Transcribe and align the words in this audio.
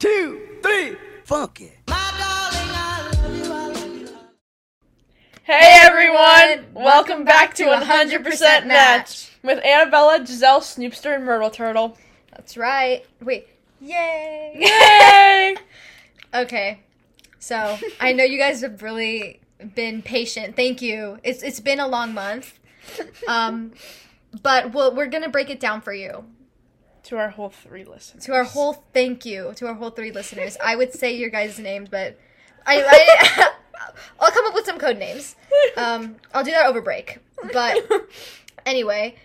two, 0.00 0.40
three, 0.62 0.96
funky. 1.24 1.72
Hey 5.42 5.78
everyone! 5.82 6.72
Welcome 6.72 7.24
back 7.24 7.54
to 7.56 7.64
100% 7.64 8.66
Match 8.66 9.30
with 9.42 9.62
Annabella, 9.62 10.20
Gisele, 10.20 10.60
Snoopster, 10.60 11.14
and 11.14 11.26
Myrtle 11.26 11.50
Turtle. 11.50 11.98
That's 12.30 12.56
right. 12.56 13.04
Wait. 13.20 13.48
Yay! 13.80 14.56
Yay! 14.58 15.56
Okay. 16.32 16.78
So 17.40 17.76
I 18.00 18.12
know 18.12 18.22
you 18.22 18.38
guys 18.38 18.60
have 18.60 18.82
really 18.82 19.40
been 19.74 20.00
patient. 20.00 20.54
Thank 20.54 20.80
you. 20.80 21.18
It's 21.24 21.42
it's 21.42 21.58
been 21.58 21.80
a 21.80 21.88
long 21.88 22.14
month. 22.14 22.60
Um, 23.26 23.72
but 24.40 24.72
we'll, 24.72 24.94
we're 24.94 25.08
gonna 25.08 25.28
break 25.28 25.50
it 25.50 25.58
down 25.58 25.80
for 25.80 25.92
you. 25.92 26.24
To 27.10 27.18
our 27.18 27.28
whole 27.28 27.50
three 27.50 27.84
listeners. 27.84 28.24
To 28.24 28.32
our 28.32 28.44
whole 28.44 28.84
thank 28.94 29.26
you 29.26 29.52
to 29.56 29.66
our 29.66 29.74
whole 29.74 29.90
three 29.90 30.12
listeners. 30.12 30.56
I 30.64 30.76
would 30.76 30.92
say 30.94 31.14
your 31.14 31.28
guys' 31.28 31.58
names, 31.58 31.88
but 31.88 32.18
I, 32.64 32.82
I 32.86 33.50
I'll 34.20 34.30
come 34.30 34.46
up 34.46 34.54
with 34.54 34.64
some 34.64 34.78
code 34.78 34.96
names. 34.96 35.34
Um, 35.76 36.16
I'll 36.32 36.44
do 36.44 36.52
that 36.52 36.66
over 36.66 36.80
break. 36.80 37.18
But 37.52 37.78
anyway, 38.66 39.16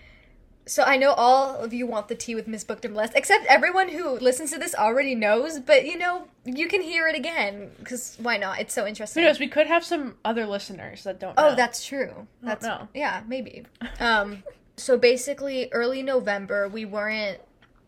so 0.66 0.82
I 0.82 0.98
know 0.98 1.12
all 1.12 1.58
of 1.58 1.74
you 1.74 1.86
want 1.86 2.08
the 2.08 2.16
tea 2.16 2.34
with 2.34 2.48
Miss 2.48 2.64
Booked 2.64 2.86
and 2.86 2.96
Blessed, 2.96 3.14
except 3.16 3.46
everyone 3.46 3.90
who 3.90 4.18
listens 4.18 4.52
to 4.52 4.58
this 4.58 4.74
already 4.74 5.14
knows. 5.14 5.60
But 5.60 5.86
you 5.86 5.96
know, 5.96 6.28
you 6.44 6.68
can 6.68 6.82
hear 6.82 7.08
it 7.08 7.16
again 7.16 7.70
because 7.78 8.18
why 8.20 8.38
not? 8.38 8.60
It's 8.60 8.74
so 8.74 8.88
interesting. 8.88 9.22
Who 9.22 9.30
knows? 9.30 9.40
We 9.40 9.48
could 9.48 9.68
have 9.68 9.86
some 9.86 10.16
other 10.26 10.48
listeners 10.48 11.04
that 11.04 11.20
don't. 11.20 11.38
know. 11.38 11.50
Oh, 11.50 11.56
that's 11.56 11.86
true. 11.86 12.26
That's 12.42 12.66
yeah, 12.96 13.22
maybe. 13.28 13.66
Um, 14.00 14.42
so 14.76 14.98
basically, 14.98 15.70
early 15.72 16.02
November, 16.02 16.68
we 16.68 16.84
weren't 16.86 17.40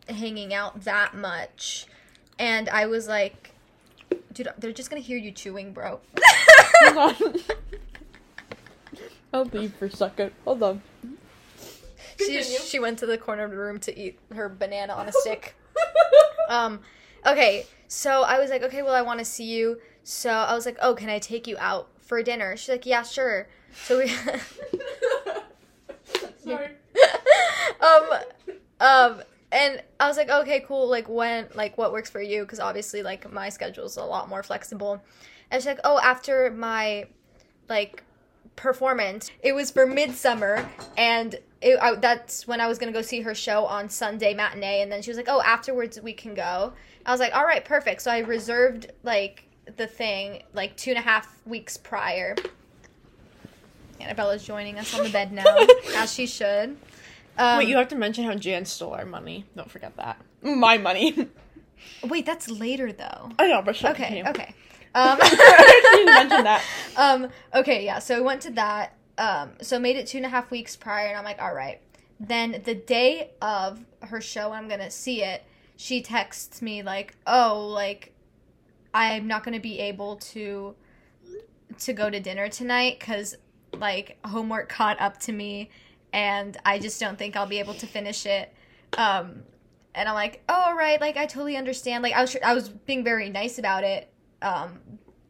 hanging 0.10 0.54
out 0.54 0.84
that 0.84 1.16
much, 1.16 1.86
and 2.40 2.70
I 2.70 2.86
was 2.86 3.08
like, 3.08 3.52
"Dude, 4.34 4.50
they're 4.58 4.72
just 4.72 4.90
gonna 4.90 5.02
hear 5.02 5.18
you 5.18 5.32
chewing, 5.32 5.74
bro." 5.74 6.00
Hold 6.84 6.98
on. 7.22 7.36
I'll 9.34 9.46
leave 9.46 9.74
for 9.76 9.86
a 9.86 9.92
second. 9.92 10.32
Hold 10.46 10.64
on. 10.64 10.82
she 12.18 12.42
she 12.42 12.80
went 12.80 13.00
to 13.00 13.06
the 13.06 13.18
corner 13.18 13.44
of 13.44 13.52
the 13.52 13.58
room 13.58 13.80
to 13.82 13.98
eat 13.98 14.20
her 14.34 14.50
banana 14.50 14.94
on 14.94 15.08
a 15.08 15.12
stick. 15.22 15.56
Um, 16.50 16.80
okay, 17.26 17.66
so 17.88 18.24
I 18.24 18.40
was 18.40 18.50
like, 18.50 18.64
okay, 18.64 18.82
well, 18.82 18.94
I 18.94 19.02
want 19.02 19.20
to 19.20 19.26
see 19.26 19.44
you. 19.46 19.80
So 20.04 20.30
I 20.30 20.54
was 20.56 20.66
like, 20.66 20.78
oh, 20.82 20.96
can 20.96 21.10
I 21.10 21.20
take 21.20 21.48
you 21.48 21.58
out 21.60 21.90
for 22.00 22.24
dinner? 22.24 22.56
She's 22.56 22.70
like, 22.70 22.86
yeah, 22.86 23.04
sure. 23.04 23.48
So 23.74 24.00
we. 24.00 24.08
Sorry. 26.44 26.70
um 27.82 28.10
um 28.80 29.22
and 29.52 29.82
i 30.00 30.08
was 30.08 30.18
like 30.18 30.30
okay 30.30 30.60
cool 30.68 30.88
like 30.88 31.08
when 31.08 31.48
like 31.56 31.78
what 31.78 31.92
works 31.92 32.10
for 32.10 32.22
you? 32.22 32.42
Because 32.42 32.60
obviously 32.60 33.02
like 33.02 33.32
my 33.32 33.50
schedule's 33.50 33.98
a 33.98 34.04
lot 34.04 34.30
more 34.30 34.44
flexible. 34.44 35.02
And 35.50 35.62
she's 35.62 35.68
like 35.68 35.80
oh 35.84 36.00
after 36.00 36.52
my 36.52 37.06
like 37.70 38.04
performance 38.56 39.30
it 39.42 39.54
was 39.54 39.70
for 39.70 39.86
midsummer 39.86 40.68
and 40.98 41.36
it, 41.62 41.78
I, 41.80 41.96
that's 41.96 42.48
when 42.48 42.60
i 42.60 42.68
was 42.68 42.80
gonna 42.80 42.92
go 42.92 43.02
see 43.02 43.22
her 43.22 43.36
show 43.36 43.66
on 43.66 43.90
sunday 43.90 44.34
matinee. 44.34 44.82
And 44.82 44.92
then 44.92 45.02
she 45.02 45.10
was 45.10 45.18
like 45.18 45.30
oh 45.30 45.42
afterwards 45.42 46.00
we 46.02 46.14
can 46.14 46.34
go. 46.34 46.74
I 47.06 47.12
was 47.12 47.20
like 47.20 47.36
all 47.36 47.46
right 47.46 47.64
perfect. 47.64 48.02
So 48.02 48.12
i 48.12 48.20
reserved 48.20 48.92
like 49.04 49.44
the 49.78 49.88
thing 49.88 50.44
like 50.54 50.76
two 50.76 50.92
and 50.92 51.00
a 51.00 51.02
half 51.02 51.46
weeks 51.46 51.78
prior. 51.78 52.36
Annabella's 54.00 54.46
joining 54.46 54.78
us 54.78 54.94
on 54.98 55.04
the 55.04 55.10
bed 55.10 55.32
now 55.32 55.44
as 55.96 56.14
she 56.14 56.28
should 56.28 56.78
um, 57.38 57.58
Wait, 57.60 57.68
you 57.68 57.78
have 57.78 57.88
to 57.90 57.96
mention 57.96 58.24
how 58.26 58.36
Jan 58.36 58.66
stole 58.66 58.94
our 58.94 59.06
money. 59.06 59.46
Don't 59.56 59.70
forget 59.70 59.96
that. 59.98 60.22
My 60.42 60.78
money. 60.78 61.30
Wait, 62.04 62.26
that's 62.26 62.50
later 62.50 62.92
though. 62.92 63.30
I 63.40 63.48
know, 63.48 63.62
but 63.62 63.76
sure, 63.76 63.92
Okay, 63.92 64.04
continue. 64.22 64.30
okay. 64.30 64.54
Um, 64.96 65.20
I 65.22 65.92
didn't 65.94 66.06
mention 66.16 66.44
that. 66.46 66.64
um, 66.98 67.28
okay, 67.54 67.86
yeah. 67.86 68.00
So 68.00 68.16
we 68.16 68.22
went 68.22 68.42
to 68.44 68.52
that. 68.52 68.94
Um, 69.20 69.52
so 69.62 69.78
made 69.78 69.96
it 69.96 70.08
two 70.08 70.18
and 70.18 70.26
a 70.26 70.30
half 70.30 70.50
weeks 70.50 70.76
prior, 70.76 71.08
and 71.08 71.16
I'm 71.18 71.24
like, 71.24 71.40
all 71.40 71.54
right. 71.54 71.80
Then 72.20 72.64
the 72.66 72.74
day 72.74 73.32
of 73.40 73.80
her 74.02 74.22
show, 74.22 74.54
I'm 74.54 74.68
gonna 74.68 74.90
see 74.90 75.24
it. 75.24 75.44
She 75.76 76.02
texts 76.02 76.64
me 76.64 76.82
like, 76.82 77.16
oh, 77.28 77.68
like, 77.68 78.14
I'm 78.92 79.28
not 79.28 79.44
gonna 79.44 79.60
be 79.60 79.78
able 79.78 80.16
to 80.18 80.74
to 81.80 81.94
go 81.94 82.10
to 82.10 82.20
dinner 82.20 82.50
tonight 82.50 82.98
because 83.00 83.36
like 83.74 84.18
homework 84.26 84.68
caught 84.70 85.00
up 85.00 85.20
to 85.22 85.32
me, 85.32 85.70
and 86.14 86.58
I 86.66 86.80
just 86.80 87.00
don't 87.00 87.18
think 87.18 87.36
I'll 87.36 87.48
be 87.48 87.60
able 87.60 87.74
to 87.76 87.88
finish 87.88 88.26
it. 88.26 88.54
Um, 88.98 89.44
and 89.94 90.08
I'm 90.08 90.16
like, 90.16 90.44
oh, 90.48 90.76
right, 90.76 91.00
like 91.02 91.18
I 91.18 91.26
totally 91.26 91.58
understand. 91.58 92.04
Like 92.04 92.14
I 92.14 92.22
was, 92.22 92.38
I 92.44 92.54
was 92.54 92.70
being 92.70 93.04
very 93.04 93.30
nice 93.30 93.58
about 93.60 93.84
it. 93.84 94.12
Um, 94.42 94.80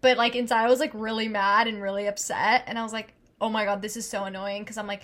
but 0.02 0.18
like 0.18 0.36
inside, 0.36 0.66
I 0.66 0.70
was 0.70 0.80
like 0.80 0.92
really 0.94 1.28
mad 1.28 1.68
and 1.68 1.82
really 1.82 2.08
upset, 2.08 2.64
and 2.68 2.78
I 2.78 2.84
was 2.84 2.94
like, 2.94 3.14
oh 3.40 3.50
my 3.50 3.66
god, 3.66 3.82
this 3.82 3.98
is 3.98 4.08
so 4.10 4.26
annoying 4.26 4.64
because 4.64 4.78
I'm 4.78 4.88
like, 4.88 5.04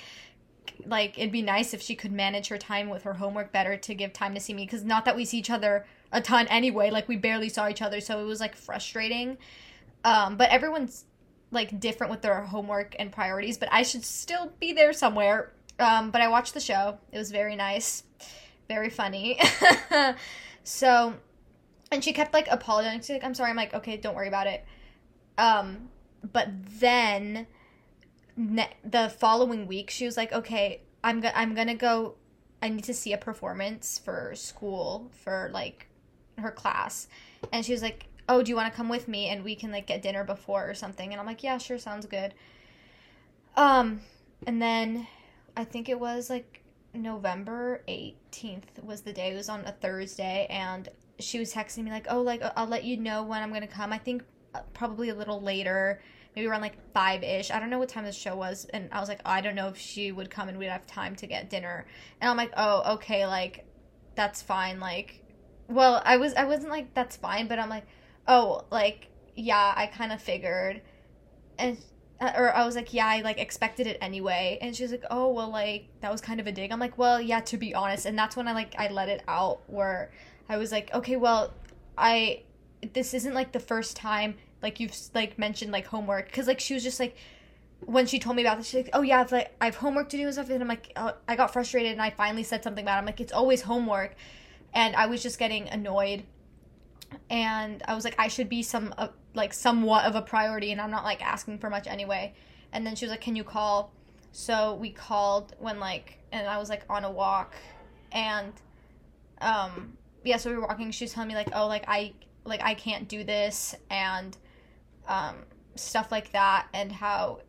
like 0.86 1.18
it'd 1.18 1.32
be 1.32 1.42
nice 1.42 1.74
if 1.74 1.82
she 1.82 1.96
could 1.96 2.12
manage 2.12 2.48
her 2.48 2.58
time 2.58 2.90
with 2.90 3.04
her 3.04 3.14
homework 3.14 3.52
better 3.52 3.78
to 3.78 3.94
give 3.94 4.14
time 4.14 4.34
to 4.34 4.40
see 4.40 4.54
me 4.54 4.66
because 4.66 4.84
not 4.84 5.06
that 5.06 5.16
we 5.16 5.26
see 5.26 5.38
each 5.38 5.50
other 5.50 5.86
a 6.12 6.22
ton 6.22 6.48
anyway, 6.48 6.90
like 6.92 7.08
we 7.08 7.18
barely 7.18 7.50
saw 7.50 7.68
each 7.68 7.82
other, 7.82 8.00
so 8.00 8.20
it 8.20 8.26
was 8.26 8.40
like 8.40 8.56
frustrating. 8.56 9.38
Um, 10.06 10.38
but 10.38 10.50
everyone's 10.50 11.06
like 11.52 11.80
different 11.80 12.12
with 12.12 12.22
their 12.22 12.42
homework 12.42 12.96
and 13.00 13.12
priorities, 13.12 13.58
but 13.58 13.70
I 13.72 13.84
should 13.84 14.06
still 14.06 14.52
be 14.60 14.74
there 14.74 14.94
somewhere. 14.94 15.54
Um, 15.84 16.12
but 16.12 16.22
I 16.22 16.30
watched 16.30 16.54
the 16.54 16.62
show. 16.62 16.98
It 17.12 17.18
was 17.18 17.30
very 17.30 17.58
nice, 17.58 18.04
very 18.70 18.90
funny. 18.90 19.38
so, 20.64 21.16
and 21.92 22.02
she 22.02 22.14
kept 22.14 22.34
like 22.34 22.48
apologizing. 22.50 23.02
She's 23.02 23.10
like, 23.10 23.24
"I'm 23.26 23.34
sorry." 23.34 23.50
I'm 23.50 23.58
like, 23.58 23.74
"Okay, 23.74 23.98
don't 23.98 24.16
worry 24.16 24.30
about 24.30 24.48
it." 24.48 24.64
Um, 25.38 25.90
but 26.32 26.48
then 26.80 27.48
ne- 28.38 28.74
the 28.86 29.10
following 29.10 29.68
week, 29.68 29.90
she 29.90 30.06
was 30.06 30.16
like, 30.16 30.32
"Okay, 30.32 30.82
I'm 31.04 31.20
go- 31.20 31.32
I'm 31.36 31.54
gonna 31.54 31.76
go. 31.76 32.16
I 32.62 32.70
need 32.70 32.86
to 32.86 32.94
see 32.94 33.12
a 33.12 33.18
performance 33.18 34.00
for 34.00 34.32
school 34.36 35.12
for 35.12 35.50
like 35.54 35.88
her 36.38 36.52
class," 36.52 37.10
and 37.52 37.66
she 37.66 37.74
was 37.74 37.82
like, 37.82 38.08
"Oh, 38.30 38.42
do 38.42 38.50
you 38.50 38.56
want 38.56 38.72
to 38.72 38.78
come 38.78 38.88
with 38.88 39.10
me 39.10 39.28
and 39.28 39.44
we 39.44 39.54
can 39.56 39.70
like 39.70 39.88
get 39.88 40.02
dinner 40.02 40.24
before 40.24 40.70
or 40.70 40.76
something?" 40.76 41.12
And 41.12 41.20
I'm 41.20 41.28
like, 41.28 41.44
"Yeah, 41.44 41.58
sure, 41.58 41.78
sounds 41.78 42.06
good." 42.06 42.34
Um, 43.58 44.00
and 44.48 44.62
then 44.62 45.08
I 45.56 45.64
think 45.64 45.90
it 45.90 46.00
was 46.00 46.30
like 46.30 46.64
November 46.94 47.84
18th 47.88 48.84
was 48.84 49.02
the 49.02 49.14
day. 49.14 49.32
It 49.32 49.36
was 49.36 49.50
on 49.50 49.66
a 49.66 49.72
Thursday, 49.72 50.48
and 50.50 50.90
she 51.20 51.40
was 51.40 51.54
texting 51.54 51.84
me 51.84 51.92
like, 51.92 52.08
"Oh, 52.10 52.22
like 52.22 52.42
I'll 52.56 52.68
let 52.68 52.84
you 52.84 52.98
know 52.98 53.24
when 53.24 53.42
I'm 53.42 53.54
gonna 53.54 53.68
come." 53.68 53.94
I 53.94 53.98
think 53.98 54.24
uh, 54.54 54.62
probably 54.74 55.10
a 55.10 55.16
little 55.16 55.42
later, 55.42 56.02
maybe 56.36 56.48
around 56.48 56.62
like 56.62 56.78
five 56.94 57.24
ish. 57.24 57.52
I 57.52 57.60
don't 57.60 57.70
know 57.70 57.80
what 57.80 57.90
time 57.90 58.06
the 58.06 58.12
show 58.12 58.36
was, 58.36 58.66
and 58.74 58.90
I 58.92 59.00
was 59.00 59.10
like, 59.10 59.22
I 59.26 59.42
don't 59.42 59.56
know 59.56 59.68
if 59.70 59.78
she 59.78 60.12
would 60.12 60.30
come 60.30 60.50
and 60.50 60.58
we'd 60.58 60.68
have 60.68 60.88
time 60.88 61.16
to 61.18 61.28
get 61.28 61.50
dinner. 61.50 61.86
And 62.22 62.30
I'm 62.30 62.38
like, 62.38 62.54
oh, 62.58 62.94
okay, 62.96 63.26
like 63.26 63.66
that's 64.16 64.42
fine. 64.42 64.80
Like, 64.80 65.22
well, 65.68 66.02
I 66.06 66.18
was 66.18 66.34
I 66.36 66.46
wasn't 66.46 66.70
like 66.70 66.94
that's 66.94 67.16
fine, 67.18 67.48
but 67.48 67.60
I'm 67.60 67.70
like, 67.70 67.86
oh, 68.28 68.66
like 68.72 69.08
yeah, 69.36 69.74
I 69.76 69.88
kind 69.88 70.12
of 70.12 70.22
figured, 70.22 70.82
and 71.58 71.78
or 72.22 72.56
I 72.56 72.66
was 72.66 72.76
like, 72.76 72.94
yeah, 72.94 73.08
I 73.08 73.22
like 73.22 73.40
expected 73.40 73.88
it 73.88 73.98
anyway. 74.02 74.58
And 74.62 74.76
she 74.76 74.84
was 74.84 74.92
like, 74.92 75.04
oh, 75.12 75.32
well, 75.32 75.50
like 75.50 75.88
that 76.02 76.12
was 76.12 76.22
kind 76.22 76.40
of 76.40 76.48
a 76.48 76.52
dig. 76.52 76.72
I'm 76.72 76.80
like, 76.80 76.98
well, 76.98 77.20
yeah, 77.20 77.42
to 77.42 77.58
be 77.58 77.76
honest. 77.76 78.06
And 78.06 78.18
that's 78.18 78.36
when 78.36 78.48
I 78.48 78.54
like 78.54 78.76
I 78.78 78.88
let 78.90 79.10
it 79.10 79.24
out 79.28 79.62
where 79.68 80.12
I 80.48 80.58
was 80.58 80.72
like, 80.72 80.94
okay, 80.94 81.16
well, 81.16 81.54
I 81.98 82.44
this 82.94 83.14
isn't 83.14 83.34
like 83.34 83.52
the 83.52 83.60
first 83.60 83.96
time 83.96 84.36
like 84.62 84.80
you've 84.80 84.96
like 85.14 85.38
mentioned 85.38 85.72
like 85.72 85.86
homework 85.86 86.26
because 86.26 86.48
like 86.48 86.60
she 86.60 86.74
was 86.74 86.84
just 86.84 87.00
like 87.00 87.16
when 87.86 88.06
she 88.06 88.20
told 88.20 88.36
me 88.36 88.44
about 88.44 88.58
this, 88.58 88.68
she's 88.68 88.86
like, 88.86 88.90
"Oh 88.94 89.02
yeah, 89.02 89.20
I've 89.20 89.32
like 89.32 89.54
I 89.60 89.66
have 89.66 89.76
homework 89.76 90.10
to 90.10 90.18
do 90.18 90.24
and 90.24 90.34
stuff." 90.34 90.50
And 90.50 90.62
I'm 90.62 90.70
like, 90.70 90.94
uh, 90.96 91.14
I 91.28 91.36
got 91.36 91.52
frustrated 91.52 91.92
and 91.92 92.02
I 92.02 92.10
finally 92.12 92.44
said 92.44 92.64
something 92.64 92.84
about. 92.84 92.96
It. 92.96 93.00
I'm 93.00 93.06
like, 93.06 93.20
it's 93.20 93.34
always 93.34 93.62
homework, 93.62 94.16
and 94.74 94.96
I 94.96 95.08
was 95.08 95.22
just 95.22 95.38
getting 95.38 95.68
annoyed, 95.68 96.24
and 97.30 97.84
I 97.86 97.94
was 97.96 98.06
like, 98.06 98.16
I 98.18 98.30
should 98.30 98.50
be 98.50 98.64
some 98.64 98.94
uh, 98.98 99.10
like 99.34 99.54
somewhat 99.54 100.06
of 100.06 100.16
a 100.16 100.22
priority, 100.22 100.72
and 100.72 100.82
I'm 100.82 100.92
not 100.92 101.04
like 101.04 101.24
asking 101.26 101.60
for 101.60 101.70
much 101.70 101.88
anyway. 101.88 102.34
And 102.72 102.86
then 102.86 102.96
she 102.96 103.06
was 103.06 103.12
like, 103.12 103.22
"Can 103.22 103.36
you 103.36 103.44
call?" 103.44 103.92
So 104.32 104.76
we 104.76 104.90
called 104.90 105.56
when 105.60 105.80
like, 105.80 106.20
and 106.32 106.48
I 106.48 106.58
was 106.58 106.70
like 106.70 106.84
on 106.90 107.04
a 107.04 107.12
walk, 107.12 107.56
and 108.12 108.54
um 109.42 109.98
yeah, 110.24 110.38
so 110.38 110.50
we 110.50 110.56
were 110.56 110.62
walking. 110.68 110.92
She 110.92 111.06
was 111.06 111.14
telling 111.14 111.30
me 111.30 111.36
like, 111.36 111.50
"Oh, 111.54 111.68
like 111.68 111.86
I 111.88 112.14
like 112.46 112.62
I 112.64 112.74
can't 112.74 113.08
do 113.08 113.24
this," 113.24 113.76
and 113.90 114.38
um 115.08 115.36
stuff 115.76 116.12
like 116.12 116.32
that, 116.32 116.68
and 116.74 116.92
how 116.92 117.40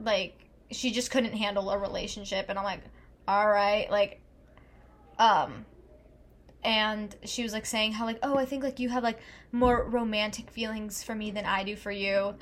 like 0.00 0.48
she 0.70 0.90
just 0.90 1.10
couldn't 1.10 1.32
handle 1.32 1.70
a 1.70 1.78
relationship 1.78 2.46
and 2.48 2.58
i'm 2.58 2.64
like 2.64 2.82
all 3.26 3.48
right 3.48 3.90
like 3.90 4.20
um 5.18 5.64
and 6.68 7.16
she 7.24 7.42
was 7.42 7.54
like 7.54 7.64
saying 7.64 7.92
how 7.92 8.04
like 8.04 8.18
oh 8.22 8.36
i 8.36 8.44
think 8.44 8.62
like 8.62 8.78
you 8.78 8.90
have 8.90 9.02
like 9.02 9.18
more 9.52 9.84
romantic 9.84 10.50
feelings 10.50 11.02
for 11.02 11.14
me 11.14 11.30
than 11.30 11.46
i 11.46 11.64
do 11.64 11.74
for 11.74 11.90
you 11.90 12.34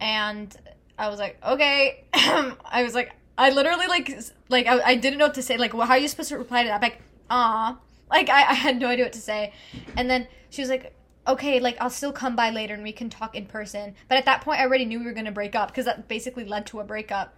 and 0.00 0.56
i 0.98 1.08
was 1.08 1.20
like 1.20 1.38
okay 1.46 2.04
i 2.12 2.82
was 2.82 2.92
like 2.92 3.12
i 3.38 3.50
literally 3.50 3.86
like 3.86 4.18
like 4.48 4.66
i, 4.66 4.80
I 4.80 4.94
didn't 4.96 5.20
know 5.20 5.26
what 5.26 5.34
to 5.34 5.42
say 5.42 5.56
like 5.56 5.72
well, 5.72 5.86
how 5.86 5.94
are 5.94 5.98
you 5.98 6.08
supposed 6.08 6.30
to 6.30 6.38
reply 6.38 6.64
to 6.64 6.68
that 6.68 6.74
I'm 6.74 6.80
like 6.82 7.00
ah 7.30 7.78
like 8.10 8.28
I, 8.28 8.50
I 8.50 8.54
had 8.54 8.80
no 8.80 8.88
idea 8.88 9.04
what 9.04 9.12
to 9.12 9.20
say 9.20 9.52
and 9.96 10.10
then 10.10 10.26
she 10.50 10.60
was 10.60 10.68
like 10.68 10.96
okay, 11.24 11.60
like 11.60 11.76
I'll 11.80 11.88
still 11.88 12.10
come 12.10 12.34
by 12.34 12.50
later 12.50 12.74
and 12.74 12.82
we 12.82 12.90
can 12.90 13.08
talk 13.08 13.36
in 13.36 13.46
person. 13.46 13.94
But 14.08 14.18
at 14.18 14.24
that 14.24 14.40
point, 14.40 14.58
I 14.58 14.64
already 14.64 14.84
knew 14.84 14.98
we 14.98 15.04
were 15.04 15.12
gonna 15.12 15.30
break 15.30 15.54
up 15.54 15.68
because 15.68 15.84
that 15.84 16.08
basically 16.08 16.44
led 16.44 16.66
to 16.66 16.80
a 16.80 16.84
breakup. 16.84 17.32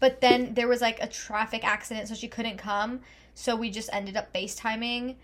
But 0.00 0.22
then 0.22 0.54
there 0.54 0.68
was 0.68 0.80
like 0.80 0.98
a 1.02 1.06
traffic 1.06 1.64
accident, 1.64 2.08
so 2.08 2.14
she 2.14 2.28
couldn't 2.28 2.56
come. 2.56 3.00
So 3.34 3.56
we 3.56 3.70
just 3.70 3.88
ended 3.92 4.16
up 4.16 4.32
FaceTiming, 4.32 5.16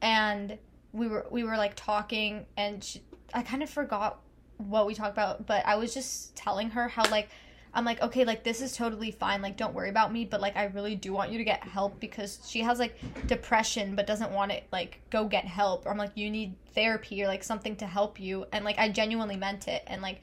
and 0.00 0.58
we 0.92 1.08
were 1.08 1.26
we 1.30 1.44
were 1.44 1.56
like 1.56 1.74
talking, 1.74 2.46
and 2.56 2.82
she, 2.82 3.02
I 3.34 3.42
kind 3.42 3.62
of 3.62 3.70
forgot 3.70 4.20
what 4.58 4.86
we 4.86 4.94
talked 4.94 5.12
about, 5.12 5.46
but 5.46 5.66
I 5.66 5.76
was 5.76 5.92
just 5.92 6.34
telling 6.36 6.70
her 6.70 6.88
how 6.88 7.08
like 7.10 7.28
I'm 7.76 7.84
like, 7.84 8.00
okay, 8.00 8.24
like 8.24 8.42
this 8.42 8.62
is 8.62 8.74
totally 8.74 9.10
fine. 9.10 9.42
Like, 9.42 9.58
don't 9.58 9.74
worry 9.74 9.90
about 9.90 10.10
me, 10.10 10.24
but 10.24 10.40
like 10.40 10.56
I 10.56 10.64
really 10.64 10.94
do 10.94 11.12
want 11.12 11.30
you 11.30 11.36
to 11.36 11.44
get 11.44 11.62
help 11.62 12.00
because 12.00 12.40
she 12.48 12.60
has 12.60 12.78
like 12.78 12.98
depression 13.26 13.94
but 13.94 14.06
doesn't 14.06 14.32
want 14.32 14.50
to 14.50 14.62
like 14.72 15.02
go 15.10 15.26
get 15.26 15.44
help. 15.44 15.84
Or 15.84 15.90
I'm 15.90 15.98
like, 15.98 16.12
you 16.14 16.30
need 16.30 16.54
therapy 16.74 17.22
or 17.22 17.26
like 17.26 17.44
something 17.44 17.76
to 17.76 17.86
help 17.86 18.18
you. 18.18 18.46
And 18.50 18.64
like 18.64 18.78
I 18.78 18.88
genuinely 18.88 19.36
meant 19.36 19.68
it. 19.68 19.82
And 19.86 20.00
like, 20.00 20.22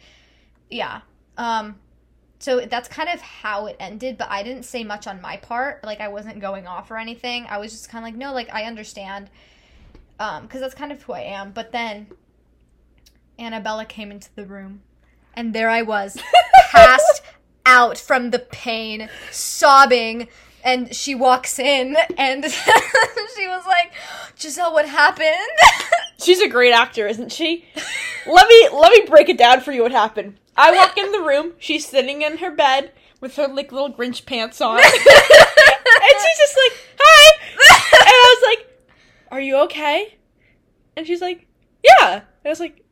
yeah. 0.71 1.01
Um, 1.37 1.75
so 2.43 2.59
that's 2.59 2.89
kind 2.89 3.07
of 3.07 3.21
how 3.21 3.67
it 3.67 3.77
ended, 3.79 4.17
but 4.17 4.29
I 4.29 4.43
didn't 4.43 4.63
say 4.63 4.83
much 4.83 5.07
on 5.07 5.21
my 5.21 5.37
part. 5.37 5.81
Like 5.81 6.01
I 6.01 6.09
wasn't 6.09 6.41
going 6.41 6.67
off 6.67 6.91
or 6.91 6.97
anything. 6.97 7.45
I 7.49 7.57
was 7.57 7.71
just 7.71 7.87
kind 7.87 8.03
of 8.03 8.05
like, 8.05 8.17
no, 8.17 8.33
like 8.33 8.53
I 8.53 8.65
understand. 8.65 9.29
Um, 10.19 10.41
because 10.43 10.59
that's 10.59 10.75
kind 10.75 10.91
of 10.91 11.01
who 11.01 11.13
I 11.13 11.21
am. 11.21 11.53
But 11.53 11.71
then 11.71 12.07
Annabella 13.39 13.85
came 13.85 14.11
into 14.11 14.27
the 14.35 14.45
room, 14.45 14.81
and 15.33 15.55
there 15.55 15.69
I 15.69 15.83
was, 15.83 16.21
passed 16.71 17.21
out 17.65 17.97
from 17.97 18.31
the 18.31 18.39
pain, 18.39 19.09
sobbing. 19.31 20.27
And 20.65 20.93
she 20.93 21.15
walks 21.15 21.59
in 21.59 21.95
and 22.17 22.43
she 23.37 23.47
was 23.47 23.65
like, 23.65 23.93
Gisele, 24.37 24.73
what 24.73 24.87
happened? 24.87 25.29
She's 26.17 26.41
a 26.41 26.49
great 26.49 26.73
actor, 26.73 27.07
isn't 27.07 27.31
she? 27.31 27.65
let 28.27 28.47
me 28.49 28.69
let 28.73 28.91
me 28.91 29.05
break 29.07 29.29
it 29.29 29.37
down 29.37 29.61
for 29.61 29.71
you 29.71 29.81
what 29.83 29.93
happened. 29.93 30.37
I 30.55 30.75
walk 30.75 30.97
in 30.97 31.11
the 31.11 31.21
room, 31.21 31.53
she's 31.57 31.87
sitting 31.87 32.21
in 32.21 32.37
her 32.37 32.51
bed 32.51 32.91
with 33.19 33.35
her 33.37 33.47
like 33.47 33.71
little 33.71 33.93
Grinch 33.93 34.25
pants 34.25 34.61
on. 34.61 34.77
and 34.83 34.83
she's 34.83 36.37
just 36.37 36.57
like, 36.57 36.73
Hi 36.99 37.39
And 37.93 38.07
I 38.07 38.35
was 38.35 38.57
like, 38.57 38.87
Are 39.31 39.41
you 39.41 39.57
okay? 39.63 40.15
And 40.95 41.07
she's 41.07 41.21
like, 41.21 41.47
Yeah. 41.83 42.13
And 42.13 42.23
I 42.45 42.49
was 42.49 42.59
like, 42.59 42.83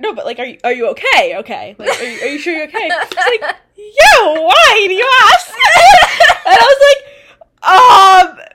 no, 0.00 0.14
but 0.14 0.24
like, 0.24 0.38
are 0.38 0.46
you 0.46 0.58
are 0.64 0.72
you 0.72 0.88
okay? 0.88 1.36
Okay, 1.36 1.76
like, 1.78 2.00
are 2.00 2.04
you, 2.04 2.20
are 2.22 2.26
you 2.28 2.38
sure 2.38 2.54
you're 2.54 2.68
okay? 2.68 2.88
She's 2.88 3.16
like, 3.16 3.56
yeah. 3.76 4.24
Why 4.24 4.86
do 4.88 4.94
you 4.94 5.08
ask? 5.28 5.48
and 6.46 6.56
I 6.56 6.64
was 6.72 6.80
like, 6.88 7.00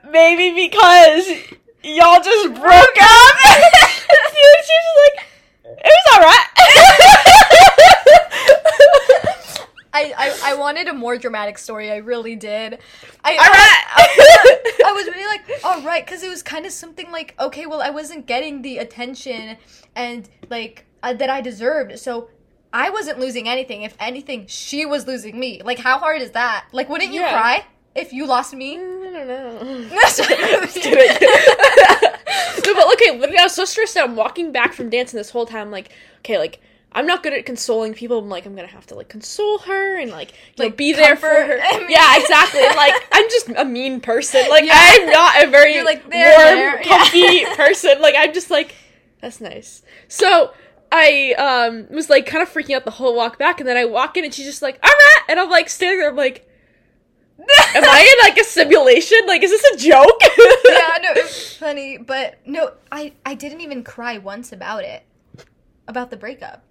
um, 0.06 0.11
maybe 0.11 0.68
because 0.68 1.27
y'all 1.83 2.21
just 2.21 2.47
broke 2.56 2.97
up. 3.00 3.35
she 4.33 4.73
was 4.81 4.95
like, 5.06 5.25
it 5.65 5.94
was 5.94 6.18
alright. 6.18 7.31
I, 9.95 10.13
I, 10.18 10.51
I 10.51 10.53
wanted 10.56 10.89
a 10.89 10.94
more 10.94 11.18
dramatic 11.18 11.57
story. 11.57 11.89
I 11.89 11.97
really 11.97 12.36
did. 12.36 12.80
I, 13.24 13.31
all 13.31 13.38
right. 13.38 13.86
I, 13.95 14.81
I, 14.88 14.92
was 14.92 15.06
really 15.06 15.25
like, 15.25 15.45
all 15.63 15.81
right, 15.83 16.06
because 16.06 16.21
it 16.21 16.27
was 16.30 16.44
kind 16.44 16.65
of 16.65 16.74
something 16.74 17.09
like, 17.12 17.33
okay, 17.39 17.65
well, 17.65 17.81
I 17.81 17.92
wasn't 17.92 18.25
getting 18.25 18.62
the 18.62 18.80
attention 18.80 19.56
and 19.95 20.27
like 20.50 20.86
uh, 21.01 21.13
that 21.13 21.30
I 21.30 21.39
deserved. 21.39 21.97
So 21.97 22.27
I 22.74 22.89
wasn't 22.89 23.19
losing 23.19 23.47
anything. 23.47 23.83
If 23.83 23.95
anything, 23.97 24.47
she 24.47 24.86
was 24.86 25.07
losing 25.07 25.39
me. 25.39 25.62
Like, 25.63 25.80
how 25.80 25.97
hard 25.97 26.21
is 26.21 26.31
that? 26.31 26.65
Like, 26.74 26.89
wouldn't 26.89 27.13
you 27.13 27.21
Yeah. 27.21 27.31
cry 27.31 27.65
if 27.95 28.12
you 28.12 28.25
lost 28.25 28.53
me? 28.53 28.75
I 28.75 28.80
don't 28.80 29.27
know. 29.27 29.89
No, 32.65 32.74
but 32.74 32.92
okay, 32.94 33.12
literally, 33.12 33.38
I 33.38 33.44
was 33.44 33.53
so 33.53 33.63
stressed 33.63 33.95
out. 33.95 34.09
I'm 34.09 34.15
walking 34.15 34.51
back 34.51 34.74
from 34.74 34.89
dancing 34.89 35.18
this 35.18 35.30
whole 35.30 35.45
time. 35.45 35.69
Like, 35.71 35.92
okay, 36.19 36.38
like 36.39 36.59
I'm 36.95 37.06
not 37.06 37.21
good 37.21 37.33
at 37.33 37.45
consoling 37.45 37.94
people. 37.94 38.18
I'm 38.18 38.30
like, 38.30 38.45
I'm 38.47 38.56
gonna 38.56 38.68
have 38.69 38.88
to 38.88 38.95
like 38.95 39.09
console 39.09 39.59
her 39.59 40.00
and 40.00 40.09
like, 40.09 40.31
you 40.31 40.38
know, 40.63 40.65
Like, 40.65 40.77
be 40.77 40.94
there 40.94 41.15
for 41.15 41.27
her. 41.27 41.59
I 41.63 41.77
mean- 41.80 41.92
yeah, 41.92 42.18
exactly. 42.19 42.62
And 42.65 42.75
like, 42.75 42.94
I'm 43.12 43.30
just 43.30 43.50
a 43.50 43.65
mean 43.65 44.00
person. 44.01 44.44
Like, 44.50 44.63
Yeah. 44.65 44.74
I'm 44.75 45.09
not 45.12 45.44
a 45.44 45.47
very 45.47 45.75
You're 45.75 45.86
like, 45.86 46.09
there, 46.09 46.38
warm, 46.38 46.56
there. 46.57 46.77
Yeah. 46.77 46.97
comfy 46.97 47.45
person. 47.56 48.01
Like, 48.01 48.15
I'm 48.18 48.33
just 48.33 48.50
like, 48.50 48.74
that's 49.21 49.39
nice. 49.42 49.83
So. 50.07 50.53
I 50.92 51.33
um 51.33 51.88
was 51.94 52.09
like 52.12 52.25
kind 52.27 52.42
of 52.44 52.50
freaking 52.50 52.74
out 52.75 52.86
the 52.86 52.92
whole 52.92 53.15
walk 53.15 53.38
back, 53.39 53.59
and 53.59 53.68
then 53.68 53.75
I 53.75 53.83
walk 53.86 54.15
in 54.18 54.24
and 54.24 54.33
she's 54.33 54.45
just 54.45 54.62
like, 54.62 54.80
"All 54.81 54.89
right," 54.89 55.21
and 55.27 55.39
I'm 55.39 55.50
like 55.50 55.68
standing 55.68 56.00
there. 56.00 56.09
I'm 56.09 56.15
like, 56.15 56.47
"Am 57.39 57.83
I 57.83 58.13
in 58.13 58.30
like 58.30 58.38
a 58.39 58.44
simulation? 58.44 59.18
Like, 59.25 59.44
is 59.44 59.50
this 59.51 59.63
a 59.74 59.77
joke?" 59.77 60.21
yeah, 60.21 60.97
no, 61.01 61.09
it's 61.15 61.57
funny, 61.57 61.97
but 61.97 62.36
no, 62.45 62.71
I 62.92 63.13
I 63.25 63.33
didn't 63.33 63.62
even 63.62 63.83
cry 63.83 64.19
once 64.19 64.53
about 64.53 64.83
it, 64.83 65.03
about 65.88 66.12
the 66.12 66.18
breakup. 66.18 66.63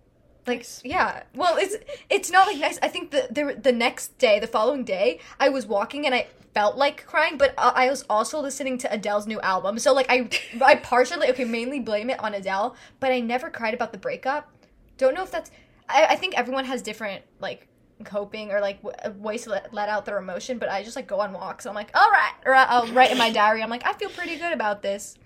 Like, 0.47 0.67
yeah, 0.85 1.23
well, 1.35 1.57
it's 1.57 1.77
it's 2.11 2.31
not 2.31 2.47
like 2.47 2.59
nice. 2.59 2.79
I 2.83 2.89
think 2.89 3.11
the 3.11 3.29
the 3.31 3.59
the 3.59 3.73
next 3.73 4.19
day, 4.19 4.39
the 4.39 4.47
following 4.47 4.85
day, 4.85 5.21
I 5.41 5.49
was 5.49 5.67
walking 5.67 6.05
and 6.05 6.15
I 6.15 6.27
felt 6.53 6.77
like 6.77 7.07
crying, 7.07 7.39
but 7.39 7.55
uh, 7.57 7.73
I 7.75 7.89
was 7.89 8.05
also 8.11 8.41
listening 8.41 8.77
to 8.79 8.93
Adele's 8.93 9.27
new 9.27 9.41
album. 9.41 9.79
So 9.79 9.95
like, 9.95 10.07
I 10.11 10.29
I 10.65 10.77
partially 10.77 11.29
okay, 11.31 11.45
mainly 11.45 11.81
blame 11.81 12.11
it 12.11 12.23
on 12.23 12.35
Adele, 12.35 12.77
but 13.01 13.11
I 13.11 13.21
never 13.21 13.49
cried 13.49 13.75
about 13.75 13.93
the 13.93 13.99
breakup. 13.99 14.51
Don't 14.99 15.15
know 15.15 15.23
if 15.23 15.31
that's. 15.31 15.51
I, 15.89 16.07
I 16.11 16.17
think 16.17 16.37
everyone 16.37 16.67
has 16.67 16.83
different 16.83 17.23
like 17.41 17.67
coping 18.05 18.51
or 18.51 18.61
like 18.61 18.83
w- 18.83 19.21
ways 19.21 19.45
to 19.45 19.51
let, 19.51 19.73
let 19.73 19.89
out 19.89 20.05
their 20.05 20.19
emotion 20.19 20.59
but 20.59 20.69
i 20.69 20.83
just 20.83 20.97
like 20.97 21.07
go 21.07 21.21
on 21.21 21.33
walks 21.33 21.65
i'm 21.65 21.75
like 21.77 21.91
all 21.95 22.11
right 22.11 22.33
or 22.45 22.53
i'll 22.53 22.87
write 22.89 23.13
in 23.13 23.17
my 23.17 23.31
diary 23.31 23.63
i'm 23.63 23.71
like 23.71 23.87
i 23.87 23.93
feel 23.93 24.11
pretty 24.11 24.37
good 24.37 24.53
about 24.53 24.83
this 24.83 25.17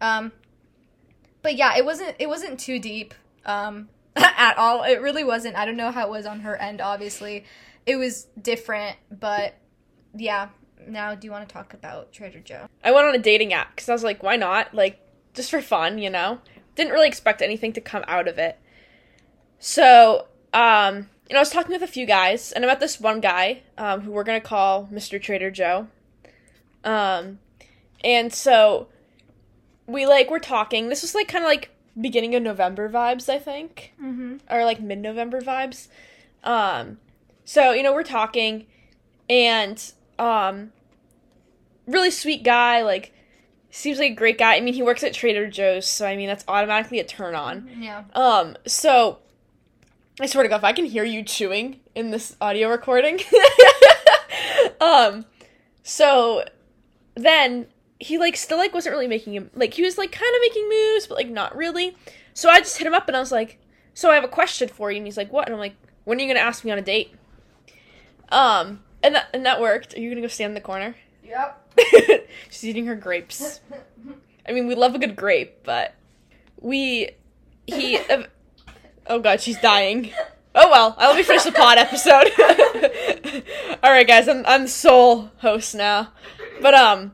um 0.00 0.32
but 1.42 1.54
yeah 1.54 1.76
it 1.76 1.84
wasn't 1.84 2.16
it 2.18 2.26
wasn't 2.26 2.58
too 2.58 2.78
deep 2.78 3.12
um 3.44 3.88
at 4.36 4.56
all 4.58 4.82
it 4.84 5.00
really 5.00 5.24
wasn't 5.24 5.54
i 5.56 5.64
don't 5.64 5.76
know 5.76 5.90
how 5.90 6.06
it 6.06 6.10
was 6.10 6.26
on 6.26 6.40
her 6.40 6.56
end 6.56 6.80
obviously 6.80 7.44
it 7.86 7.96
was 7.96 8.28
different 8.40 8.96
but 9.10 9.54
yeah 10.16 10.48
now 10.86 11.14
do 11.14 11.26
you 11.26 11.32
want 11.32 11.48
to 11.48 11.52
talk 11.52 11.74
about 11.74 12.12
trader 12.12 12.40
joe 12.40 12.66
I 12.84 12.92
went 12.92 13.06
on 13.06 13.14
a 13.14 13.18
dating 13.18 13.54
app 13.54 13.74
because 13.74 13.88
I 13.88 13.94
was 13.94 14.04
like, 14.04 14.22
why 14.22 14.36
not? 14.36 14.74
Like, 14.74 15.00
just 15.32 15.50
for 15.50 15.62
fun, 15.62 15.98
you 15.98 16.10
know? 16.10 16.38
Didn't 16.76 16.92
really 16.92 17.08
expect 17.08 17.40
anything 17.40 17.72
to 17.72 17.80
come 17.80 18.04
out 18.06 18.28
of 18.28 18.38
it. 18.38 18.58
So, 19.58 20.26
um, 20.52 21.08
you 21.28 21.32
know, 21.32 21.38
I 21.38 21.40
was 21.40 21.50
talking 21.50 21.72
with 21.72 21.82
a 21.82 21.86
few 21.86 22.04
guys, 22.04 22.52
and 22.52 22.62
I 22.62 22.68
met 22.68 22.80
this 22.80 23.00
one 23.00 23.20
guy, 23.20 23.62
um, 23.78 24.02
who 24.02 24.10
we're 24.10 24.24
gonna 24.24 24.40
call 24.40 24.86
Mr. 24.92 25.20
Trader 25.20 25.50
Joe. 25.50 25.88
Um, 26.84 27.38
and 28.04 28.32
so 28.32 28.88
we 29.86 30.04
like 30.04 30.30
were 30.30 30.38
talking. 30.38 30.90
This 30.90 31.00
was 31.00 31.14
like 31.14 31.28
kind 31.28 31.42
of 31.42 31.48
like 31.48 31.70
beginning 32.00 32.34
of 32.34 32.42
November 32.42 32.88
vibes, 32.88 33.28
I 33.28 33.38
think 33.38 33.92
mm-hmm 34.02 34.36
or 34.50 34.64
like 34.64 34.80
mid 34.80 34.98
November 34.98 35.40
vibes. 35.40 35.88
Um, 36.42 36.98
so 37.44 37.72
you 37.72 37.82
know 37.82 37.92
we're 37.92 38.02
talking, 38.02 38.66
and 39.28 39.92
um, 40.18 40.72
really 41.86 42.10
sweet 42.10 42.42
guy. 42.42 42.82
Like 42.82 43.12
seems 43.70 43.98
like 43.98 44.12
a 44.12 44.14
great 44.14 44.38
guy. 44.38 44.56
I 44.56 44.60
mean, 44.60 44.74
he 44.74 44.82
works 44.82 45.02
at 45.02 45.12
Trader 45.12 45.48
Joe's, 45.48 45.86
so 45.86 46.06
I 46.06 46.16
mean 46.16 46.28
that's 46.28 46.44
automatically 46.48 47.00
a 47.00 47.04
turn 47.04 47.34
on. 47.34 47.68
yeah 47.78 48.04
Um, 48.14 48.56
so 48.66 49.18
I 50.20 50.26
swear 50.26 50.44
to 50.44 50.48
God, 50.48 50.58
if 50.58 50.64
I 50.64 50.72
can 50.72 50.84
hear 50.84 51.04
you 51.04 51.22
chewing 51.22 51.80
in 51.94 52.10
this 52.10 52.36
audio 52.40 52.68
recording, 52.68 53.20
um, 54.80 55.24
so 55.82 56.44
then 57.16 57.66
he 58.04 58.18
like 58.18 58.36
still 58.36 58.58
like 58.58 58.74
wasn't 58.74 58.92
really 58.92 59.08
making 59.08 59.32
him 59.32 59.50
like 59.54 59.72
he 59.72 59.82
was 59.82 59.96
like 59.96 60.12
kind 60.12 60.30
of 60.36 60.40
making 60.42 60.68
moves, 60.68 61.06
but 61.06 61.16
like 61.16 61.28
not 61.28 61.56
really. 61.56 61.96
So 62.34 62.50
I 62.50 62.58
just 62.58 62.76
hit 62.76 62.86
him 62.86 62.92
up 62.92 63.08
and 63.08 63.16
I 63.16 63.20
was 63.20 63.32
like, 63.32 63.58
"So 63.94 64.10
I 64.10 64.14
have 64.14 64.24
a 64.24 64.28
question 64.28 64.68
for 64.68 64.90
you," 64.90 64.98
and 64.98 65.06
he's 65.06 65.16
like, 65.16 65.32
"What?" 65.32 65.46
And 65.46 65.54
I'm 65.54 65.58
like, 65.60 65.74
"When 66.04 66.18
are 66.18 66.20
you 66.20 66.28
gonna 66.28 66.40
ask 66.40 66.64
me 66.64 66.70
on 66.70 66.76
a 66.76 66.82
date?" 66.82 67.14
Um, 68.28 68.82
and 69.02 69.14
that 69.14 69.28
and 69.32 69.46
that 69.46 69.58
worked. 69.58 69.96
Are 69.96 70.00
you 70.00 70.10
gonna 70.10 70.20
go 70.20 70.28
stand 70.28 70.50
in 70.50 70.54
the 70.54 70.60
corner? 70.60 70.96
yep 71.24 71.58
She's 72.50 72.64
eating 72.64 72.84
her 72.86 72.94
grapes. 72.94 73.60
I 74.46 74.52
mean, 74.52 74.66
we 74.66 74.74
love 74.74 74.94
a 74.94 74.98
good 74.98 75.16
grape, 75.16 75.64
but 75.64 75.94
we 76.60 77.08
he. 77.66 77.98
oh 79.06 79.18
god, 79.18 79.40
she's 79.40 79.58
dying. 79.60 80.12
Oh 80.54 80.70
well, 80.70 80.94
uh, 80.98 81.06
let 81.08 81.16
me 81.16 81.22
finish 81.22 81.44
the 81.44 81.52
pod 81.52 81.78
episode. 81.78 82.30
All 83.82 83.90
right, 83.90 84.06
guys, 84.06 84.28
I'm 84.28 84.44
I'm 84.46 84.68
sole 84.68 85.30
host 85.38 85.74
now, 85.74 86.12
but 86.60 86.74
um, 86.74 87.12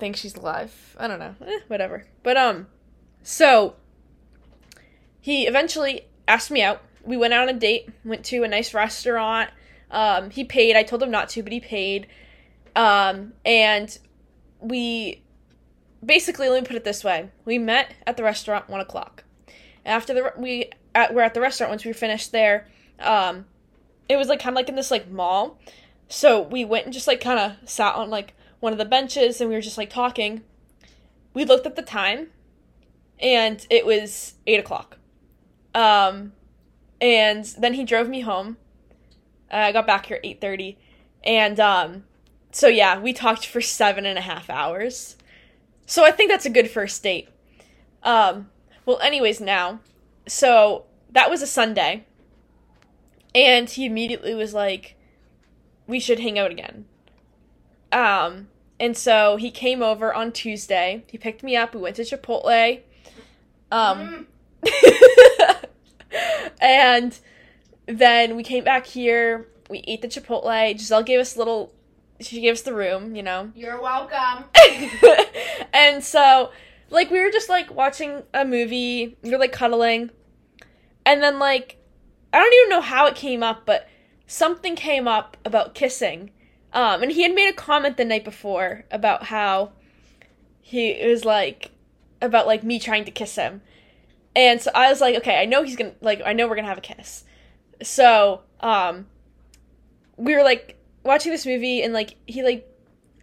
think 0.00 0.16
she's 0.16 0.34
alive. 0.34 0.96
I 0.98 1.06
don't 1.06 1.18
know, 1.18 1.34
eh, 1.46 1.60
whatever. 1.68 2.06
But 2.22 2.36
um, 2.36 2.66
so 3.22 3.76
he 5.20 5.46
eventually 5.46 6.06
asked 6.26 6.50
me 6.50 6.62
out. 6.62 6.82
We 7.04 7.16
went 7.16 7.32
out 7.32 7.48
on 7.48 7.54
a 7.54 7.58
date. 7.58 7.88
Went 8.04 8.24
to 8.26 8.42
a 8.42 8.48
nice 8.48 8.74
restaurant. 8.74 9.50
Um, 9.90 10.30
he 10.30 10.44
paid. 10.44 10.76
I 10.76 10.82
told 10.82 11.02
him 11.02 11.10
not 11.10 11.28
to, 11.30 11.42
but 11.42 11.52
he 11.52 11.60
paid. 11.60 12.06
Um, 12.74 13.34
and 13.44 13.96
we 14.60 15.22
basically 16.04 16.48
let 16.48 16.62
me 16.62 16.66
put 16.66 16.76
it 16.76 16.84
this 16.84 17.04
way: 17.04 17.30
we 17.44 17.58
met 17.58 17.94
at 18.06 18.16
the 18.16 18.22
restaurant 18.22 18.68
one 18.68 18.80
o'clock. 18.80 19.24
After 19.84 20.14
the 20.14 20.32
we 20.36 20.70
at, 20.94 21.14
we're 21.14 21.22
at 21.22 21.34
the 21.34 21.40
restaurant 21.40 21.70
once 21.70 21.84
we 21.84 21.92
finished 21.92 22.32
there. 22.32 22.66
Um, 22.98 23.46
it 24.08 24.16
was 24.16 24.28
like 24.28 24.40
kind 24.40 24.54
of 24.54 24.56
like 24.56 24.68
in 24.68 24.76
this 24.76 24.90
like 24.90 25.10
mall, 25.10 25.58
so 26.08 26.40
we 26.42 26.64
went 26.64 26.84
and 26.84 26.92
just 26.92 27.06
like 27.06 27.20
kind 27.20 27.38
of 27.38 27.68
sat 27.68 27.94
on 27.94 28.10
like 28.10 28.34
one 28.60 28.72
of 28.72 28.78
the 28.78 28.84
benches 28.84 29.40
and 29.40 29.48
we 29.50 29.56
were 29.56 29.60
just 29.62 29.78
like 29.78 29.90
talking. 29.90 30.42
We 31.34 31.44
looked 31.44 31.66
at 31.66 31.76
the 31.76 31.82
time. 31.82 32.28
and 33.20 33.66
it 33.70 33.84
was 33.84 34.34
eight 34.46 34.60
o'clock. 34.60 34.98
Um, 35.74 36.32
and 37.00 37.44
then 37.58 37.74
he 37.74 37.84
drove 37.84 38.08
me 38.08 38.20
home. 38.20 38.56
I 39.50 39.72
got 39.72 39.86
back 39.86 40.06
here 40.06 40.16
at 40.16 40.24
eight 40.24 40.40
thirty, 40.40 40.78
and 41.24 41.58
um, 41.58 42.04
so 42.52 42.68
yeah, 42.68 42.98
we 43.00 43.12
talked 43.12 43.46
for 43.46 43.60
seven 43.60 44.06
and 44.06 44.18
a 44.18 44.22
half 44.22 44.48
hours. 44.48 45.16
So 45.86 46.04
I 46.04 46.12
think 46.12 46.30
that's 46.30 46.46
a 46.46 46.50
good 46.50 46.70
first 46.70 47.02
date. 47.02 47.28
Um, 48.02 48.48
well, 48.86 49.00
anyways, 49.00 49.40
now, 49.40 49.80
so 50.26 50.84
that 51.10 51.30
was 51.30 51.42
a 51.42 51.46
Sunday, 51.48 52.06
and 53.34 53.68
he 53.68 53.86
immediately 53.86 54.34
was 54.34 54.54
like, 54.54 54.96
"We 55.86 55.98
should 55.98 56.20
hang 56.20 56.38
out 56.38 56.52
again." 56.52 56.86
Um, 57.92 58.48
and 58.78 58.96
so 58.96 59.36
he 59.36 59.50
came 59.50 59.82
over 59.82 60.14
on 60.14 60.32
Tuesday. 60.32 61.04
He 61.10 61.18
picked 61.18 61.42
me 61.42 61.56
up. 61.56 61.74
We 61.74 61.80
went 61.80 61.96
to 61.96 62.02
Chipotle. 62.02 62.80
Um, 63.70 64.26
and 66.60 67.18
then 67.86 68.36
we 68.36 68.42
came 68.42 68.64
back 68.64 68.86
here. 68.86 69.48
We 69.68 69.84
ate 69.86 70.02
the 70.02 70.08
Chipotle. 70.08 70.76
Gisele 70.76 71.02
gave 71.02 71.20
us 71.20 71.36
a 71.36 71.38
little. 71.38 71.72
She 72.20 72.40
gave 72.40 72.54
us 72.54 72.62
the 72.62 72.74
room, 72.74 73.14
you 73.14 73.22
know. 73.22 73.52
You're 73.54 73.80
welcome. 73.80 74.44
and 75.72 76.02
so, 76.02 76.50
like, 76.90 77.10
we 77.10 77.20
were 77.20 77.30
just 77.30 77.48
like 77.48 77.74
watching 77.74 78.22
a 78.34 78.44
movie. 78.44 79.16
We 79.22 79.30
were 79.30 79.38
like 79.38 79.52
cuddling, 79.52 80.10
and 81.06 81.22
then 81.22 81.38
like, 81.38 81.76
I 82.32 82.38
don't 82.38 82.52
even 82.52 82.70
know 82.70 82.80
how 82.80 83.06
it 83.06 83.14
came 83.14 83.42
up, 83.42 83.64
but 83.64 83.88
something 84.26 84.74
came 84.74 85.06
up 85.08 85.36
about 85.44 85.74
kissing. 85.74 86.30
Um, 86.72 87.02
and 87.02 87.12
he 87.12 87.22
had 87.22 87.34
made 87.34 87.48
a 87.48 87.54
comment 87.54 87.96
the 87.96 88.04
night 88.04 88.24
before 88.24 88.84
about 88.90 89.24
how 89.24 89.72
he 90.60 91.04
was 91.04 91.24
like 91.24 91.72
about 92.22 92.46
like 92.46 92.62
me 92.62 92.78
trying 92.78 93.04
to 93.04 93.10
kiss 93.10 93.36
him. 93.36 93.62
And 94.36 94.60
so 94.60 94.70
I 94.74 94.88
was 94.88 95.00
like, 95.00 95.16
okay, 95.16 95.40
I 95.40 95.46
know 95.46 95.62
he's 95.62 95.76
gonna 95.76 95.94
like 96.00 96.22
I 96.24 96.32
know 96.32 96.46
we're 96.46 96.54
gonna 96.54 96.68
have 96.68 96.78
a 96.78 96.82
kiss. 96.82 97.24
So, 97.82 98.42
um 98.60 99.06
we 100.16 100.34
were 100.34 100.42
like 100.42 100.76
watching 101.02 101.32
this 101.32 101.46
movie 101.46 101.82
and 101.82 101.92
like 101.92 102.14
he 102.26 102.42
like 102.42 102.66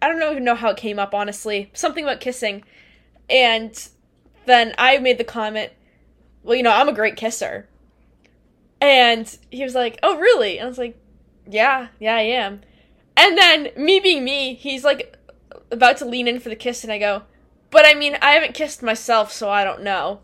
I 0.01 0.09
don't 0.09 0.21
even 0.31 0.43
know 0.43 0.55
how 0.55 0.69
it 0.69 0.77
came 0.77 0.99
up 0.99 1.13
honestly. 1.13 1.71
Something 1.73 2.03
about 2.03 2.19
kissing. 2.19 2.63
And 3.29 3.87
then 4.45 4.73
I 4.77 4.97
made 4.97 5.17
the 5.17 5.23
comment, 5.23 5.71
well, 6.43 6.55
you 6.55 6.63
know, 6.63 6.71
I'm 6.71 6.89
a 6.89 6.93
great 6.93 7.15
kisser. 7.15 7.67
And 8.79 9.37
he 9.49 9.63
was 9.63 9.73
like, 9.73 9.97
"Oh, 10.03 10.17
really?" 10.17 10.59
And 10.59 10.65
I 10.65 10.69
was 10.69 10.77
like, 10.77 10.97
"Yeah, 11.49 11.87
yeah, 11.99 12.15
I 12.15 12.21
am." 12.21 12.61
And 13.17 13.35
then 13.35 13.69
me 13.75 13.99
being 13.99 14.23
me, 14.23 14.53
he's 14.53 14.83
like 14.83 15.17
about 15.71 15.97
to 15.97 16.05
lean 16.05 16.27
in 16.27 16.39
for 16.39 16.49
the 16.49 16.55
kiss 16.55 16.83
and 16.83 16.93
I 16.93 16.99
go, 16.99 17.23
"But 17.71 17.85
I 17.85 17.95
mean, 17.95 18.15
I 18.21 18.31
haven't 18.31 18.53
kissed 18.53 18.83
myself, 18.83 19.31
so 19.33 19.49
I 19.49 19.63
don't 19.63 19.81
know." 19.81 20.21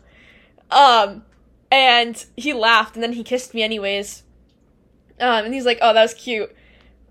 Um 0.70 1.24
and 1.70 2.24
he 2.36 2.52
laughed 2.52 2.94
and 2.94 3.02
then 3.02 3.14
he 3.14 3.24
kissed 3.24 3.52
me 3.52 3.62
anyways. 3.64 4.22
Um 5.20 5.44
and 5.44 5.52
he's 5.52 5.66
like, 5.66 5.78
"Oh, 5.82 5.92
that 5.92 6.02
was 6.02 6.14
cute." 6.14 6.54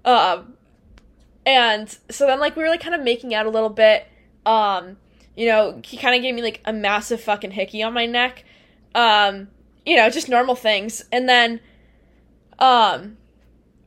Um 0.05 0.53
and 1.45 1.95
so 2.09 2.25
then 2.25 2.39
like 2.39 2.55
we 2.55 2.63
were 2.63 2.69
like 2.69 2.81
kind 2.81 2.95
of 2.95 3.01
making 3.01 3.35
out 3.35 3.45
a 3.45 3.49
little 3.49 3.69
bit. 3.69 4.07
Um 4.45 4.97
you 5.35 5.47
know, 5.47 5.81
he 5.83 5.97
kind 5.97 6.15
of 6.15 6.21
gave 6.21 6.33
me 6.33 6.41
like 6.41 6.61
a 6.63 6.71
massive 6.71 7.19
fucking 7.21 7.51
hickey 7.51 7.83
on 7.83 7.93
my 7.93 8.05
neck. 8.05 8.45
Um 8.95 9.49
you 9.85 9.97
know, 9.97 10.09
just 10.09 10.29
normal 10.29 10.55
things. 10.55 11.03
And 11.11 11.27
then 11.27 11.59
um 12.57 13.17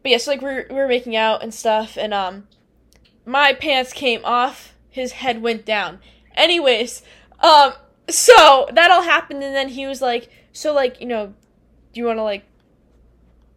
but 0.06 0.10
yeah, 0.12 0.18
so 0.18 0.30
like 0.30 0.40
we 0.40 0.46
were, 0.46 0.66
we 0.70 0.76
were 0.76 0.86
making 0.86 1.16
out 1.16 1.42
and 1.42 1.52
stuff, 1.52 1.98
and 1.98 2.14
um, 2.14 2.46
my 3.24 3.52
pants 3.52 3.92
came 3.92 4.20
off, 4.24 4.72
his 4.88 5.10
head 5.10 5.42
went 5.42 5.66
down. 5.66 5.98
Anyways, 6.36 7.02
um, 7.40 7.72
so 8.08 8.68
that 8.72 8.92
all 8.92 9.02
happened, 9.02 9.42
and 9.42 9.52
then 9.52 9.68
he 9.70 9.84
was 9.84 10.00
like, 10.00 10.28
"So 10.52 10.72
like, 10.72 11.00
you 11.00 11.08
know, 11.08 11.34
do 11.92 12.00
you 12.00 12.04
want 12.06 12.20
to 12.20 12.22
like, 12.22 12.44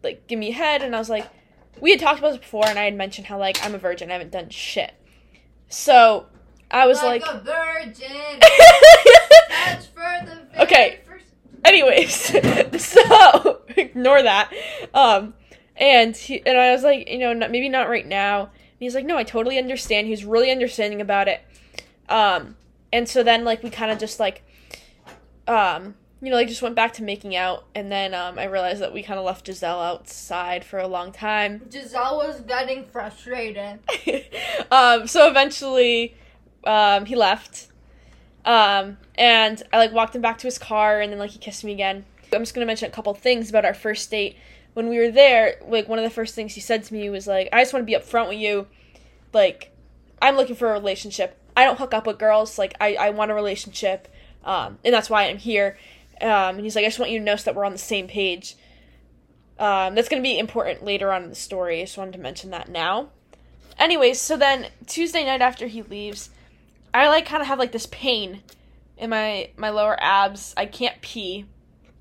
like 0.02 0.26
give 0.26 0.40
me 0.40 0.48
a 0.48 0.52
head?" 0.52 0.82
And 0.82 0.96
I 0.96 0.98
was 0.98 1.08
like, 1.08 1.30
we 1.80 1.92
had 1.92 2.00
talked 2.00 2.18
about 2.18 2.30
this 2.30 2.40
before, 2.40 2.66
and 2.66 2.80
I 2.80 2.82
had 2.82 2.96
mentioned 2.96 3.28
how 3.28 3.38
like 3.38 3.64
I'm 3.64 3.76
a 3.76 3.78
virgin, 3.78 4.10
I 4.10 4.14
haven't 4.14 4.32
done 4.32 4.48
shit. 4.48 4.92
So 5.68 6.26
I 6.68 6.88
was 6.88 7.00
like, 7.00 7.22
a 7.28 7.38
virgin. 7.44 8.40
That's 9.50 9.86
for 9.86 10.02
the 10.26 10.62
Okay. 10.64 10.98
anyways, 11.64 12.12
so 12.84 13.60
ignore 13.76 14.20
that. 14.20 14.52
Um, 14.92 15.34
and 15.80 16.14
he 16.14 16.44
and 16.46 16.56
I 16.56 16.72
was 16.72 16.84
like, 16.84 17.08
you 17.08 17.18
know, 17.18 17.32
not, 17.32 17.50
maybe 17.50 17.68
not 17.68 17.88
right 17.88 18.06
now. 18.06 18.42
And 18.42 18.50
he's 18.78 18.94
like, 18.94 19.06
no, 19.06 19.16
I 19.16 19.24
totally 19.24 19.58
understand. 19.58 20.06
He 20.06 20.12
was 20.12 20.24
really 20.24 20.50
understanding 20.50 21.00
about 21.00 21.26
it. 21.26 21.40
Um, 22.08 22.56
and 22.92 23.08
so 23.08 23.22
then 23.22 23.44
like 23.44 23.62
we 23.62 23.70
kind 23.70 23.90
of 23.90 23.98
just 23.98 24.20
like, 24.20 24.42
um, 25.48 25.94
you 26.20 26.28
know, 26.28 26.36
like 26.36 26.48
just 26.48 26.60
went 26.60 26.74
back 26.74 26.92
to 26.94 27.02
making 27.02 27.34
out, 27.34 27.64
and 27.74 27.90
then 27.90 28.12
um, 28.12 28.38
I 28.38 28.44
realized 28.44 28.82
that 28.82 28.92
we 28.92 29.02
kind 29.02 29.18
of 29.18 29.24
left 29.24 29.46
Gisele 29.46 29.80
outside 29.80 30.64
for 30.66 30.78
a 30.78 30.86
long 30.86 31.12
time. 31.12 31.62
Gisele 31.70 32.18
was 32.18 32.42
getting 32.42 32.84
frustrated. 32.84 33.78
um, 34.70 35.06
so 35.06 35.28
eventually, 35.28 36.14
um, 36.64 37.06
he 37.06 37.16
left. 37.16 37.68
Um, 38.44 38.98
and 39.16 39.62
I 39.72 39.78
like 39.78 39.92
walked 39.92 40.14
him 40.14 40.20
back 40.20 40.36
to 40.38 40.46
his 40.46 40.58
car, 40.58 41.00
and 41.00 41.10
then 41.10 41.18
like 41.18 41.30
he 41.30 41.38
kissed 41.38 41.64
me 41.64 41.72
again. 41.72 42.04
I'm 42.34 42.42
just 42.42 42.54
gonna 42.54 42.66
mention 42.66 42.88
a 42.88 42.92
couple 42.92 43.14
things 43.14 43.48
about 43.48 43.64
our 43.64 43.74
first 43.74 44.10
date. 44.10 44.36
When 44.74 44.88
we 44.88 44.98
were 44.98 45.10
there, 45.10 45.56
like 45.66 45.88
one 45.88 45.98
of 45.98 46.04
the 46.04 46.10
first 46.10 46.34
things 46.34 46.54
he 46.54 46.60
said 46.60 46.84
to 46.84 46.94
me 46.94 47.10
was 47.10 47.26
like, 47.26 47.48
"I 47.52 47.60
just 47.60 47.72
want 47.72 47.82
to 47.82 47.86
be 47.86 47.98
upfront 47.98 48.28
with 48.28 48.38
you. 48.38 48.66
Like, 49.32 49.72
I'm 50.22 50.36
looking 50.36 50.56
for 50.56 50.70
a 50.70 50.72
relationship. 50.72 51.36
I 51.56 51.64
don't 51.64 51.78
hook 51.78 51.92
up 51.92 52.06
with 52.06 52.18
girls. 52.18 52.58
Like, 52.58 52.74
I 52.80 52.94
I 52.94 53.10
want 53.10 53.30
a 53.30 53.34
relationship, 53.34 54.08
um, 54.44 54.78
and 54.84 54.94
that's 54.94 55.10
why 55.10 55.24
I'm 55.24 55.38
here." 55.38 55.76
Um, 56.20 56.56
and 56.56 56.60
he's 56.60 56.76
like, 56.76 56.84
"I 56.84 56.88
just 56.88 56.98
want 56.98 57.10
you 57.10 57.18
to 57.18 57.24
know 57.24 57.36
so 57.36 57.44
that 57.44 57.54
we're 57.54 57.64
on 57.64 57.72
the 57.72 57.78
same 57.78 58.06
page." 58.06 58.56
Um, 59.58 59.94
that's 59.94 60.08
gonna 60.08 60.22
be 60.22 60.38
important 60.38 60.84
later 60.84 61.12
on 61.12 61.24
in 61.24 61.28
the 61.28 61.34
story. 61.34 61.80
I 61.80 61.84
just 61.84 61.98
wanted 61.98 62.14
to 62.14 62.18
mention 62.18 62.50
that 62.50 62.68
now. 62.68 63.08
Anyways, 63.78 64.20
so 64.20 64.36
then 64.36 64.68
Tuesday 64.86 65.24
night 65.24 65.42
after 65.42 65.66
he 65.66 65.82
leaves, 65.82 66.30
I 66.94 67.08
like 67.08 67.26
kind 67.26 67.42
of 67.42 67.48
have 67.48 67.58
like 67.58 67.72
this 67.72 67.86
pain 67.86 68.42
in 68.96 69.10
my 69.10 69.50
my 69.56 69.70
lower 69.70 69.96
abs. 70.00 70.54
I 70.56 70.66
can't 70.66 71.00
pee, 71.00 71.46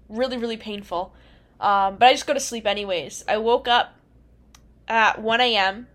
really 0.07 0.37
really 0.37 0.57
painful. 0.57 1.13
Um, 1.59 1.97
but 1.97 2.07
I 2.07 2.13
just 2.13 2.25
go 2.25 2.33
to 2.33 2.39
sleep 2.39 2.65
anyways. 2.65 3.25
I 3.27 3.37
woke 3.37 3.67
up 3.67 3.93
at 4.87 5.21
one 5.21 5.41
a.m. 5.41 5.87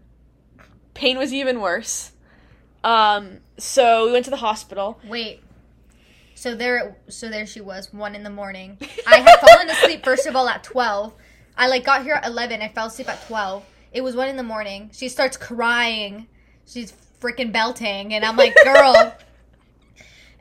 Pain 0.93 1.19
was 1.19 1.33
even 1.33 1.61
worse. 1.61 2.13
Um, 2.83 3.39
so 3.57 4.07
we 4.07 4.13
went 4.13 4.25
to 4.27 4.31
the 4.31 4.37
hospital. 4.37 5.01
Wait. 5.09 5.41
So 6.35 6.55
there, 6.55 6.97
so 7.09 7.31
there 7.31 7.47
she 7.47 7.61
was, 7.61 7.93
one 7.93 8.15
in 8.15 8.23
the 8.23 8.31
morning. 8.31 8.77
I 9.07 9.21
had 9.21 9.39
fallen 9.41 9.71
asleep 9.71 10.05
first 10.05 10.27
of 10.27 10.37
all 10.37 10.49
at 10.49 10.63
twelve. 10.63 11.15
I 11.57 11.69
like 11.69 11.85
got 11.85 12.03
here 12.03 12.15
at 12.15 12.27
eleven. 12.27 12.61
I 12.61 12.69
fell 12.69 12.89
asleep 12.89 13.09
at 13.09 13.25
twelve. 13.27 13.65
It 13.93 14.03
was 14.03 14.15
one 14.15 14.29
in 14.29 14.37
the 14.37 14.43
morning. 14.43 14.91
She 14.93 15.09
starts 15.09 15.37
crying. 15.37 16.27
She's 16.67 16.93
freaking 17.21 17.53
belting, 17.53 18.13
and 18.13 18.25
I'm 18.25 18.37
like, 18.37 18.55
girl. 18.65 19.15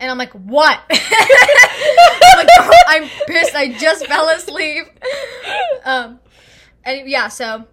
And 0.03 0.11
I'm 0.11 0.17
like, 0.17 0.33
what? 0.33 0.81
I'm 0.91 2.37
like, 2.37 2.49
I'm 2.89 3.09
pissed. 3.25 3.55
I 3.55 3.71
just 3.79 4.05
fell 4.05 4.27
asleep. 4.27 4.85
Um, 5.85 6.19
and 6.83 7.07
yeah, 7.09 7.29
so, 7.29 7.63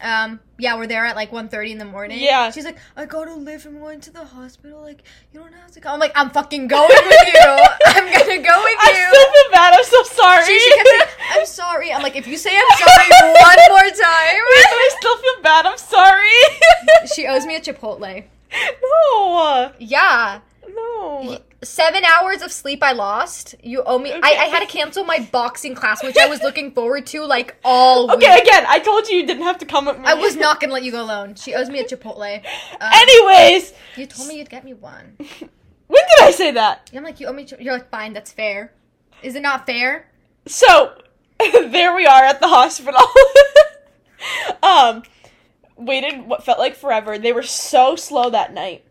um, 0.00 0.40
yeah, 0.58 0.74
we're 0.76 0.86
there 0.86 1.04
at 1.04 1.16
like 1.16 1.30
1.30 1.32 1.72
in 1.72 1.76
the 1.78 1.84
morning. 1.84 2.18
Yeah. 2.18 2.50
She's 2.50 2.64
like, 2.64 2.78
I 2.96 3.04
gotta 3.04 3.34
live. 3.34 3.66
I'm 3.66 3.78
going 3.78 4.00
to 4.00 4.10
the 4.10 4.24
hospital. 4.24 4.80
Like, 4.80 5.02
you 5.32 5.40
don't 5.40 5.52
have 5.52 5.70
to 5.72 5.80
come. 5.80 5.92
I'm 5.92 6.00
like, 6.00 6.12
I'm 6.14 6.30
fucking 6.30 6.66
going 6.66 6.88
with 6.88 7.26
you. 7.34 7.40
I'm 7.86 8.04
gonna 8.04 8.40
go 8.42 8.62
with 8.64 8.72
you 8.72 8.80
I 8.80 8.92
you. 8.96 9.14
still 9.14 9.32
feel 9.32 9.50
bad. 9.52 9.74
I'm 9.74 9.84
so 9.84 10.02
sorry. 10.04 10.46
she, 10.46 10.58
she 10.58 10.76
kept 10.76 10.88
saying, 10.88 11.02
I'm 11.32 11.46
sorry. 11.46 11.92
I'm 11.92 12.02
like, 12.02 12.16
if 12.16 12.26
you 12.26 12.38
say 12.38 12.56
I'm 12.56 12.78
sorry 12.78 13.08
one 13.20 13.56
more 13.68 13.82
Wait, 13.84 13.96
time, 13.96 14.40
I 14.40 14.96
still 14.98 15.16
feel 15.18 15.42
bad. 15.42 15.66
I'm 15.66 15.76
sorry. 15.76 17.06
she 17.14 17.26
owes 17.26 17.44
me 17.44 17.56
a 17.56 17.60
Chipotle. 17.60 18.24
no, 18.82 19.72
Yeah. 19.78 20.40
No. 20.76 21.38
Seven 21.62 22.04
hours 22.04 22.42
of 22.42 22.52
sleep 22.52 22.82
I 22.82 22.92
lost. 22.92 23.54
You 23.62 23.82
owe 23.84 23.98
me. 23.98 24.12
I, 24.12 24.18
I 24.22 24.44
had 24.44 24.60
to 24.60 24.66
cancel 24.66 25.04
my 25.04 25.26
boxing 25.32 25.74
class, 25.74 26.02
which 26.02 26.16
I 26.16 26.26
was 26.28 26.42
looking 26.42 26.72
forward 26.72 27.06
to 27.06 27.24
like 27.24 27.56
all 27.64 28.06
week. 28.08 28.16
Okay, 28.16 28.40
again, 28.40 28.64
I 28.68 28.78
told 28.78 29.08
you 29.08 29.16
you 29.16 29.26
didn't 29.26 29.42
have 29.44 29.58
to 29.58 29.66
come 29.66 29.86
with 29.86 29.98
me. 29.98 30.04
I 30.06 30.14
was 30.14 30.36
not 30.36 30.60
gonna 30.60 30.72
let 30.74 30.82
you 30.84 30.92
go 30.92 31.02
alone. 31.02 31.34
She 31.34 31.54
owes 31.54 31.68
me 31.70 31.80
a 31.80 31.84
Chipotle. 31.84 32.44
Um, 32.80 32.90
Anyways, 32.92 33.72
you 33.96 34.06
told 34.06 34.28
me 34.28 34.38
you'd 34.38 34.50
get 34.50 34.64
me 34.64 34.74
one. 34.74 35.16
when 35.18 36.02
did 36.18 36.20
I 36.24 36.30
say 36.30 36.50
that? 36.52 36.90
I'm 36.94 37.02
like, 37.02 37.20
you 37.20 37.26
owe 37.26 37.32
me. 37.32 37.46
You're 37.58 37.74
like, 37.74 37.90
fine, 37.90 38.12
that's 38.12 38.32
fair. 38.32 38.72
Is 39.22 39.34
it 39.34 39.40
not 39.42 39.64
fair? 39.66 40.08
So, 40.46 40.92
there 41.38 41.94
we 41.94 42.06
are 42.06 42.24
at 42.24 42.40
the 42.40 42.48
hospital. 42.48 43.00
um, 44.62 45.02
waited 45.76 46.26
what 46.26 46.44
felt 46.44 46.58
like 46.58 46.76
forever. 46.76 47.18
They 47.18 47.32
were 47.32 47.42
so 47.42 47.96
slow 47.96 48.30
that 48.30 48.52
night. 48.52 48.84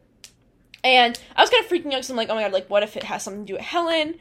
And 0.85 1.19
I 1.35 1.41
was 1.41 1.49
kind 1.49 1.65
of 1.65 1.69
freaking 1.71 1.87
out 1.87 1.91
because 1.93 2.11
I'm 2.11 2.15
like, 2.15 2.29
oh 2.29 2.35
my 2.35 2.43
god, 2.43 2.53
like, 2.53 2.69
what 2.69 2.83
if 2.83 2.95
it 2.95 3.03
has 3.03 3.23
something 3.23 3.43
to 3.45 3.47
do 3.47 3.53
with 3.55 3.63
Helen? 3.63 4.15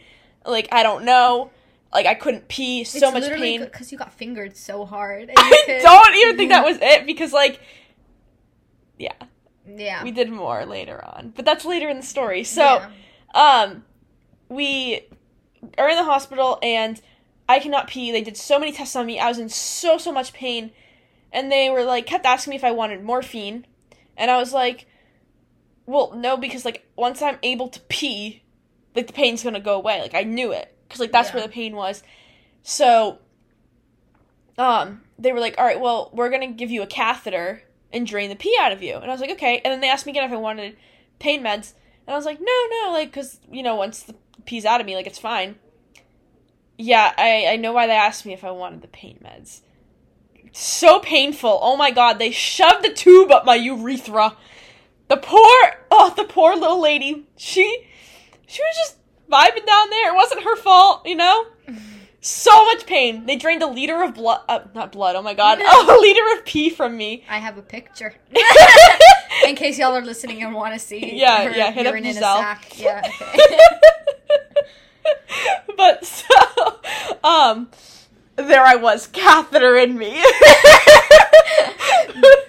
Like, 0.47 0.66
I 0.73 0.83
don't 0.83 1.04
know. 1.04 1.50
Like, 1.92 2.06
I 2.06 2.14
couldn't 2.14 2.49
pee, 2.49 2.85
so 2.85 3.12
much 3.12 3.25
pain. 3.28 3.61
because 3.62 3.92
you 3.92 3.99
got 3.99 4.12
fingered 4.14 4.56
so 4.56 4.85
hard. 4.87 5.30
I 5.37 5.62
could- 5.66 5.83
don't 5.83 6.14
even 6.16 6.37
think 6.38 6.50
that 6.50 6.64
was 6.64 6.78
it 6.80 7.04
because, 7.06 7.33
like, 7.35 7.61
yeah, 8.99 9.12
Yeah. 9.66 10.02
we 10.02 10.11
did 10.11 10.30
more 10.30 10.64
later 10.64 11.04
on. 11.04 11.33
But 11.37 11.44
that's 11.44 11.64
later 11.66 11.88
in 11.88 11.99
the 11.99 12.02
story. 12.02 12.44
So, 12.44 12.62
Yeah. 12.64 12.90
um, 13.35 13.85
we 14.49 15.02
are 15.78 15.88
in 15.90 15.97
the 15.97 16.04
hospital 16.04 16.59
and 16.62 17.00
I 17.49 17.59
cannot 17.59 17.88
pee. 17.88 18.11
They 18.11 18.23
did 18.23 18.37
so 18.38 18.59
many 18.59 18.73
tests 18.73 18.97
on 18.97 19.04
me. 19.06 19.18
I 19.18 19.28
was 19.28 19.38
in 19.38 19.49
so 19.50 19.99
so 19.99 20.11
much 20.12 20.33
pain, 20.33 20.71
and 21.30 21.52
they 21.52 21.68
were 21.68 21.85
like 21.85 22.06
kept 22.06 22.25
asking 22.25 22.52
me 22.52 22.56
if 22.56 22.64
I 22.64 22.71
wanted 22.71 23.02
morphine, 23.04 23.66
and 24.16 24.30
I 24.30 24.38
was 24.38 24.52
like, 24.54 24.87
well, 25.86 26.12
no, 26.14 26.36
because 26.36 26.64
like 26.64 26.86
once 26.96 27.20
I'm 27.22 27.38
able 27.42 27.68
to 27.68 27.80
pee, 27.88 28.42
like 28.94 29.06
the 29.06 29.12
pain's 29.12 29.42
gonna 29.42 29.60
go 29.60 29.74
away. 29.74 30.00
Like 30.00 30.14
I 30.14 30.22
knew 30.22 30.52
it 30.52 30.74
because 30.86 31.00
like 31.00 31.12
that's 31.12 31.28
Yeah. 31.30 31.34
where 31.36 31.42
the 31.42 31.52
pain 31.52 31.76
was. 31.76 32.02
So, 32.62 33.18
um, 34.56 35.02
they 35.18 35.32
were 35.32 35.40
like, 35.40 35.56
all 35.58 35.64
right, 35.64 35.80
well, 35.80 36.10
we're 36.12 36.30
gonna 36.30 36.48
give 36.52 36.70
you 36.70 36.82
a 36.82 36.86
catheter 36.86 37.62
and 37.92 38.06
drain 38.06 38.28
the 38.30 38.36
pee 38.36 38.56
out 38.60 38.72
of 38.72 38.82
you, 38.82 38.96
and 38.96 39.04
I 39.04 39.08
was 39.08 39.20
like, 39.20 39.30
okay. 39.32 39.60
And 39.64 39.72
then 39.72 39.80
they 39.80 39.88
asked 39.90 40.06
me 40.06 40.12
again 40.12 40.24
if 40.24 40.32
I 40.32 40.36
wanted 40.36 40.76
pain 41.18 41.42
meds, 41.42 41.74
and 42.06 42.14
I 42.14 42.16
was 42.16 42.24
like, 42.24 42.40
no, 42.40 42.66
no, 42.82 42.90
like 42.92 43.10
because 43.10 43.40
you 43.50 43.62
know 43.62 43.76
once 43.76 44.02
the 44.02 44.14
pee's 44.46 44.64
out 44.64 44.80
of 44.80 44.86
me, 44.86 44.96
like 44.96 45.06
it's 45.06 45.18
fine. 45.18 45.56
Yeah, 46.78 47.12
I 47.16 47.46
I 47.50 47.56
know 47.56 47.72
why 47.72 47.86
they 47.86 47.92
asked 47.94 48.26
me 48.26 48.32
if 48.32 48.44
I 48.44 48.50
wanted 48.50 48.82
the 48.82 48.88
pain 48.88 49.18
meds. 49.24 49.60
So 50.52 51.00
painful. 51.00 51.58
Oh 51.62 51.76
my 51.76 51.90
god, 51.90 52.18
they 52.18 52.30
shoved 52.30 52.84
the 52.84 52.92
tube 52.92 53.30
up 53.30 53.44
my 53.44 53.56
urethra. 53.56 54.36
The 55.08 55.16
poor, 55.18 55.61
oh, 55.90 56.14
the 56.16 56.25
poor 56.25 56.54
little 56.56 56.80
lady. 56.80 57.26
She, 57.37 57.87
she 58.46 58.62
was 58.62 58.76
just 58.76 58.96
vibing 59.30 59.66
down 59.66 59.90
there. 59.90 60.12
It 60.12 60.16
wasn't 60.16 60.44
her 60.44 60.56
fault, 60.56 61.06
you 61.06 61.14
know. 61.16 61.46
So 62.26 62.64
much 62.64 62.87
pain. 62.87 63.26
They 63.26 63.37
drained 63.37 63.62
a 63.62 63.66
liter 63.66 64.02
of 64.02 64.14
blood, 64.14 64.40
uh, 64.49 64.61
not 64.75 64.92
blood. 64.92 65.14
Oh 65.14 65.20
my 65.20 65.34
god, 65.34 65.58
oh, 65.61 65.99
a 65.99 66.00
liter 66.00 66.38
of 66.38 66.46
pee 66.46 66.70
from 66.70 66.96
me. 66.96 67.23
I 67.28 67.37
have 67.37 67.58
a 67.58 67.62
picture. 67.62 68.14
In 69.46 69.54
case 69.56 69.78
y'all 69.78 69.94
are 69.94 70.00
listening 70.00 70.42
and 70.42 70.54
want 70.54 70.73
to 70.73 70.80
see. 70.80 71.16
Yeah, 71.20 71.44
her 71.44 71.50
yeah, 71.50 71.70
hit 71.70 71.87
up 71.87 71.92
urine 71.92 72.04
in 72.06 72.12
a 72.12 72.14
Gisele. 72.14 72.37
sack. 72.38 72.73
Yeah. 72.78 73.02
Okay. 73.04 73.58
but 75.76 76.06
so, 76.06 76.34
um, 77.23 77.68
there 78.37 78.62
I 78.62 78.76
was, 78.76 79.06
catheter 79.08 79.76
in 79.76 79.99
me, 79.99 80.23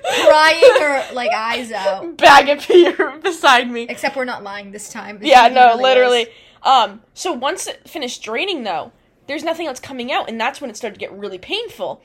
Crying 0.05 0.81
her 0.81 1.13
like 1.13 1.31
eyes 1.33 1.71
out. 1.71 2.17
bag 2.17 2.49
of 2.49 2.59
pee 2.59 2.91
beside 3.21 3.69
me. 3.69 3.83
Except 3.83 4.15
we're 4.15 4.25
not 4.25 4.43
lying 4.43 4.71
this 4.71 4.89
time. 4.89 5.19
Yeah, 5.21 5.47
no, 5.47 5.69
really 5.69 5.83
literally. 5.83 6.21
is. 6.21 6.27
Um, 6.63 7.01
so 7.13 7.31
once 7.31 7.67
it 7.67 7.87
finished 7.87 8.23
draining, 8.23 8.63
though, 8.63 8.91
there's 9.27 9.43
nothing 9.43 9.67
else 9.67 9.79
coming 9.79 10.11
out, 10.11 10.29
and 10.29 10.39
that's 10.39 10.61
when 10.61 10.69
it 10.69 10.77
started 10.77 10.95
to 10.95 10.99
get 10.99 11.11
really 11.11 11.37
painful. 11.37 12.01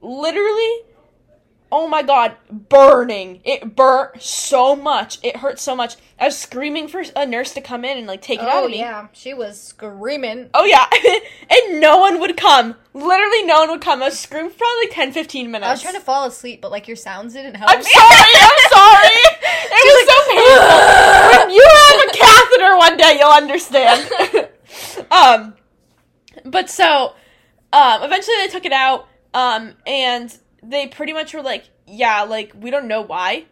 Literally, 0.00 0.80
oh 1.78 1.86
my 1.86 2.02
god, 2.02 2.36
burning. 2.50 3.40
It 3.44 3.76
burnt 3.76 4.22
so 4.22 4.74
much. 4.74 5.18
It 5.22 5.36
hurt 5.36 5.58
so 5.58 5.76
much. 5.76 5.96
I 6.18 6.24
was 6.24 6.38
screaming 6.38 6.88
for 6.88 7.04
a 7.14 7.26
nurse 7.26 7.52
to 7.52 7.60
come 7.60 7.84
in 7.84 7.98
and 7.98 8.06
like 8.06 8.22
take 8.22 8.38
it 8.40 8.48
out 8.48 8.62
Oh 8.62 8.64
of 8.64 8.70
me. 8.70 8.78
yeah, 8.78 9.08
she 9.12 9.34
was 9.34 9.60
screaming. 9.60 10.48
Oh 10.54 10.64
yeah, 10.64 10.86
and 11.50 11.80
no 11.80 11.98
one 11.98 12.18
would 12.20 12.38
come. 12.38 12.76
Literally, 12.94 13.44
no 13.44 13.60
one 13.60 13.70
would 13.72 13.82
come. 13.82 14.02
I 14.02 14.06
was 14.06 14.18
screaming 14.18 14.50
for 14.50 14.56
probably 14.56 14.86
like 14.86 14.94
10, 14.94 15.12
15 15.12 15.50
minutes. 15.50 15.68
I 15.68 15.72
was 15.72 15.82
trying 15.82 15.94
to 15.94 16.00
fall 16.00 16.24
asleep, 16.26 16.62
but 16.62 16.70
like 16.70 16.88
your 16.88 16.96
sounds 16.96 17.34
didn't 17.34 17.56
help. 17.56 17.70
I'm 17.70 17.82
sorry. 17.82 18.32
I'm 18.40 18.70
sorry. 18.70 19.20
It 19.68 19.84
was 19.92 20.06
so 20.08 20.18
painful. 20.32 21.38
when 21.38 21.50
you 21.50 21.66
have 21.68 22.08
a 22.08 22.12
catheter 22.16 22.76
one 22.78 22.96
day, 22.96 23.16
you'll 23.20 23.30
understand. 23.30 24.48
um, 25.10 25.54
but 26.46 26.70
so, 26.70 27.12
um, 27.74 28.02
eventually 28.02 28.36
they 28.38 28.48
took 28.48 28.64
it 28.64 28.72
out. 28.72 29.08
Um, 29.34 29.74
and 29.86 30.34
they 30.68 30.86
pretty 30.88 31.12
much 31.12 31.32
were 31.34 31.42
like, 31.42 31.64
yeah, 31.86 32.22
like 32.22 32.52
we 32.58 32.70
don't 32.70 32.88
know 32.88 33.00
why. 33.02 33.46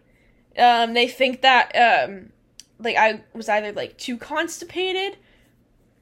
Um, 0.59 0.95
they 0.95 1.09
think 1.09 1.43
that 1.43 1.73
um, 1.75 2.31
like 2.79 2.97
I 2.97 3.23
was 3.33 3.49
either 3.49 3.73
like 3.73 3.97
too 3.99 4.17
constipated, 4.19 5.17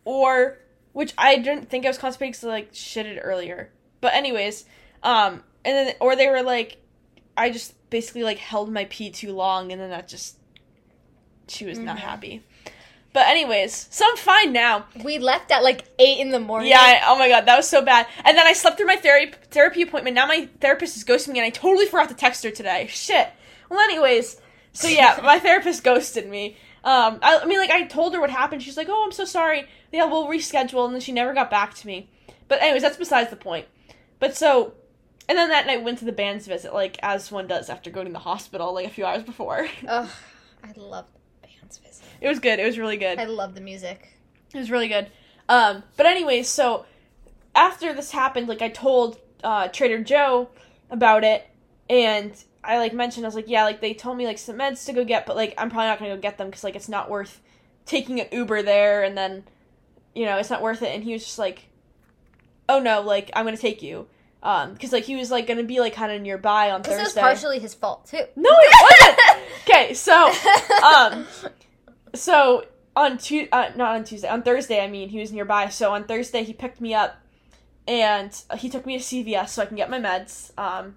or 0.04 0.58
which 0.92 1.14
I 1.16 1.36
didn't 1.38 1.70
think 1.70 1.84
I 1.84 1.88
was 1.88 1.98
constipated 1.98 2.32
because 2.34 2.44
I 2.44 2.48
like 2.48 2.72
shitted 2.72 3.18
earlier. 3.22 3.70
But 4.00 4.14
anyways, 4.14 4.64
um, 5.02 5.42
and 5.64 5.88
then 5.88 5.94
or 6.00 6.16
they 6.16 6.28
were 6.28 6.42
like, 6.42 6.78
I 7.36 7.50
just 7.50 7.74
basically 7.90 8.22
like 8.24 8.38
held 8.38 8.70
my 8.72 8.84
pee 8.86 9.10
too 9.10 9.32
long, 9.32 9.72
and 9.72 9.80
then 9.80 9.90
that 9.90 10.08
just 10.08 10.36
she 11.48 11.64
was 11.64 11.78
not 11.78 11.96
Mhm. 11.96 12.00
happy. 12.00 12.42
But 13.12 13.28
anyways, 13.28 13.88
so 13.90 14.06
I'm 14.08 14.16
fine 14.16 14.52
now. 14.52 14.86
We 15.04 15.18
left 15.18 15.50
at 15.50 15.62
like 15.62 15.84
eight 15.98 16.18
in 16.18 16.30
the 16.30 16.40
morning. 16.40 16.70
Yeah. 16.70 16.80
I, 16.80 17.00
oh 17.06 17.18
my 17.18 17.28
god, 17.28 17.44
that 17.44 17.56
was 17.56 17.68
so 17.68 17.82
bad. 17.82 18.06
And 18.24 18.38
then 18.38 18.46
I 18.46 18.54
slept 18.54 18.78
through 18.78 18.86
my 18.86 18.96
therapy 18.96 19.34
therapy 19.50 19.82
appointment. 19.82 20.14
Now 20.14 20.26
my 20.26 20.48
therapist 20.60 20.96
is 20.96 21.04
ghosting 21.04 21.32
me, 21.32 21.38
and 21.38 21.46
I 21.46 21.50
totally 21.50 21.86
forgot 21.86 22.08
to 22.08 22.14
text 22.14 22.42
her 22.44 22.50
today. 22.50 22.86
Shit. 22.88 23.28
Well, 23.68 23.80
anyways, 23.80 24.40
so 24.72 24.88
yeah, 24.88 25.20
my 25.24 25.38
therapist 25.38 25.84
ghosted 25.84 26.28
me. 26.28 26.56
Um, 26.84 27.18
I, 27.22 27.40
I 27.42 27.44
mean, 27.44 27.58
like 27.58 27.70
I 27.70 27.84
told 27.84 28.14
her 28.14 28.20
what 28.20 28.30
happened. 28.30 28.62
She's 28.62 28.78
like, 28.78 28.88
"Oh, 28.90 29.04
I'm 29.04 29.12
so 29.12 29.26
sorry. 29.26 29.66
Yeah, 29.92 30.06
we'll 30.06 30.26
reschedule." 30.26 30.86
And 30.86 30.94
then 30.94 31.00
she 31.00 31.12
never 31.12 31.34
got 31.34 31.50
back 31.50 31.74
to 31.74 31.86
me. 31.86 32.08
But 32.48 32.62
anyways, 32.62 32.82
that's 32.82 32.96
besides 32.96 33.28
the 33.30 33.36
point. 33.36 33.66
But 34.18 34.36
so, 34.36 34.72
and 35.28 35.36
then 35.36 35.50
that 35.50 35.66
night 35.66 35.78
we 35.78 35.84
went 35.84 35.98
to 35.98 36.04
the 36.06 36.12
band's 36.12 36.46
visit, 36.46 36.72
like 36.72 36.98
as 37.02 37.30
one 37.30 37.46
does 37.46 37.68
after 37.68 37.90
going 37.90 38.06
to 38.06 38.12
the 38.12 38.20
hospital, 38.20 38.72
like 38.72 38.86
a 38.86 38.90
few 38.90 39.04
hours 39.04 39.22
before. 39.22 39.68
Ugh, 39.88 40.08
I 40.64 40.72
love 40.76 41.06
band's 41.78 42.00
visit. 42.00 42.04
It 42.20 42.28
was 42.28 42.38
good. 42.38 42.58
It 42.58 42.66
was 42.66 42.78
really 42.78 42.96
good. 42.96 43.18
I 43.18 43.24
love 43.24 43.54
the 43.54 43.60
music. 43.60 44.08
It 44.54 44.58
was 44.58 44.70
really 44.70 44.88
good. 44.88 45.10
Um, 45.48 45.82
but 45.96 46.06
anyways, 46.06 46.48
so 46.48 46.84
after 47.54 47.92
this 47.92 48.10
happened, 48.10 48.48
like 48.48 48.62
I 48.62 48.68
told 48.68 49.18
uh, 49.42 49.68
Trader 49.68 50.02
Joe 50.02 50.48
about 50.90 51.24
it, 51.24 51.46
and 51.88 52.32
I 52.64 52.78
like 52.78 52.92
mentioned 52.92 53.26
I 53.26 53.28
was 53.28 53.34
like, 53.34 53.48
yeah, 53.48 53.64
like 53.64 53.80
they 53.80 53.94
told 53.94 54.16
me 54.16 54.26
like 54.26 54.38
some 54.38 54.56
meds 54.56 54.86
to 54.86 54.92
go 54.92 55.04
get, 55.04 55.26
but 55.26 55.36
like 55.36 55.54
I'm 55.58 55.70
probably 55.70 55.88
not 55.88 55.98
gonna 55.98 56.14
go 56.14 56.20
get 56.20 56.38
them 56.38 56.48
because 56.48 56.64
like 56.64 56.76
it's 56.76 56.88
not 56.88 57.10
worth 57.10 57.40
taking 57.86 58.20
an 58.20 58.28
Uber 58.30 58.62
there, 58.62 59.02
and 59.02 59.16
then 59.16 59.44
you 60.14 60.24
know 60.24 60.36
it's 60.38 60.50
not 60.50 60.62
worth 60.62 60.82
it. 60.82 60.94
And 60.94 61.02
he 61.02 61.12
was 61.12 61.24
just 61.24 61.38
like, 61.38 61.68
oh 62.68 62.78
no, 62.78 63.00
like 63.00 63.30
I'm 63.34 63.44
gonna 63.44 63.56
take 63.56 63.82
you, 63.82 64.06
um, 64.42 64.74
because 64.74 64.92
like 64.92 65.04
he 65.04 65.16
was 65.16 65.30
like 65.30 65.46
gonna 65.46 65.64
be 65.64 65.80
like 65.80 65.94
kind 65.94 66.12
of 66.12 66.20
nearby 66.22 66.70
on 66.70 66.82
Thursday. 66.82 67.00
it 67.00 67.04
was 67.04 67.14
partially 67.14 67.58
his 67.58 67.74
fault 67.74 68.06
too. 68.06 68.22
no, 68.36 68.50
it 68.50 69.16
wasn't. 69.26 69.48
okay, 69.68 69.94
so 69.94 70.32
um, 70.84 71.26
so 72.14 72.66
on 72.94 73.18
Tu- 73.18 73.48
uh, 73.52 73.70
not 73.76 73.94
on 73.96 74.04
Tuesday, 74.04 74.28
on 74.28 74.42
Thursday, 74.42 74.82
I 74.82 74.88
mean, 74.88 75.08
he 75.08 75.18
was 75.20 75.32
nearby. 75.32 75.68
So 75.68 75.92
on 75.92 76.04
Thursday, 76.04 76.44
he 76.44 76.52
picked 76.52 76.80
me 76.80 76.94
up, 76.94 77.20
and 77.88 78.34
uh, 78.50 78.56
he 78.56 78.68
took 78.68 78.84
me 78.86 78.98
to 78.98 79.04
CVS 79.04 79.50
so 79.50 79.62
I 79.62 79.66
can 79.66 79.76
get 79.76 79.90
my 79.90 79.98
meds. 80.00 80.56
Um, 80.58 80.96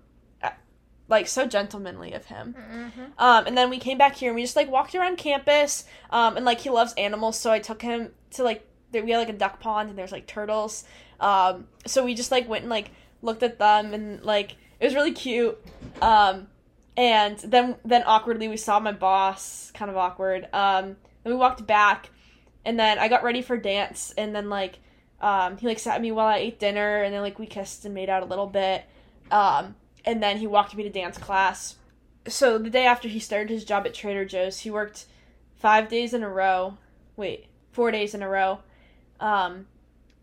like 1.07 1.27
so 1.27 1.45
gentlemanly 1.45 2.13
of 2.13 2.25
him. 2.25 2.55
Mhm. 2.57 3.11
Um, 3.19 3.45
and 3.45 3.55
then 3.55 3.69
we 3.69 3.77
came 3.77 3.95
back 3.95 4.15
here 4.15 4.31
and 4.31 4.35
we 4.35 4.41
just 4.41 4.55
like 4.55 4.71
walked 4.71 4.95
around 4.95 5.17
campus. 5.17 5.85
Um, 6.09 6.35
and 6.35 6.43
like 6.45 6.61
he 6.61 6.71
loves 6.71 6.93
animals, 6.95 7.37
so 7.37 7.51
I 7.51 7.59
took 7.59 7.81
him 7.83 8.11
to 8.31 8.43
like 8.43 8.67
we 8.91 9.11
had 9.11 9.19
like 9.19 9.29
a 9.29 9.33
duck 9.33 9.59
pond 9.59 9.89
and 9.89 9.97
there's 9.99 10.11
like 10.11 10.25
turtles. 10.25 10.83
Um, 11.19 11.67
so 11.85 12.03
we 12.03 12.15
just 12.15 12.31
like 12.31 12.49
went 12.49 12.63
and 12.63 12.71
like 12.71 12.89
looked 13.21 13.43
at 13.43 13.59
them 13.59 13.93
and 13.93 14.23
like 14.23 14.55
it 14.79 14.85
was 14.85 14.95
really 14.95 15.11
cute. 15.11 15.55
Um, 16.01 16.47
and 16.97 17.37
then 17.39 17.75
then 17.83 18.03
awkwardly 18.05 18.47
we 18.47 18.57
saw 18.57 18.79
my 18.79 18.91
boss, 18.91 19.71
kind 19.73 19.91
of 19.91 19.97
awkward. 19.97 20.47
Um, 20.53 20.95
then 21.23 21.33
we 21.33 21.35
walked 21.35 21.65
back, 21.65 22.09
and 22.63 22.79
then 22.79 22.99
I 22.99 23.07
got 23.07 23.23
ready 23.23 23.41
for 23.41 23.57
dance, 23.57 24.13
and 24.17 24.35
then 24.35 24.49
like 24.49 24.79
um, 25.21 25.57
he 25.57 25.67
like 25.67 25.79
sat 25.79 26.01
me 26.01 26.11
while 26.11 26.27
I 26.27 26.37
ate 26.37 26.59
dinner, 26.59 27.03
and 27.03 27.13
then 27.13 27.21
like 27.21 27.39
we 27.39 27.45
kissed 27.45 27.85
and 27.85 27.93
made 27.93 28.09
out 28.09 28.23
a 28.23 28.27
little 28.27 28.47
bit. 28.47 28.85
Um, 29.31 29.75
and 30.05 30.21
then 30.21 30.37
he 30.37 30.47
walked 30.47 30.75
me 30.75 30.83
to 30.83 30.89
dance 30.89 31.17
class. 31.17 31.75
So 32.27 32.57
the 32.57 32.69
day 32.69 32.85
after 32.85 33.07
he 33.07 33.19
started 33.19 33.49
his 33.49 33.65
job 33.65 33.85
at 33.85 33.93
Trader 33.93 34.25
Joe's, 34.25 34.59
he 34.59 34.71
worked 34.71 35.05
five 35.55 35.89
days 35.89 36.13
in 36.13 36.23
a 36.23 36.29
row. 36.29 36.77
Wait, 37.15 37.47
four 37.71 37.91
days 37.91 38.13
in 38.13 38.21
a 38.21 38.29
row. 38.29 38.59
Um, 39.19 39.67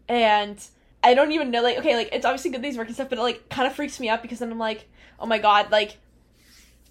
and 0.08 0.64
I 1.02 1.14
don't 1.14 1.32
even 1.32 1.50
know, 1.50 1.62
like, 1.62 1.78
okay, 1.78 1.96
like, 1.96 2.10
it's 2.12 2.24
obviously 2.24 2.50
good 2.50 2.62
that 2.62 2.66
he's 2.66 2.76
working 2.78 2.94
stuff, 2.94 3.08
but 3.08 3.18
it, 3.18 3.22
like, 3.22 3.48
kind 3.48 3.66
of 3.66 3.74
freaks 3.74 3.98
me 3.98 4.08
out 4.08 4.22
because 4.22 4.38
then 4.38 4.52
I'm 4.52 4.58
like, 4.58 4.88
oh 5.18 5.26
my 5.26 5.38
god, 5.38 5.70
like, 5.70 5.96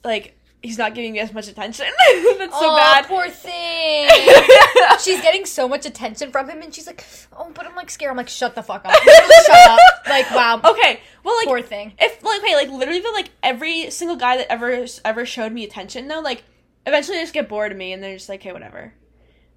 like, 0.03 0.37
he's 0.61 0.77
not 0.77 0.93
giving 0.93 1.13
me 1.13 1.19
as 1.19 1.33
much 1.33 1.47
attention. 1.47 1.87
That's 2.37 2.57
so 2.57 2.69
Aw, 2.69 2.75
bad. 2.75 3.05
poor 3.07 3.29
thing. 3.29 4.09
she's 4.99 5.21
getting 5.21 5.45
so 5.45 5.67
much 5.67 5.85
attention 5.85 6.31
from 6.31 6.49
him, 6.49 6.61
and 6.61 6.73
she's 6.73 6.87
like, 6.87 7.05
"Oh, 7.33 7.51
but 7.53 7.65
I'm 7.65 7.75
like 7.75 7.89
scared." 7.89 8.11
I'm 8.11 8.17
like, 8.17 8.29
"Shut 8.29 8.55
the 8.55 8.63
fuck 8.63 8.85
up! 8.85 8.93
Shut 8.93 9.69
up!" 9.69 9.79
Like, 10.07 10.29
wow, 10.31 10.61
okay, 10.63 10.99
well, 11.23 11.35
like, 11.37 11.47
poor 11.47 11.61
thing. 11.61 11.93
if 11.99 12.23
like 12.23 12.41
okay, 12.41 12.55
like 12.55 12.69
literally 12.69 12.99
the 13.01 13.11
like 13.11 13.29
every 13.43 13.89
single 13.89 14.17
guy 14.17 14.37
that 14.37 14.51
ever 14.51 14.85
ever 15.05 15.25
showed 15.25 15.51
me 15.51 15.63
attention 15.63 16.07
though, 16.07 16.19
like 16.21 16.43
eventually 16.85 17.17
they 17.17 17.23
just 17.23 17.33
get 17.33 17.47
bored 17.49 17.71
of 17.71 17.77
me 17.77 17.93
and 17.93 18.01
they're 18.01 18.15
just 18.15 18.29
like, 18.29 18.41
hey, 18.43 18.51
whatever. 18.51 18.93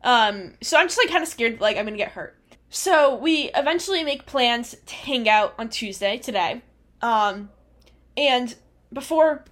Um, 0.02 0.54
so 0.60 0.76
I'm 0.76 0.86
just 0.86 0.98
like 0.98 1.08
kind 1.08 1.22
of 1.22 1.28
scared 1.28 1.60
like 1.60 1.76
I'm 1.76 1.84
gonna 1.84 1.96
get 1.96 2.12
hurt. 2.12 2.38
So 2.68 3.16
we 3.16 3.50
eventually 3.54 4.02
make 4.04 4.26
plans 4.26 4.74
to 4.86 4.94
hang 4.94 5.28
out 5.28 5.54
on 5.58 5.68
Tuesday 5.68 6.18
today. 6.18 6.62
Um, 7.00 7.50
and 8.16 8.54
before 8.92 9.44